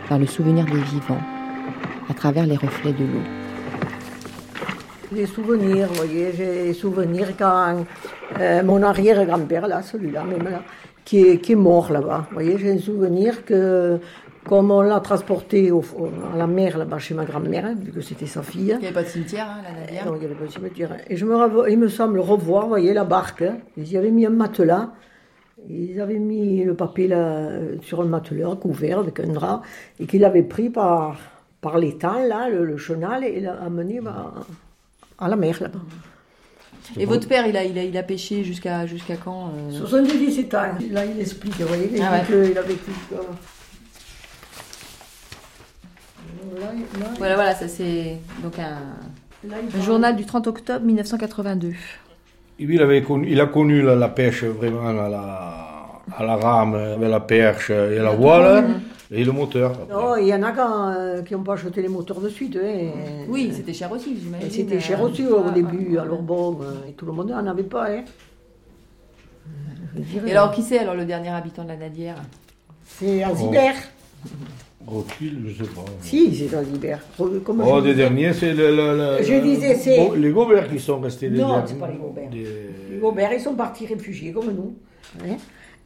vers 0.07 0.19
le 0.19 0.25
souvenir 0.25 0.63
des 0.63 0.79
vivants, 0.79 1.21
à 2.09 2.13
travers 2.13 2.45
les 2.45 2.55
reflets 2.55 2.93
de 2.93 3.03
l'eau. 3.03 3.23
Des 5.11 5.25
souvenirs, 5.25 5.87
vous 5.87 5.95
voyez, 5.95 6.31
j'ai 6.37 6.73
souvenirs 6.73 7.29
quand 7.37 7.83
euh, 8.39 8.63
mon 8.63 8.83
arrière-grand-père, 8.83 9.67
là, 9.67 9.81
celui-là, 9.81 10.23
même 10.23 10.43
là, 10.43 10.61
qui 11.09 11.17
est, 11.27 11.37
qui 11.43 11.53
est 11.53 11.61
mort 11.69 11.91
là-bas. 11.91 12.21
Vous 12.29 12.35
voyez, 12.35 12.55
j'ai 12.59 12.71
un 12.71 12.77
souvenir 12.77 13.43
que, 13.43 13.97
comme 14.45 14.69
on 14.69 14.83
l'a 14.83 14.99
transporté 14.99 15.71
au, 15.71 15.83
à 16.33 16.37
la 16.37 16.45
mer 16.45 16.77
là-bas 16.77 16.99
chez 16.99 17.15
ma 17.15 17.25
grand-mère, 17.25 17.65
hein, 17.65 17.75
vu 17.83 17.91
que 17.91 18.01
c'était 18.01 18.27
sa 18.27 18.43
fille. 18.43 18.73
Il 18.75 18.81
n'y 18.81 18.85
avait 18.85 18.93
pas 18.93 19.01
de 19.01 19.07
cimetière, 19.07 19.47
hein, 19.49 19.61
la 19.63 19.71
Nadière. 19.79 20.05
Non, 20.05 20.15
il 20.17 20.21
y 20.21 20.25
avait 20.25 20.35
pas 20.35 20.45
de 20.45 20.51
cimetière. 20.51 20.91
Et 21.09 21.15
je 21.17 21.25
me, 21.25 21.71
il 21.71 21.79
me 21.79 21.87
semble 21.87 22.19
revoir, 22.19 22.63
vous 22.63 22.69
voyez, 22.69 22.93
la 22.93 23.05
barque. 23.05 23.41
hein. 23.41 23.57
Ils 23.75 23.91
y 23.91 23.97
avaient 23.97 24.11
mis 24.11 24.27
un 24.27 24.29
matelas. 24.29 24.89
Ils 25.67 25.99
avaient 25.99 26.19
mis 26.19 26.63
le 26.63 26.75
papier 26.75 27.07
là, 27.07 27.17
euh, 27.17 27.77
sur 27.81 28.01
un 28.01 28.05
matelas 28.05 28.55
couvert 28.55 28.99
avec 28.99 29.19
un 29.19 29.33
drap 29.33 29.63
et 29.99 30.05
qu'il 30.05 30.23
avait 30.23 30.43
pris 30.43 30.69
par, 30.69 31.17
par 31.59 31.79
l'étang, 31.79 32.19
là, 32.33 32.49
le, 32.49 32.65
le 32.65 32.77
chenal, 32.77 33.23
et 33.23 33.39
l'a 33.39 33.55
amené 33.63 33.99
bah, 33.99 34.31
à 35.17 35.27
la 35.27 35.35
mer 35.35 35.57
là-bas. 35.59 35.79
Et 36.97 37.05
votre 37.05 37.27
père, 37.27 37.45
il 37.47 37.55
a, 37.55 37.63
il 37.63 37.77
a, 37.77 37.83
il 37.83 37.97
a 37.97 38.03
pêché 38.03 38.43
jusqu'à 38.43 38.85
jusqu'à 38.87 39.15
quand 39.15 39.51
euh 39.71 39.71
77 39.71 40.53
ans. 40.55 40.61
Là, 40.91 41.05
il 41.05 41.19
explique, 41.21 41.59
vous 41.59 41.67
voyez, 41.67 41.89
il, 41.93 42.01
Ah 42.01 42.11
ouais. 42.13 42.19
dit 42.21 42.49
qu'il 42.49 42.57
a 42.57 42.61
vécu. 42.61 42.91
euh, 43.13 43.17
Là, 46.59 46.67
là, 46.99 47.05
Voilà, 47.17 47.35
voilà, 47.35 47.55
ça 47.55 47.67
c'est 47.67 48.17
donc 48.43 48.57
un, 48.59 49.47
là, 49.47 49.55
journal 49.83 50.15
du 50.15 50.25
30 50.25 50.47
octobre 50.47 50.85
1982. 50.85 51.73
Et 52.59 52.65
lui, 52.65 52.75
il, 52.75 52.81
avait 52.81 53.01
connu, 53.03 53.27
il 53.31 53.39
a 53.39 53.45
connu 53.45 53.81
la, 53.81 53.95
la 53.95 54.09
pêche 54.09 54.43
vraiment 54.43 54.87
à 54.87 54.93
la, 55.09 56.01
à 56.17 56.23
la 56.23 56.35
rame, 56.35 56.75
avec 56.75 57.09
la 57.09 57.19
perche 57.19 57.69
et 57.69 57.99
la 57.99 58.11
voile, 58.11 58.65
et 59.11 59.23
le 59.23 59.31
moteur. 59.31 59.73
Non, 59.89 60.15
il 60.17 60.27
y 60.27 60.33
en 60.33 60.43
a 60.43 60.51
quand, 60.51 60.89
euh, 60.91 61.21
qui 61.23 61.33
n'ont 61.33 61.43
pas 61.43 61.53
acheté 61.53 61.81
les 61.81 61.87
moteurs 61.87 62.19
de 62.21 62.29
suite. 62.29 62.57
hein. 62.61 62.91
Oui, 63.27 63.51
c'était 63.53 63.73
cher 63.73 63.91
aussi, 63.91 64.17
j'imagine. 64.21 64.49
C'était 64.51 64.79
cher 64.79 65.01
aussi 65.01 65.25
au 65.25 65.49
début, 65.51 65.97
alors 65.97 66.21
bon, 66.21 66.59
euh, 66.61 66.87
et 66.89 66.93
tout 66.93 67.05
le 67.05 67.11
monde 67.13 67.29
n'en 67.29 67.45
avait 67.47 67.63
pas. 67.63 67.89
Hein. 67.89 68.03
Et 70.27 70.31
alors, 70.31 70.51
qui 70.51 70.61
c'est 70.61 70.79
alors 70.79 70.95
le 70.95 71.05
dernier 71.05 71.29
habitant 71.29 71.63
de 71.63 71.69
la 71.69 71.77
Nadière? 71.77 72.15
C'est 72.85 73.23
Azibert. 73.23 73.75
Rothschild, 74.85 75.45
je 75.47 75.63
sais 75.63 75.69
pas. 75.69 75.85
Si, 76.01 76.35
c'est 76.35 76.55
Azibert. 76.55 76.99
Comme 77.43 77.63
Oh, 77.65 77.81
des 77.81 77.93
derniers, 77.95 78.33
c'est 78.33 78.53
le, 78.53 78.75
le- 78.75 78.97
le- 79.17 79.23
Je 79.23 79.41
disais, 79.41 79.75
c'est- 79.75 80.15
les 80.15 80.31
Gobert 80.31 80.69
qui 80.69 80.79
sont 80.79 80.99
restés 80.99 81.29
des 81.29 81.37
Non, 81.39 81.63
c'est 81.65 81.77
pas 81.79 81.87
les 81.89 81.97
Gobert. 81.97 82.29
Des- 82.29 82.69
Les 82.91 82.97
Gobert, 82.97 83.31
ils 83.33 83.41
sont 83.41 83.55
partis 83.55 83.85
réfugiés 83.85 84.31
comme 84.31 84.51
nous. 84.51 84.75
hein. 85.25 85.35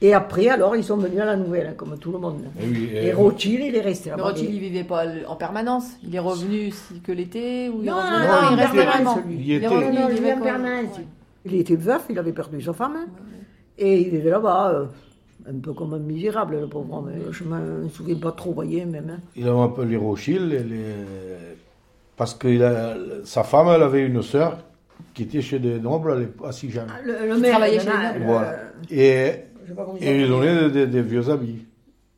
Et 0.02 0.14
après, 0.14 0.50
alors, 0.50 0.76
ils 0.76 0.84
sont 0.84 0.98
venus 0.98 1.20
à 1.22 1.26
la 1.26 1.38
nouvelle, 1.38 1.68
hein, 1.68 1.74
comme 1.78 1.98
tout 1.98 2.12
le 2.12 2.18
monde. 2.18 2.42
Eh 2.62 2.68
oui, 2.68 2.90
et 2.94 3.06
eh, 3.08 3.14
Rothschild, 3.14 3.64
il 3.64 3.76
est 3.76 3.82
resté 3.82 4.10
Mais 4.10 4.18
là-bas. 4.18 4.30
Rothschild, 4.30 4.54
il 4.54 4.60
vivait 4.60 4.84
pas 4.84 5.06
en 5.28 5.36
permanence. 5.38 5.86
Il 6.06 6.14
est 6.14 6.20
revenu 6.20 6.72
si- 6.72 7.00
que 7.00 7.12
l'été 7.14 7.70
ou 7.70 7.80
il 7.82 7.86
Non, 7.86 7.96
revenait- 7.96 8.28
non, 8.28 8.34
il 8.52 8.56
restait 8.60 8.86
vraiment. 8.86 9.20
Il 9.30 9.52
était. 9.54 9.68
revenu, 9.68 9.86
Non, 9.86 9.94
non, 9.94 10.08
il 10.08 10.12
lui, 10.12 10.16
vivait 10.20 10.34
en 10.34 10.42
permanence. 10.42 11.00
Il 11.46 11.56
était 11.56 11.76
veuf, 11.78 12.06
il 12.10 12.20
avait 12.20 12.34
perdu 12.34 12.62
sa 12.62 12.74
femme. 12.74 12.96
hein. 12.98 13.06
Et 13.78 14.02
il 14.02 14.10
vivait 14.10 14.30
là-bas, 14.30 14.72
euh, 14.74 14.86
un 15.50 15.60
peu 15.60 15.72
comme 15.74 15.94
un 15.94 16.00
misérable, 16.00 16.60
le 16.60 16.68
pauvre 16.68 16.94
homme. 16.98 17.12
Je 17.32 17.44
me 17.46 17.88
souviens 17.90 18.16
pas 18.18 18.32
trop, 18.34 18.50
vous 18.50 18.56
voyez, 18.56 18.84
même. 18.86 19.10
hein. 19.10 19.20
Il 19.38 19.48
a 19.48 19.64
appelé 19.64 19.96
Rothschild, 19.96 20.52
et 20.52 20.60
les- 20.64 20.84
parce 22.18 22.34
que 22.34 22.62
a- 22.62 22.96
sa 23.26 23.44
femme, 23.44 23.68
elle 23.74 23.84
avait 23.84 24.06
une 24.06 24.22
sœur 24.22 24.58
qui 25.14 25.24
était 25.24 25.42
chez 25.42 25.60
des 25.60 25.80
nobles 25.80 26.30
à 26.44 26.52
Sijan. 26.52 26.84
Le, 27.06 27.28
le 27.30 27.36
Qui 27.36 27.42
maire, 27.42 27.52
travaillait 27.52 27.80
chez 27.80 27.86
les 27.88 28.20
nobles. 28.20 28.26
Voilà. 28.26 28.56
Et, 28.92 29.32
je 29.64 29.70
sais 29.70 29.76
pas 29.76 29.84
comment 29.86 29.98
il 30.00 30.08
et 30.08 30.12
il 30.12 30.18
lui 30.18 30.28
s'appelle. 30.34 30.56
donnait 30.58 30.70
des, 30.70 30.86
des- 30.86 30.88
des 30.88 31.02
vieux 31.02 31.30
habits. 31.30 31.66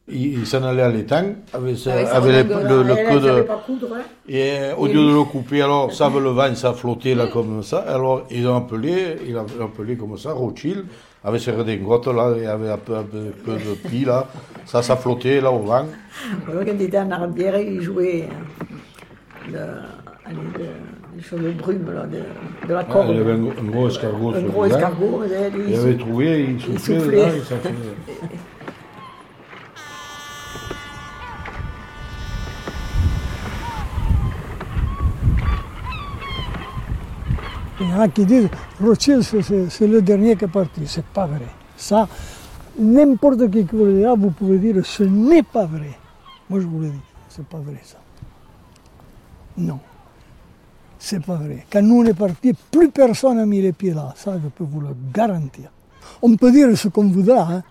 il, 0.08 0.40
il 0.40 0.46
s'en 0.48 0.64
allait 0.64 0.82
à 0.84 0.90
l'étang 0.90 1.26
avec, 1.54 1.88
Avec 1.88 2.08
avec 2.08 2.48
le, 2.48 2.84
le 2.84 2.96
queue 2.96 3.20
de... 3.20 3.42
pas 3.44 3.64
coudre, 3.66 3.88
hein. 3.96 4.02
Et 4.28 4.52
euh, 4.60 4.76
au 4.76 4.86
lieu 4.88 4.94
de 5.08 5.14
le 5.14 5.24
couper, 5.24 5.62
alors 5.62 5.92
ça 5.94 6.10
veut 6.10 6.22
le 6.22 6.30
vent, 6.30 6.54
ça 6.56 6.74
flottait 6.74 7.16
là 7.16 7.28
comme 7.28 7.62
ça. 7.64 7.80
Alors 7.88 8.26
ils 8.32 8.48
ont 8.48 8.56
appelé, 8.58 9.18
ils 9.28 9.36
ont 9.38 9.46
appelé 9.64 9.96
comme 9.98 10.18
ça, 10.18 10.32
Rothschild, 10.34 10.86
avec 11.24 11.42
ses 11.42 11.52
redingotes 11.52 12.08
là, 12.08 12.34
il 12.38 12.44
y 12.44 12.48
avait 12.48 12.70
un 12.72 12.78
peu, 12.78 12.96
un 12.96 13.04
peu, 13.04 13.26
peu 13.44 13.54
de 13.54 13.74
plis 13.88 14.06
là. 14.06 14.28
Ça, 14.66 14.82
ça 14.82 14.96
flottait 14.96 15.42
là 15.42 15.52
au 15.52 15.60
vent. 15.60 15.86
Quand 16.48 16.54
il 16.68 16.82
était 16.82 17.00
en 17.00 17.12
Arbière, 17.12 17.60
il 17.60 17.82
jouait 17.82 18.28
le, 19.52 19.58
allez, 20.26 20.38
le- 20.58 21.05
de 21.34 21.52
brume, 21.52 21.92
là, 21.94 22.06
de, 22.06 22.20
de 22.68 22.74
la 22.74 22.80
Ah, 22.80 22.84
corde. 22.86 23.10
il 23.10 23.18
y 23.18 23.20
avait 23.20 23.32
un, 23.34 23.38
gros- 23.38 23.54
un 23.60 23.64
gros 23.72 23.88
escargot 23.90 24.34
Un 24.36 24.42
gros 24.44 24.66
escargot, 24.66 25.22
il 25.26 25.70
Il 25.70 25.76
avait 25.76 25.98
trouvé, 25.98 26.44
il 26.44 26.74
il 26.74 26.80
soufflait, 26.80 27.32
Il 37.82 37.90
y 37.90 37.94
en 37.94 38.00
a 38.00 38.08
qui 38.08 38.26
disent 38.26 38.50
Rothschild, 38.82 39.22
c'est 39.70 39.88
le 39.88 40.02
dernier 40.02 40.36
qui 40.36 40.46
est 40.46 40.50
parti. 40.50 40.82
C'est 40.86 41.06
pas 41.06 41.26
vrai. 41.26 41.42
Ça, 41.76 42.08
n'importe 42.80 43.50
qui 43.52 43.66
qui 43.66 43.76
vous 43.76 43.86
le 43.86 43.94
dira, 44.00 44.16
vous 44.16 44.32
pouvez 44.32 44.58
dire 44.60 44.86
ce 44.86 45.04
n'est 45.04 45.44
pas 45.44 45.66
vrai. 45.66 45.92
Moi, 46.50 46.60
je 46.62 46.66
vous 46.68 46.80
le 46.80 46.88
dis, 46.90 47.00
c'est 47.28 47.46
pas 47.46 47.58
vrai 47.58 47.80
ça. 47.84 47.98
Non, 49.58 49.80
c'est 51.06 51.24
pas 51.24 51.36
vrai. 51.36 51.66
Quand 51.72 51.84
nous 51.84 52.02
on 52.02 52.06
est 52.06 52.14
parti, 52.16 52.54
plus 52.72 52.90
personne 52.90 53.38
n'a 53.38 53.46
mis 53.46 53.62
les 53.62 53.74
pieds 53.74 53.94
là. 53.94 54.12
Ça, 54.16 54.34
je 54.42 54.48
peux 54.50 54.64
vous 54.64 54.82
le 54.82 54.90
garantir. 55.14 55.70
On 56.22 56.36
peut 56.36 56.52
dire 56.52 56.76
ce 56.78 56.88
qu'on 56.88 57.08
voudra. 57.08 57.48
hein. 57.54 57.64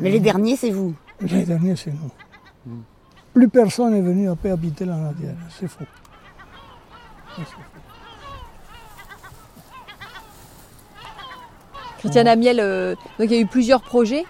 Mais 0.00 0.10
les 0.10 0.20
derniers, 0.20 0.56
c'est 0.56 0.70
vous. 0.70 0.92
Les 1.20 1.44
derniers, 1.44 1.76
c'est 1.76 1.92
nous. 1.92 2.10
Plus 3.32 3.48
personne 3.48 3.92
n'est 3.92 4.00
venu 4.00 4.28
après 4.28 4.50
habiter 4.50 4.84
la 4.84 4.96
Nadière. 4.96 5.36
C'est 5.58 5.68
faux. 5.68 5.84
Ça, 5.84 7.36
c'est 7.38 7.44
faux. 7.44 7.60
Christiane 11.98 12.28
Amiel, 12.28 12.58
euh, 12.60 12.94
donc 13.18 13.28
il 13.30 13.32
y 13.32 13.36
a 13.36 13.40
eu 13.40 13.46
plusieurs 13.46 13.82
projets 13.82 14.24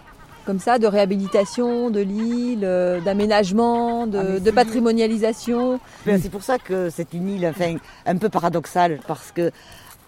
comme 0.46 0.58
ça 0.58 0.78
de 0.78 0.86
réhabilitation 0.86 1.90
de 1.90 2.00
l'île, 2.00 2.60
euh, 2.64 3.00
d'aménagement, 3.00 4.06
de, 4.06 4.18
Ah, 4.36 4.40
de 4.40 4.50
patrimonialisation. 4.50 5.80
C'est 6.04 6.30
pour 6.30 6.42
ça 6.42 6.58
que 6.58 6.90
c'est 6.90 7.12
une 7.14 7.28
île 7.28 7.46
enfin, 7.46 7.76
un 8.06 8.16
peu 8.16 8.28
paradoxale, 8.28 9.00
parce 9.06 9.32
que 9.32 9.50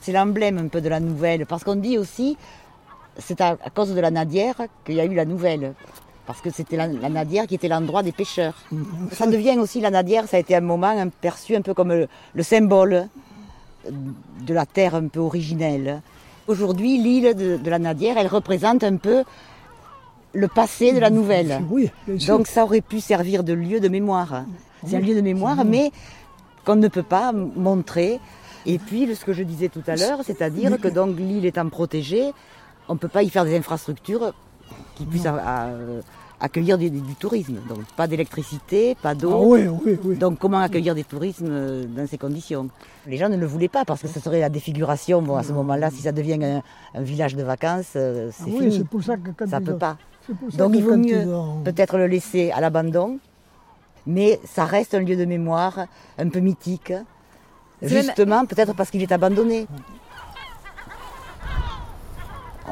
c'est 0.00 0.12
l'emblème 0.12 0.58
un 0.58 0.68
peu 0.68 0.80
de 0.80 0.88
la 0.88 1.00
nouvelle. 1.00 1.46
Parce 1.46 1.64
qu'on 1.64 1.76
dit 1.76 1.98
aussi, 1.98 2.36
c'est 3.18 3.40
à, 3.40 3.56
à 3.64 3.70
cause 3.70 3.94
de 3.94 4.00
la 4.00 4.10
Nadière 4.10 4.56
qu'il 4.84 4.94
y 4.96 5.00
a 5.00 5.04
eu 5.04 5.14
la 5.14 5.24
nouvelle. 5.24 5.74
Parce 6.26 6.40
que 6.40 6.50
c'était 6.50 6.76
la, 6.76 6.86
la 6.86 7.08
Nadière 7.08 7.46
qui 7.46 7.56
était 7.56 7.68
l'endroit 7.68 8.02
des 8.02 8.12
pêcheurs. 8.12 8.54
Ça 9.12 9.26
devient 9.26 9.58
aussi 9.58 9.80
la 9.80 9.90
Nadière, 9.90 10.26
ça 10.28 10.36
a 10.36 10.40
été 10.40 10.54
un 10.54 10.60
moment 10.60 10.86
un- 10.88 11.08
perçu 11.08 11.54
un 11.56 11.62
peu 11.62 11.74
comme 11.74 11.88
le, 11.90 12.08
le 12.34 12.42
symbole 12.42 13.08
de 13.90 14.54
la 14.54 14.64
terre 14.64 14.94
un 14.94 15.08
peu 15.08 15.18
originelle. 15.20 16.00
Aujourd'hui, 16.46 16.98
l'île 16.98 17.34
de, 17.34 17.56
de 17.56 17.70
la 17.70 17.78
Nadière, 17.78 18.16
elle 18.18 18.28
représente 18.28 18.82
un 18.84 18.96
peu 18.96 19.24
le 20.34 20.48
passé 20.48 20.92
de 20.92 20.98
la 20.98 21.10
nouvelle. 21.10 21.60
Oui, 21.70 21.90
bien 22.06 22.18
sûr. 22.18 22.36
Donc 22.38 22.46
ça 22.46 22.64
aurait 22.64 22.80
pu 22.80 23.00
servir 23.00 23.44
de 23.44 23.52
lieu 23.52 23.80
de 23.80 23.88
mémoire. 23.88 24.44
C'est 24.86 24.96
un 24.96 25.00
lieu 25.00 25.14
de 25.14 25.20
mémoire, 25.20 25.64
mais 25.64 25.90
qu'on 26.64 26.76
ne 26.76 26.88
peut 26.88 27.02
pas 27.02 27.32
montrer. 27.32 28.18
Et 28.66 28.78
puis, 28.78 29.14
ce 29.14 29.24
que 29.24 29.32
je 29.32 29.42
disais 29.42 29.68
tout 29.68 29.82
à 29.86 29.96
l'heure, 29.96 30.20
c'est-à-dire 30.24 30.80
que 30.80 30.88
donc 30.88 31.16
l'île 31.18 31.44
étant 31.44 31.68
protégée, 31.68 32.32
on 32.88 32.94
ne 32.94 32.98
peut 32.98 33.08
pas 33.08 33.22
y 33.22 33.28
faire 33.28 33.44
des 33.44 33.56
infrastructures 33.56 34.32
qui 34.96 35.04
puissent 35.04 35.26
euh, 35.26 36.00
accueillir 36.40 36.78
du, 36.78 36.88
du 36.90 37.14
tourisme. 37.16 37.56
Donc 37.68 37.80
pas 37.96 38.06
d'électricité, 38.06 38.96
pas 39.02 39.14
d'eau. 39.14 39.30
Ah 39.32 39.38
oui, 39.40 39.66
oui, 39.84 39.98
oui. 40.04 40.16
Donc 40.16 40.38
comment 40.38 40.58
accueillir 40.60 40.94
des 40.94 41.04
tourismes 41.04 41.48
euh, 41.50 41.84
dans 41.86 42.06
ces 42.06 42.18
conditions? 42.18 42.68
Les 43.06 43.16
gens 43.16 43.28
ne 43.28 43.36
le 43.36 43.46
voulaient 43.46 43.68
pas 43.68 43.84
parce 43.84 44.02
que 44.02 44.08
ce 44.08 44.20
serait 44.20 44.40
la 44.40 44.48
défiguration. 44.48 45.22
Bon, 45.22 45.36
à 45.36 45.42
ce 45.42 45.52
moment-là, 45.52 45.90
si 45.90 46.02
ça 46.02 46.12
devient 46.12 46.38
un, 46.42 46.62
un 46.94 47.02
village 47.02 47.34
de 47.36 47.42
vacances, 47.42 47.92
euh, 47.96 48.30
c'est 48.32 48.44
Ah 48.46 48.50
oui, 48.52 48.58
fini. 48.58 48.76
c'est 48.78 48.88
pour 48.88 49.02
ça 49.02 49.16
que 49.16 49.30
quand 49.36 49.48
ça 49.48 49.60
peut 49.60 49.76
pas. 49.76 49.96
Donc 50.56 50.72
il 50.74 50.84
vaut 50.84 50.96
mieux 50.96 51.34
ont- 51.34 51.62
peut-être 51.64 51.96
le 51.98 52.06
laisser 52.06 52.50
à 52.52 52.60
l'abandon, 52.60 53.18
mais 54.06 54.38
ça 54.44 54.64
reste 54.64 54.94
un 54.94 55.00
lieu 55.00 55.16
de 55.16 55.24
mémoire 55.24 55.86
un 56.18 56.28
peu 56.28 56.40
mythique, 56.40 56.90
même- 56.90 57.06
justement 57.90 58.44
peut-être 58.46 58.74
parce 58.74 58.90
qu'il 58.90 59.02
est 59.02 59.12
abandonné. 59.12 59.66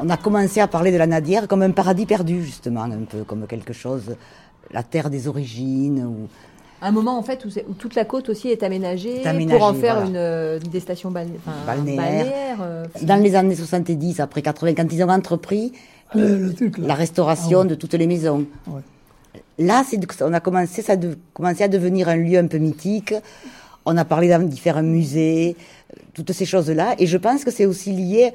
On 0.01 0.09
a 0.09 0.17
commencé 0.17 0.59
à 0.61 0.67
parler 0.67 0.91
de 0.91 0.97
la 0.97 1.05
Nadière 1.07 1.47
comme 1.47 1.61
un 1.61 1.71
paradis 1.71 2.05
perdu, 2.05 2.43
justement, 2.43 2.83
un 2.83 3.03
peu 3.03 3.23
comme 3.23 3.45
quelque 3.45 3.73
chose, 3.73 4.15
la 4.71 4.83
terre 4.83 5.09
des 5.09 5.27
origines. 5.27 6.03
Ou... 6.05 6.27
Un 6.81 6.91
moment 6.91 7.17
en 7.19 7.21
fait 7.23 7.45
où, 7.45 7.73
toute 7.73 7.93
la 7.95 8.05
côte 8.05 8.29
aussi 8.29 8.47
est 8.49 8.63
aménagée, 8.63 9.21
Est 9.21 9.27
aménagée, 9.27 9.57
pour 9.59 9.67
en 9.67 9.73
faire 9.73 10.01
voilà. 10.05 10.55
une, 10.57 10.69
des 10.69 10.79
stations 10.79 11.11
balné- 11.11 11.37
enfin, 11.45 11.55
balnéaire. 11.67 11.97
balnéaires, 12.01 12.57
euh, 12.61 12.85
Dans 13.03 13.21
les 13.21 13.35
années 13.35 13.55
70, 13.55 14.19
après 14.21 14.41
80, 14.41 14.73
quand 14.75 14.91
ils 14.91 15.03
ont 15.03 15.09
entrepris 15.09 15.73
Le- 16.13 16.37
le 16.37 16.53
truc, 16.53 16.77
là. 16.77 16.87
la 16.87 16.95
restauration 16.95 17.59
Ah 17.59 17.63
ouais. 17.63 17.69
de 17.69 17.75
toutes 17.75 17.93
les 17.93 18.07
maisons. 18.07 18.45
Ouais. 18.67 18.81
Là, 19.59 19.83
c'est, 19.87 19.99
on 20.23 20.33
a 20.33 20.39
commencé, 20.39 20.81
ça 20.81 20.93
a 20.93 20.95
de- 20.95 21.17
commencé 21.33 21.63
à 21.63 21.67
devenir 21.67 22.09
un 22.09 22.15
lieu 22.17 22.37
un 22.37 22.47
peu 22.47 22.57
mythique. 22.57 23.13
On 23.85 23.95
a 23.97 24.05
parlé 24.05 24.29
dans 24.29 24.41
différents 24.47 24.83
musées, 24.83 25.55
euh, 25.93 25.99
toutes 26.13 26.31
ces 26.31 26.45
choses-là. 26.45 26.95
Et 26.99 27.07
je 27.07 27.17
pense 27.17 27.43
que 27.43 27.51
c'est 27.51 27.65
aussi 27.65 27.91
lié 27.91 28.31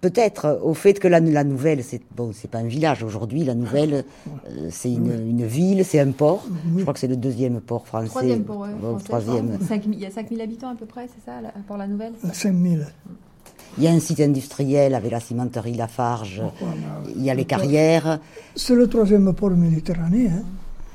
peut-être 0.00 0.60
au 0.64 0.74
fait 0.74 0.94
que 0.94 1.06
la, 1.08 1.20
la 1.20 1.44
nouvelle, 1.44 1.84
c'est 1.84 2.00
bon, 2.16 2.32
c'est 2.32 2.50
pas 2.50 2.58
un 2.58 2.66
village 2.66 3.02
aujourd'hui. 3.04 3.44
La 3.44 3.54
nouvelle, 3.54 4.04
euh, 4.48 4.68
c'est 4.70 4.92
une, 4.92 5.12
une 5.12 5.46
ville, 5.46 5.84
c'est 5.84 6.00
un 6.00 6.10
port. 6.10 6.44
Je 6.76 6.82
crois 6.82 6.92
que 6.94 6.98
c'est 7.00 7.06
le 7.08 7.16
deuxième 7.16 7.60
port 7.60 7.86
français. 7.86 8.08
Troisième 8.08 8.42
Bon. 8.42 8.66
5 9.68 9.82
000 9.84 9.94
il 9.94 10.00
y 10.00 10.06
a 10.06 10.10
5000 10.10 10.40
habitants 10.40 10.70
à 10.70 10.74
peu 10.74 10.86
près, 10.86 11.06
c'est 11.06 11.24
ça, 11.30 11.38
pour 11.68 11.76
la 11.76 11.86
nouvelle? 11.86 12.12
5000. 12.32 12.86
Il 13.78 13.84
y 13.84 13.86
a 13.86 13.90
un 13.90 14.00
site 14.00 14.20
industriel 14.20 14.94
avec 14.94 15.10
la 15.10 15.20
cimenterie 15.20 15.74
Lafarge. 15.74 16.42
Il 17.16 17.22
y 17.24 17.30
a 17.30 17.34
les 17.34 17.44
carrières. 17.46 18.18
C'est 18.54 18.74
le 18.74 18.86
troisième 18.86 19.32
port 19.34 19.50
méditerranéen. 19.50 20.30
hein. 20.30 20.42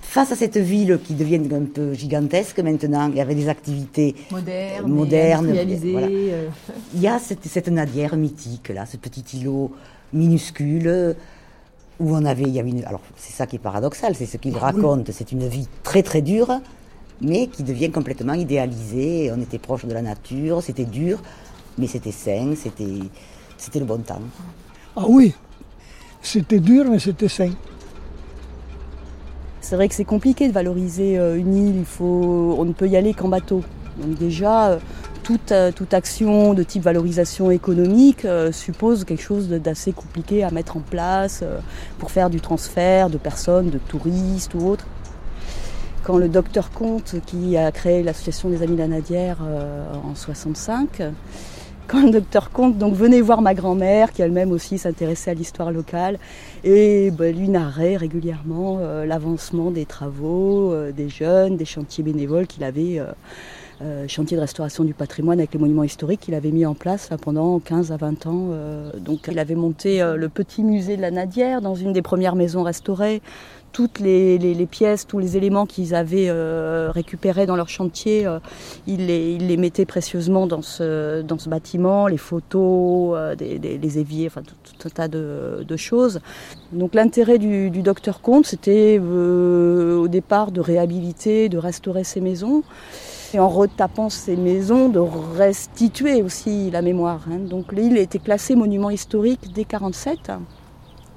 Face 0.01 0.31
à 0.31 0.35
cette 0.35 0.57
ville 0.57 0.99
qui 1.03 1.15
devient 1.15 1.41
un 1.53 1.65
peu 1.65 1.93
gigantesque 1.93 2.59
maintenant, 2.59 3.09
il 3.09 3.15
y 3.17 3.21
avait 3.21 3.35
des 3.35 3.49
activités 3.49 4.15
Moderne, 4.31 4.87
modernes, 4.87 5.53
voilà. 5.91 6.07
euh. 6.07 6.47
Il 6.93 7.01
y 7.01 7.07
a 7.07 7.19
cette, 7.19 7.43
cette 7.45 7.67
nadière 7.67 8.15
mythique 8.15 8.69
là, 8.69 8.85
ce 8.85 8.95
petit 8.95 9.25
îlot 9.37 9.71
minuscule 10.13 10.87
euh, 10.87 11.13
où 11.99 12.15
on 12.15 12.23
avait, 12.23 12.43
il 12.43 12.53
y 12.53 12.59
avait 12.59 12.69
une, 12.69 12.85
alors 12.85 13.01
c'est 13.17 13.33
ça 13.33 13.47
qui 13.47 13.57
est 13.57 13.59
paradoxal, 13.59 14.15
c'est 14.15 14.25
ce 14.27 14.37
qu'il 14.37 14.55
raconte, 14.57 15.11
c'est 15.11 15.31
une 15.33 15.45
vie 15.47 15.67
très 15.83 16.03
très 16.03 16.21
dure, 16.21 16.61
mais 17.19 17.47
qui 17.47 17.63
devient 17.63 17.91
complètement 17.91 18.33
idéalisée. 18.33 19.29
On 19.35 19.41
était 19.41 19.57
proche 19.59 19.85
de 19.85 19.93
la 19.93 20.01
nature, 20.03 20.63
c'était 20.63 20.85
dur, 20.85 21.21
mais 21.77 21.87
c'était 21.87 22.11
sain, 22.11 22.53
c'était, 22.55 22.99
c'était 23.57 23.79
le 23.79 23.85
bon 23.85 23.99
temps. 23.99 24.21
Ah 24.95 25.05
oui, 25.07 25.33
c'était 26.21 26.59
dur, 26.59 26.85
mais 26.89 26.99
c'était 26.99 27.27
sain. 27.27 27.51
C'est 29.61 29.75
vrai 29.75 29.87
que 29.87 29.95
c'est 29.95 30.05
compliqué 30.05 30.47
de 30.47 30.53
valoriser 30.53 31.17
euh, 31.17 31.37
une 31.37 31.55
île, 31.55 31.75
il 31.77 31.85
faut, 31.85 32.55
on 32.57 32.65
ne 32.65 32.73
peut 32.73 32.87
y 32.87 32.95
aller 32.95 33.13
qu'en 33.13 33.27
bateau. 33.27 33.63
Donc 34.01 34.17
déjà, 34.17 34.69
euh, 34.69 34.79
toute, 35.23 35.51
euh, 35.51 35.71
toute 35.71 35.93
action 35.93 36.53
de 36.53 36.63
type 36.63 36.83
valorisation 36.83 37.51
économique 37.51 38.25
suppose 38.51 39.03
quelque 39.03 39.23
chose 39.23 39.49
d'assez 39.49 39.91
compliqué 39.91 40.43
à 40.43 40.51
mettre 40.51 40.77
en 40.77 40.81
place 40.81 41.43
pour 41.99 42.11
faire 42.11 42.29
du 42.29 42.39
transfert 42.39 43.09
de 43.09 43.17
personnes, 43.17 43.69
de 43.69 43.77
touristes 43.77 44.53
ou 44.53 44.67
autres. 44.67 44.85
Quand 46.07 46.17
le 46.17 46.29
docteur 46.29 46.71
Comte, 46.71 47.15
qui 47.25 47.57
a 47.57 47.69
créé 47.73 48.01
l'association 48.01 48.47
des 48.47 48.63
Amis 48.63 48.75
de 48.75 48.79
la 48.79 48.87
Nadière 48.87 49.39
euh, 49.41 49.83
en 50.09 50.15
65, 50.15 51.01
quand 51.97 52.01
le 52.03 52.11
docteur 52.11 52.51
Comte 52.51 52.77
donc 52.77 52.93
venait 52.93 53.21
voir 53.21 53.41
ma 53.41 53.53
grand-mère, 53.53 54.11
qui 54.11 54.21
elle-même 54.21 54.51
aussi 54.51 54.77
s'intéressait 54.77 55.31
à 55.31 55.33
l'histoire 55.33 55.71
locale, 55.71 56.19
et 56.63 57.11
ben, 57.11 57.35
lui 57.35 57.49
narrait 57.49 57.95
régulièrement 57.95 58.79
euh, 58.81 59.05
l'avancement 59.05 59.71
des 59.71 59.85
travaux, 59.85 60.73
euh, 60.73 60.91
des 60.91 61.09
jeunes, 61.09 61.57
des 61.57 61.65
chantiers 61.65 62.03
bénévoles 62.03 62.47
qu'il 62.47 62.63
avait, 62.63 62.99
euh, 62.99 63.05
euh, 63.81 64.07
chantiers 64.07 64.35
de 64.35 64.41
restauration 64.41 64.83
du 64.83 64.93
patrimoine 64.93 65.39
avec 65.39 65.53
les 65.53 65.59
monuments 65.59 65.83
historiques 65.83 66.21
qu'il 66.21 66.33
avait 66.33 66.51
mis 66.51 66.65
en 66.65 66.73
place 66.73 67.09
pendant 67.21 67.59
15 67.59 67.91
à 67.91 67.97
20 67.97 68.25
ans. 68.25 68.49
donc 68.97 69.29
il 69.31 69.37
avait 69.37 69.53
monté 69.53 69.99
le 70.15 70.29
petit 70.29 70.63
musée 70.63 70.97
de 70.97 71.01
la 71.03 71.11
Nadière 71.11 71.61
dans 71.61 71.75
une 71.75 71.93
des 71.93 72.01
premières 72.01 72.35
maisons 72.35 72.63
restaurées. 72.63 73.21
Toutes 73.71 73.99
les, 73.99 74.67
pièces, 74.69 75.05
tous 75.05 75.19
les 75.19 75.37
éléments 75.37 75.65
qu'ils 75.65 75.93
avaient 75.93 76.29
euh, 76.29 76.89
récupérés 76.91 77.45
dans 77.45 77.55
leur 77.55 77.69
chantier, 77.69 78.25
euh, 78.25 78.39
ils, 78.87 79.05
les, 79.05 79.57
mettaient 79.57 79.85
précieusement 79.85 80.47
dans 80.47 80.63
ce, 80.63 81.21
bâtiment, 81.47 82.07
les 82.07 82.17
photos, 82.17 83.15
euh, 83.15 83.35
les 83.35 83.99
éviers, 83.99 84.27
enfin 84.27 84.41
tout, 84.41 84.87
un 84.87 84.89
tas 84.89 85.07
de, 85.07 85.75
choses. 85.75 86.21
Donc 86.71 86.95
l'intérêt 86.95 87.37
du, 87.37 87.69
docteur 87.69 88.21
Comte, 88.21 88.47
c'était 88.47 88.99
au 88.99 90.07
départ 90.07 90.51
de 90.51 90.61
réhabiliter, 90.61 91.49
de 91.49 91.57
restaurer 91.57 92.03
ces 92.03 92.21
maisons. 92.21 92.63
Et 93.33 93.39
en 93.39 93.49
retapant 93.49 94.09
ces 94.09 94.37
maisons, 94.37 94.87
de 94.87 94.99
restituer 94.99 96.23
aussi 96.23 96.71
la 96.71 96.81
mémoire. 96.81 97.25
hein. 97.29 97.39
Donc 97.39 97.73
l'île 97.73 97.97
été 97.97 98.19
classée 98.19 98.55
monument 98.55 98.89
historique 98.89 99.51
dès 99.53 99.65
47. 99.65 100.31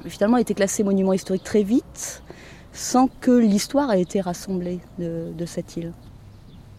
Mais 0.05 0.11
Finalement, 0.11 0.37
été 0.39 0.55
classée 0.55 0.83
monument 0.83 1.13
historique 1.13 1.45
très 1.45 1.63
vite, 1.63 2.23
sans 2.73 3.09
que 3.21 3.31
l'histoire 3.31 3.93
ait 3.93 4.01
été 4.01 4.21
rassemblée 4.21 4.81
de, 4.99 5.33
de 5.37 5.47
cette 5.47 5.77
île. 5.77 5.93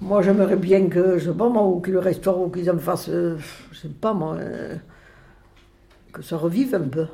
Moi, 0.01 0.23
j'aimerais 0.23 0.55
bien 0.55 0.87
que, 0.87 1.19
je 1.19 1.29
sais 1.29 1.37
pas 1.37 1.49
moi, 1.49 1.63
ou 1.67 1.79
qu'ils 1.79 1.93
le 1.93 1.99
restaurent, 1.99 2.41
ou 2.41 2.49
qu'ils 2.49 2.69
en 2.71 2.77
fassent, 2.79 3.09
euh, 3.09 3.37
je 3.71 3.77
sais 3.77 3.87
pas 3.89 4.13
moi, 4.13 4.35
euh, 4.35 4.75
que 6.11 6.21
ça 6.23 6.37
revive 6.37 6.73
un 6.73 6.87
peu. 6.87 7.05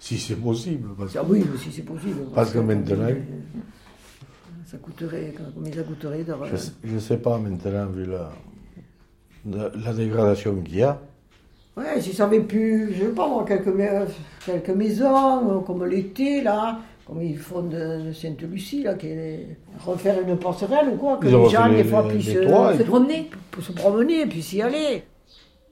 Si 0.00 0.18
c'est 0.18 0.34
possible. 0.36 0.88
Parce, 0.98 1.16
Ah 1.16 1.24
oui, 1.28 1.44
si 1.58 1.70
c'est 1.70 1.82
possible. 1.82 2.22
parce 2.34 2.50
que 2.52 2.58
maintenant, 2.58 3.08
Ça 4.66 4.78
coûterait, 4.78 5.32
combien 5.54 5.72
ça 5.72 5.82
coûterait 5.82 6.24
de... 6.24 6.34
je 6.84 6.94
ne 6.94 6.98
sais 6.98 7.18
pas 7.18 7.38
maintenant, 7.38 7.86
vu 7.86 8.04
la, 8.06 8.32
la, 9.48 9.70
la 9.76 9.92
dégradation 9.92 10.60
qu'il 10.62 10.76
y 10.76 10.82
a. 10.82 11.00
Ouais, 11.76 12.00
si 12.00 12.12
ça 12.14 12.24
avait 12.24 12.40
pu, 12.40 12.90
je 12.94 13.00
sais 13.04 13.10
pas 13.10 13.28
moi, 13.28 13.44
quelques, 13.46 13.66
mais- 13.66 13.90
quelques 14.44 14.70
maisons, 14.70 15.50
euh, 15.50 15.60
comme 15.60 15.84
l'été, 15.84 16.40
là, 16.42 16.78
comme 17.06 17.22
ils 17.22 17.36
font 17.36 17.62
de, 17.62 18.06
de 18.08 18.12
Sainte-Lucie, 18.12 18.82
là, 18.84 18.94
qui 18.94 19.08
est- 19.08 19.56
refaire 19.84 20.16
une 20.26 20.38
passerelle 20.38 20.88
ou 20.94 20.96
quoi, 20.96 21.18
que 21.18 21.26
Ils 21.26 21.36
les 21.36 21.48
gens, 21.50 21.68
des 21.68 21.84
fois, 21.84 22.08
puissent 22.08 22.32
toits 22.32 22.74
et 22.74 22.78
se 22.78 22.82
promener, 22.82 23.30
pour 23.50 23.62
se 23.62 23.72
promener, 23.72 24.24
puis 24.26 24.42
s'y 24.42 24.62
aller. 24.62 25.02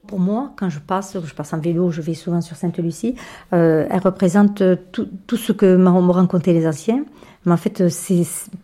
Pour 0.05 0.19
moi, 0.19 0.51
quand 0.57 0.69
je 0.69 0.77
passe, 0.77 1.17
je 1.25 1.33
passe 1.33 1.53
en 1.53 1.57
vélo, 1.59 1.89
je 1.89 2.01
vais 2.01 2.13
souvent 2.13 2.39
sur 2.41 2.55
Sainte-Lucie, 2.55 3.15
euh, 3.53 3.87
elle 3.89 3.99
représente 3.99 4.61
euh, 4.61 4.75
tout, 4.91 5.07
tout 5.25 5.37
ce 5.37 5.51
que 5.51 5.75
m'ont 5.75 6.11
raconté 6.11 6.53
les 6.53 6.67
anciens. 6.67 7.03
Mais 7.47 7.51
en 7.53 7.57
fait, 7.57 7.81
euh, 7.81 7.89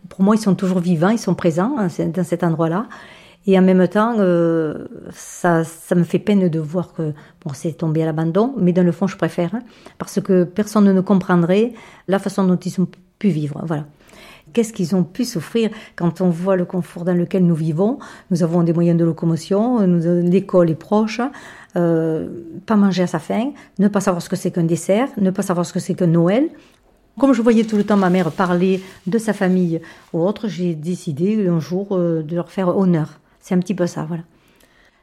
pour 0.08 0.22
moi, 0.22 0.36
ils 0.36 0.40
sont 0.40 0.54
toujours 0.54 0.78
vivants, 0.78 1.08
ils 1.08 1.18
sont 1.18 1.34
présents 1.34 1.74
hein, 1.78 1.88
dans 2.14 2.24
cet 2.24 2.44
endroit-là. 2.44 2.86
Et 3.46 3.58
en 3.58 3.62
même 3.62 3.86
temps, 3.88 4.14
euh, 4.18 4.86
ça, 5.10 5.64
ça 5.64 5.94
me 5.94 6.04
fait 6.04 6.20
peine 6.20 6.48
de 6.48 6.58
voir 6.60 6.92
que 6.92 7.12
bon, 7.44 7.52
c'est 7.54 7.72
tombé 7.72 8.02
à 8.02 8.06
l'abandon, 8.06 8.54
mais 8.56 8.72
dans 8.72 8.84
le 8.84 8.92
fond, 8.92 9.06
je 9.06 9.16
préfère, 9.16 9.54
hein, 9.54 9.62
parce 9.98 10.20
que 10.20 10.44
personne 10.44 10.92
ne 10.92 11.00
comprendrait 11.00 11.72
la 12.06 12.18
façon 12.18 12.44
dont 12.44 12.56
ils 12.56 12.80
ont 12.80 12.88
pu 13.18 13.28
vivre. 13.28 13.60
Voilà. 13.66 13.84
Qu'est-ce 14.52 14.72
qu'ils 14.72 14.94
ont 14.94 15.02
pu 15.02 15.24
souffrir 15.24 15.70
quand 15.96 16.20
on 16.20 16.28
voit 16.28 16.56
le 16.56 16.64
confort 16.64 17.04
dans 17.04 17.14
lequel 17.14 17.44
nous 17.46 17.54
vivons? 17.54 17.98
Nous 18.30 18.42
avons 18.42 18.62
des 18.62 18.72
moyens 18.72 18.98
de 18.98 19.04
locomotion, 19.04 19.80
l'école 19.80 20.70
est 20.70 20.74
proche, 20.74 21.20
euh, 21.74 22.28
pas 22.66 22.76
manger 22.76 23.04
à 23.04 23.06
sa 23.06 23.18
faim, 23.18 23.52
ne 23.78 23.88
pas 23.88 24.00
savoir 24.00 24.20
ce 24.20 24.28
que 24.28 24.36
c'est 24.36 24.50
qu'un 24.50 24.64
dessert, 24.64 25.08
ne 25.16 25.30
pas 25.30 25.42
savoir 25.42 25.64
ce 25.64 25.72
que 25.72 25.80
c'est 25.80 25.94
qu'un 25.94 26.06
Noël. 26.06 26.48
Comme 27.18 27.32
je 27.32 27.42
voyais 27.42 27.64
tout 27.64 27.76
le 27.76 27.84
temps 27.84 27.96
ma 27.96 28.10
mère 28.10 28.30
parler 28.30 28.82
de 29.06 29.18
sa 29.18 29.32
famille 29.32 29.80
ou 30.12 30.20
autre, 30.20 30.48
j'ai 30.48 30.74
décidé 30.74 31.46
un 31.46 31.60
jour 31.60 31.88
euh, 31.92 32.22
de 32.22 32.34
leur 32.34 32.50
faire 32.50 32.76
honneur. 32.76 33.20
C'est 33.42 33.54
un 33.54 33.58
petit 33.58 33.74
peu 33.74 33.86
ça, 33.86 34.04
voilà. 34.04 34.22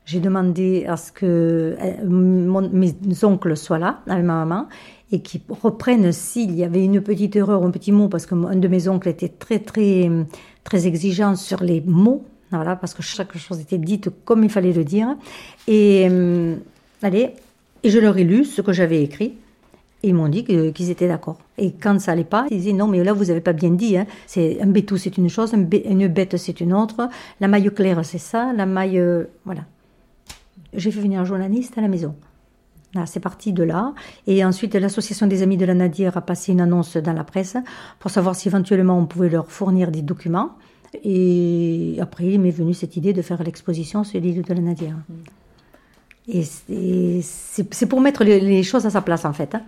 J'ai 0.06 0.20
demandé 0.22 0.86
à 0.88 0.98
ce 0.98 1.12
que 1.12 1.76
euh, 1.80 2.06
mon- 2.08 2.68
mes 2.72 2.96
oncles 3.24 3.56
soient 3.56 3.78
là 3.78 4.00
avec 4.08 4.26
ma 4.26 4.44
maman 4.44 4.68
et 5.12 5.22
qu'ils 5.22 5.42
reprennent 5.50 6.12
s'il 6.12 6.56
y 6.56 6.64
avait 6.64 6.84
une 6.84 7.02
petite 7.02 7.36
erreur, 7.36 7.64
un 7.64 7.70
petit 7.70 7.92
mot, 7.92 8.08
parce 8.08 8.26
qu'un 8.26 8.56
de 8.56 8.68
mes 8.68 8.88
oncles 8.88 9.10
était 9.10 9.30
très 9.30 9.60
très 9.60 10.10
très 10.64 10.88
exigeant 10.88 11.36
sur 11.36 11.62
les 11.62 11.82
mots, 11.82 12.24
voilà, 12.52 12.76
parce 12.76 12.96
que 12.96 13.04
chaque 13.04 13.38
chose 13.38 13.60
était 13.60 13.78
dite 13.78 14.10
comme 14.26 14.44
il 14.44 14.50
fallait 14.50 14.74
le 14.74 14.84
dire. 14.84 15.16
Et 15.68 16.08
euh, 16.10 16.56
allez, 17.04 17.34
et 17.84 17.90
je 17.92 18.00
leur 18.00 18.18
ai 18.18 18.24
lu 18.24 18.46
ce 18.46 18.62
que 18.64 18.72
j'avais 18.74 19.04
écrit. 19.04 19.34
Ils 20.02 20.14
m'ont 20.14 20.30
dit 20.30 20.46
qu'ils 20.46 20.90
étaient 20.90 21.08
d'accord. 21.08 21.40
Et 21.58 21.74
quand 21.74 22.00
ça 22.00 22.14
allait 22.14 22.24
pas, 22.24 22.46
ils 22.50 22.58
disaient 22.58 22.74
non, 22.74 22.88
mais 22.88 23.04
là, 23.04 23.12
vous 23.12 23.26
n'avez 23.26 23.42
pas 23.42 23.54
bien 23.54 23.72
dit. 23.72 23.98
Hein. 23.98 24.06
C'est 24.28 24.62
un 24.62 24.68
bétou, 24.68 24.98
c'est 24.98 25.18
une 25.18 25.30
chose, 25.30 25.54
une 25.54 26.08
bête, 26.08 26.38
c'est 26.38 26.62
une 26.62 26.74
autre. 26.74 27.10
La 27.42 27.48
maille 27.48 27.70
claire, 27.74 28.06
c'est 28.06 28.18
ça. 28.18 28.54
La 28.54 28.66
maille, 28.66 29.00
euh, 29.00 29.26
voilà. 29.44 29.62
J'ai 30.74 30.92
fait 30.92 31.02
venir 31.02 31.20
un 31.20 31.26
journaliste 31.26 31.78
à 31.78 31.82
la 31.82 31.90
maison. 31.90 32.16
Là, 32.94 33.06
c'est 33.06 33.20
parti 33.20 33.54
de 33.54 33.64
là. 33.64 33.94
Et 34.26 34.44
ensuite, 34.44 34.74
l'association 34.74 35.28
des 35.28 35.44
amis 35.44 35.58
de 35.58 35.66
la 35.66 35.74
Nadir 35.74 36.16
a 36.18 36.22
passé 36.22 36.54
une 36.54 36.62
annonce 36.62 36.98
dans 36.98 37.14
la 37.14 37.24
presse 37.24 37.58
pour 38.00 38.10
savoir 38.10 38.36
si 38.36 38.48
éventuellement 38.48 38.98
on 38.98 39.06
pouvait 39.06 39.30
leur 39.30 39.52
fournir 39.52 39.92
des 39.92 40.02
documents. 40.02 40.52
Et 41.04 41.98
après, 42.00 42.28
il 42.28 42.40
m'est 42.40 42.50
venu 42.50 42.74
cette 42.74 42.98
idée 42.98 43.14
de 43.14 43.22
faire 43.22 43.44
l'exposition 43.44 44.04
sur 44.04 44.20
l'île 44.20 44.42
de 44.42 44.54
la 44.54 44.62
Nadir. 44.62 44.96
Et 46.32 47.22
c'est- 47.22 47.86
pour 47.88 48.02
mettre 48.02 48.24
les, 48.24 48.64
choses 48.64 48.86
à 48.86 48.90
sa 48.90 49.02
place, 49.02 49.26
en 49.26 49.34
fait. 49.34 49.56
hein. 49.56 49.64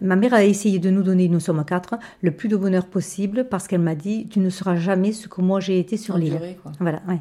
Ma 0.00 0.16
mère 0.16 0.32
a 0.32 0.42
essayé 0.42 0.78
de 0.78 0.88
nous 0.90 1.02
donner, 1.02 1.28
nous 1.28 1.40
sommes 1.40 1.62
quatre, 1.66 1.98
le 2.22 2.30
plus 2.30 2.48
de 2.48 2.56
bonheur 2.56 2.86
possible 2.86 3.46
parce 3.50 3.68
qu'elle 3.68 3.82
m'a 3.82 3.94
dit 3.94 4.26
Tu 4.30 4.40
ne 4.40 4.48
seras 4.48 4.76
jamais 4.76 5.12
ce 5.12 5.28
que 5.28 5.42
moi 5.42 5.60
j'ai 5.60 5.78
été 5.78 5.98
sur 5.98 6.16
l'île. 6.16 6.38
Voilà, 6.80 7.02
ouais. 7.08 7.20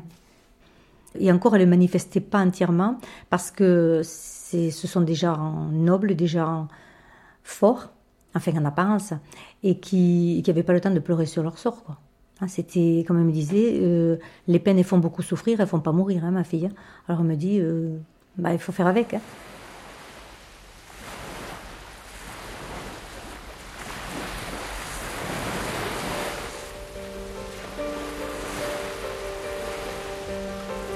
Et 1.19 1.29
encore, 1.31 1.55
elle 1.55 1.63
ne 1.63 1.69
manifestait 1.69 2.21
pas 2.21 2.39
entièrement 2.39 2.97
parce 3.29 3.51
que 3.51 4.01
ce 4.03 4.71
sont 4.71 5.01
des 5.01 5.15
gens 5.15 5.67
nobles, 5.71 6.15
des 6.15 6.27
gens 6.27 6.69
forts, 7.43 7.89
enfin 8.35 8.53
en 8.53 8.63
apparence, 8.63 9.11
et 9.63 9.77
qui 9.79 10.41
n'avaient 10.47 10.63
pas 10.63 10.71
le 10.73 10.79
temps 10.79 10.91
de 10.91 10.99
pleurer 10.99 11.25
sur 11.25 11.43
leur 11.43 11.57
sort. 11.57 11.83
Quoi. 11.83 11.97
Hein, 12.39 12.47
C'était, 12.47 13.03
comme 13.05 13.17
elle 13.19 13.25
me 13.25 13.31
disait, 13.33 13.79
euh, 13.81 14.15
les 14.47 14.59
peines 14.59 14.77
elles 14.77 14.85
font 14.85 14.99
beaucoup 14.99 15.21
souffrir, 15.21 15.59
elles 15.59 15.67
font 15.67 15.81
pas 15.81 15.91
mourir, 15.91 16.23
hein, 16.23 16.31
ma 16.31 16.45
fille. 16.45 16.69
Alors 17.09 17.19
elle 17.19 17.27
me 17.27 17.35
dit, 17.35 17.59
euh, 17.59 17.97
bah, 18.37 18.53
il 18.53 18.59
faut 18.59 18.71
faire 18.71 18.87
avec. 18.87 19.13
hein. 19.13 19.21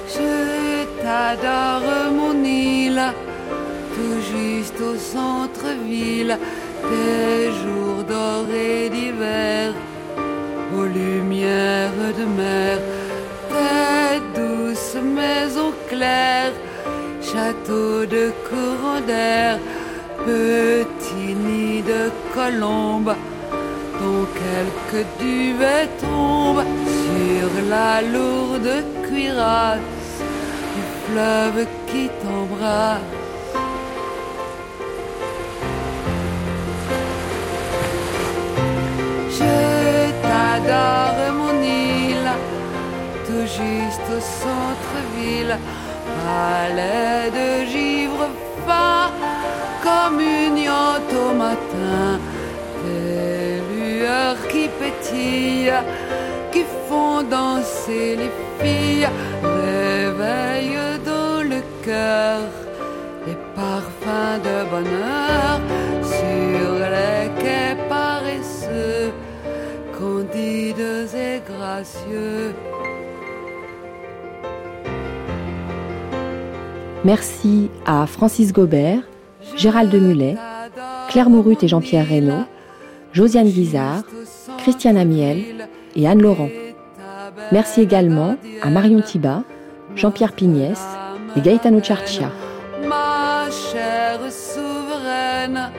Je 0.08 0.86
t'adore 1.02 2.12
mon 2.12 2.44
île, 2.44 3.02
tout 3.96 4.20
juste 4.34 4.80
au 4.82 4.96
centre-ville, 4.96 6.38
des 6.92 7.52
jours 7.62 8.04
dorés 8.08 8.90
d'hiver, 8.90 9.74
aux 10.78 10.86
lumières 10.86 11.92
de 12.20 12.26
mer, 12.42 12.78
tes 13.50 14.40
douces 14.40 14.96
maisons 15.04 15.74
claires, 15.90 16.54
châteaux 17.36 18.06
de 18.06 18.32
courant 18.48 19.02
d'air, 19.06 19.60
petits 20.26 21.36
nids 21.48 21.84
de 21.94 22.04
colombes 22.34 23.16
dont 24.00 24.26
quelques 24.44 25.06
duvets 25.20 25.90
tombent 26.00 26.70
sur 27.04 27.50
la 27.70 28.02
lourde 28.02 28.72
cuirasse 29.06 29.80
du 30.76 30.84
fleuve 31.06 31.66
qui 31.88 32.10
t'embrasse. 32.22 33.02
Je 39.38 39.56
t'adore 40.24 41.20
mon 41.40 41.56
île, 41.62 42.32
tout 43.28 43.48
juste 43.60 44.08
au 44.18 44.22
centre-ville, 44.44 45.58
palais 46.26 47.30
de 47.40 47.50
givre 47.74 48.28
fin, 48.66 49.12
communion 49.90 50.90
au 51.24 51.32
matin, 51.46 52.20
des 52.84 53.62
lueurs 53.72 54.42
qui 54.52 54.66
pétillent, 54.80 55.84
qui 56.52 56.64
font 56.88 57.22
danser 57.38 58.10
les 58.22 58.32
filles, 58.60 59.10
réveillent 59.44 61.00
dans 61.12 61.42
le 61.54 61.62
cœur 61.88 62.42
les 63.28 63.40
parfums 63.62 64.40
de 64.48 64.58
bonheur 64.74 65.56
sur 66.18 66.70
les 66.96 67.24
quais 67.42 67.76
paresseux, 67.96 69.12
candides 69.98 71.10
et 71.28 71.38
gracieux. 71.52 72.54
Merci 77.06 77.70
à 77.86 78.08
Francis 78.08 78.52
Gobert, 78.52 78.98
Gérald 79.56 79.92
Demulet, 79.92 80.38
Claire 81.08 81.30
Mourut 81.30 81.56
et 81.62 81.68
Jean-Pierre 81.68 82.08
Reynaud, 82.08 82.46
Josiane 83.14 83.48
Guizard, 83.48 84.02
Christiane 84.58 84.98
Amiel 84.98 85.68
et 85.96 86.08
Anne 86.08 86.24
Laurent. 86.24 86.50
Merci 87.52 87.82
également 87.82 88.38
à 88.64 88.72
Marion 88.72 89.02
Thiba, 89.02 89.44
Jean-Pierre 89.96 90.34
Pignès 90.34 90.82
et 91.38 91.42
Gaetano 91.42 91.80
Ciarcia. 91.80 92.32
Ma 92.90 93.52
chère 93.52 94.22
souveraine, 94.32 95.70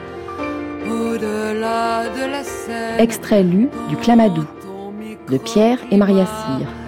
au-delà 0.89 2.03
de 2.05 2.31
la 2.31 3.03
Extrait 3.03 3.43
lu 3.43 3.67
du 3.89 3.97
Clamadou 3.97 4.45
de 5.29 5.37
Pierre 5.37 5.79
et 5.91 5.97
Maria 5.97 6.25
Cyr. 6.25 6.86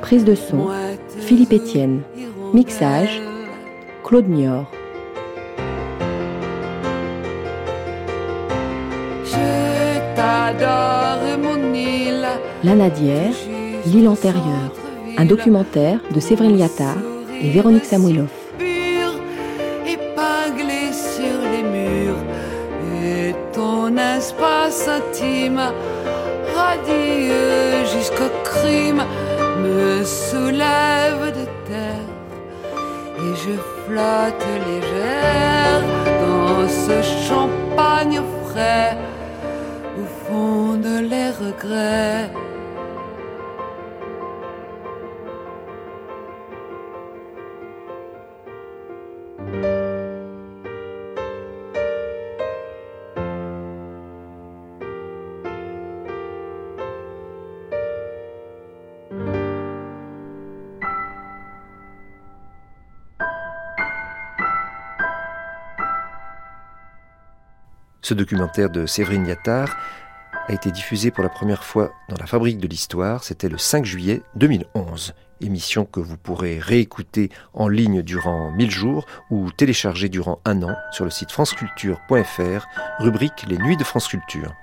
Prise 0.00 0.24
de 0.24 0.34
son, 0.34 0.68
Philippe 1.20 1.52
Étienne. 1.52 2.00
Mixage, 2.54 3.20
Claude 4.02 4.28
Niort. 4.28 4.70
Je 9.24 10.16
t'adore 10.16 11.38
mon 11.42 11.74
île. 11.74 12.26
La 12.64 12.74
Nadière, 12.74 13.34
L'île 13.84 14.08
antérieure. 14.08 14.72
Un 15.18 15.26
documentaire 15.26 16.00
de 16.14 16.20
Séverine 16.20 16.56
Liattard 16.56 16.96
et 17.42 17.50
Véronique 17.50 17.84
Samuilov. 17.84 18.28
Épinglé 19.86 20.92
sur 20.92 21.38
les 21.52 21.64
murs 21.64 22.16
et 23.04 23.34
ton 23.52 23.94
espace 23.96 24.88
intime 24.88 25.60
radieux 26.58 27.84
jusqu'au 27.94 28.30
crime, 28.44 29.02
me 29.64 30.04
soulève 30.04 31.24
de 31.38 31.44
terre 31.68 32.10
et 33.24 33.32
je 33.44 33.54
flotte 33.84 34.46
légère 34.66 35.82
dans 36.24 36.68
ce 36.84 36.96
champagne 37.28 38.20
frais 38.44 38.96
au 40.00 40.06
fond 40.22 40.74
de 40.86 40.94
les 41.10 41.30
regrets. 41.44 42.47
Ce 68.08 68.14
documentaire 68.14 68.70
de 68.70 68.86
Séverine 68.86 69.26
Yattard 69.26 69.76
a 70.46 70.54
été 70.54 70.70
diffusé 70.70 71.10
pour 71.10 71.22
la 71.22 71.28
première 71.28 71.62
fois 71.62 71.92
dans 72.08 72.16
la 72.18 72.24
Fabrique 72.24 72.56
de 72.56 72.66
l'Histoire, 72.66 73.22
c'était 73.22 73.50
le 73.50 73.58
5 73.58 73.84
juillet 73.84 74.22
2011. 74.34 75.12
Émission 75.42 75.84
que 75.84 76.00
vous 76.00 76.16
pourrez 76.16 76.58
réécouter 76.58 77.28
en 77.52 77.68
ligne 77.68 78.00
durant 78.00 78.50
1000 78.52 78.70
jours 78.70 79.04
ou 79.28 79.52
télécharger 79.52 80.08
durant 80.08 80.40
un 80.46 80.62
an 80.62 80.74
sur 80.90 81.04
le 81.04 81.10
site 81.10 81.32
franceculture.fr, 81.32 82.66
rubrique 82.98 83.44
Les 83.46 83.58
Nuits 83.58 83.76
de 83.76 83.84
France 83.84 84.08
Culture. 84.08 84.54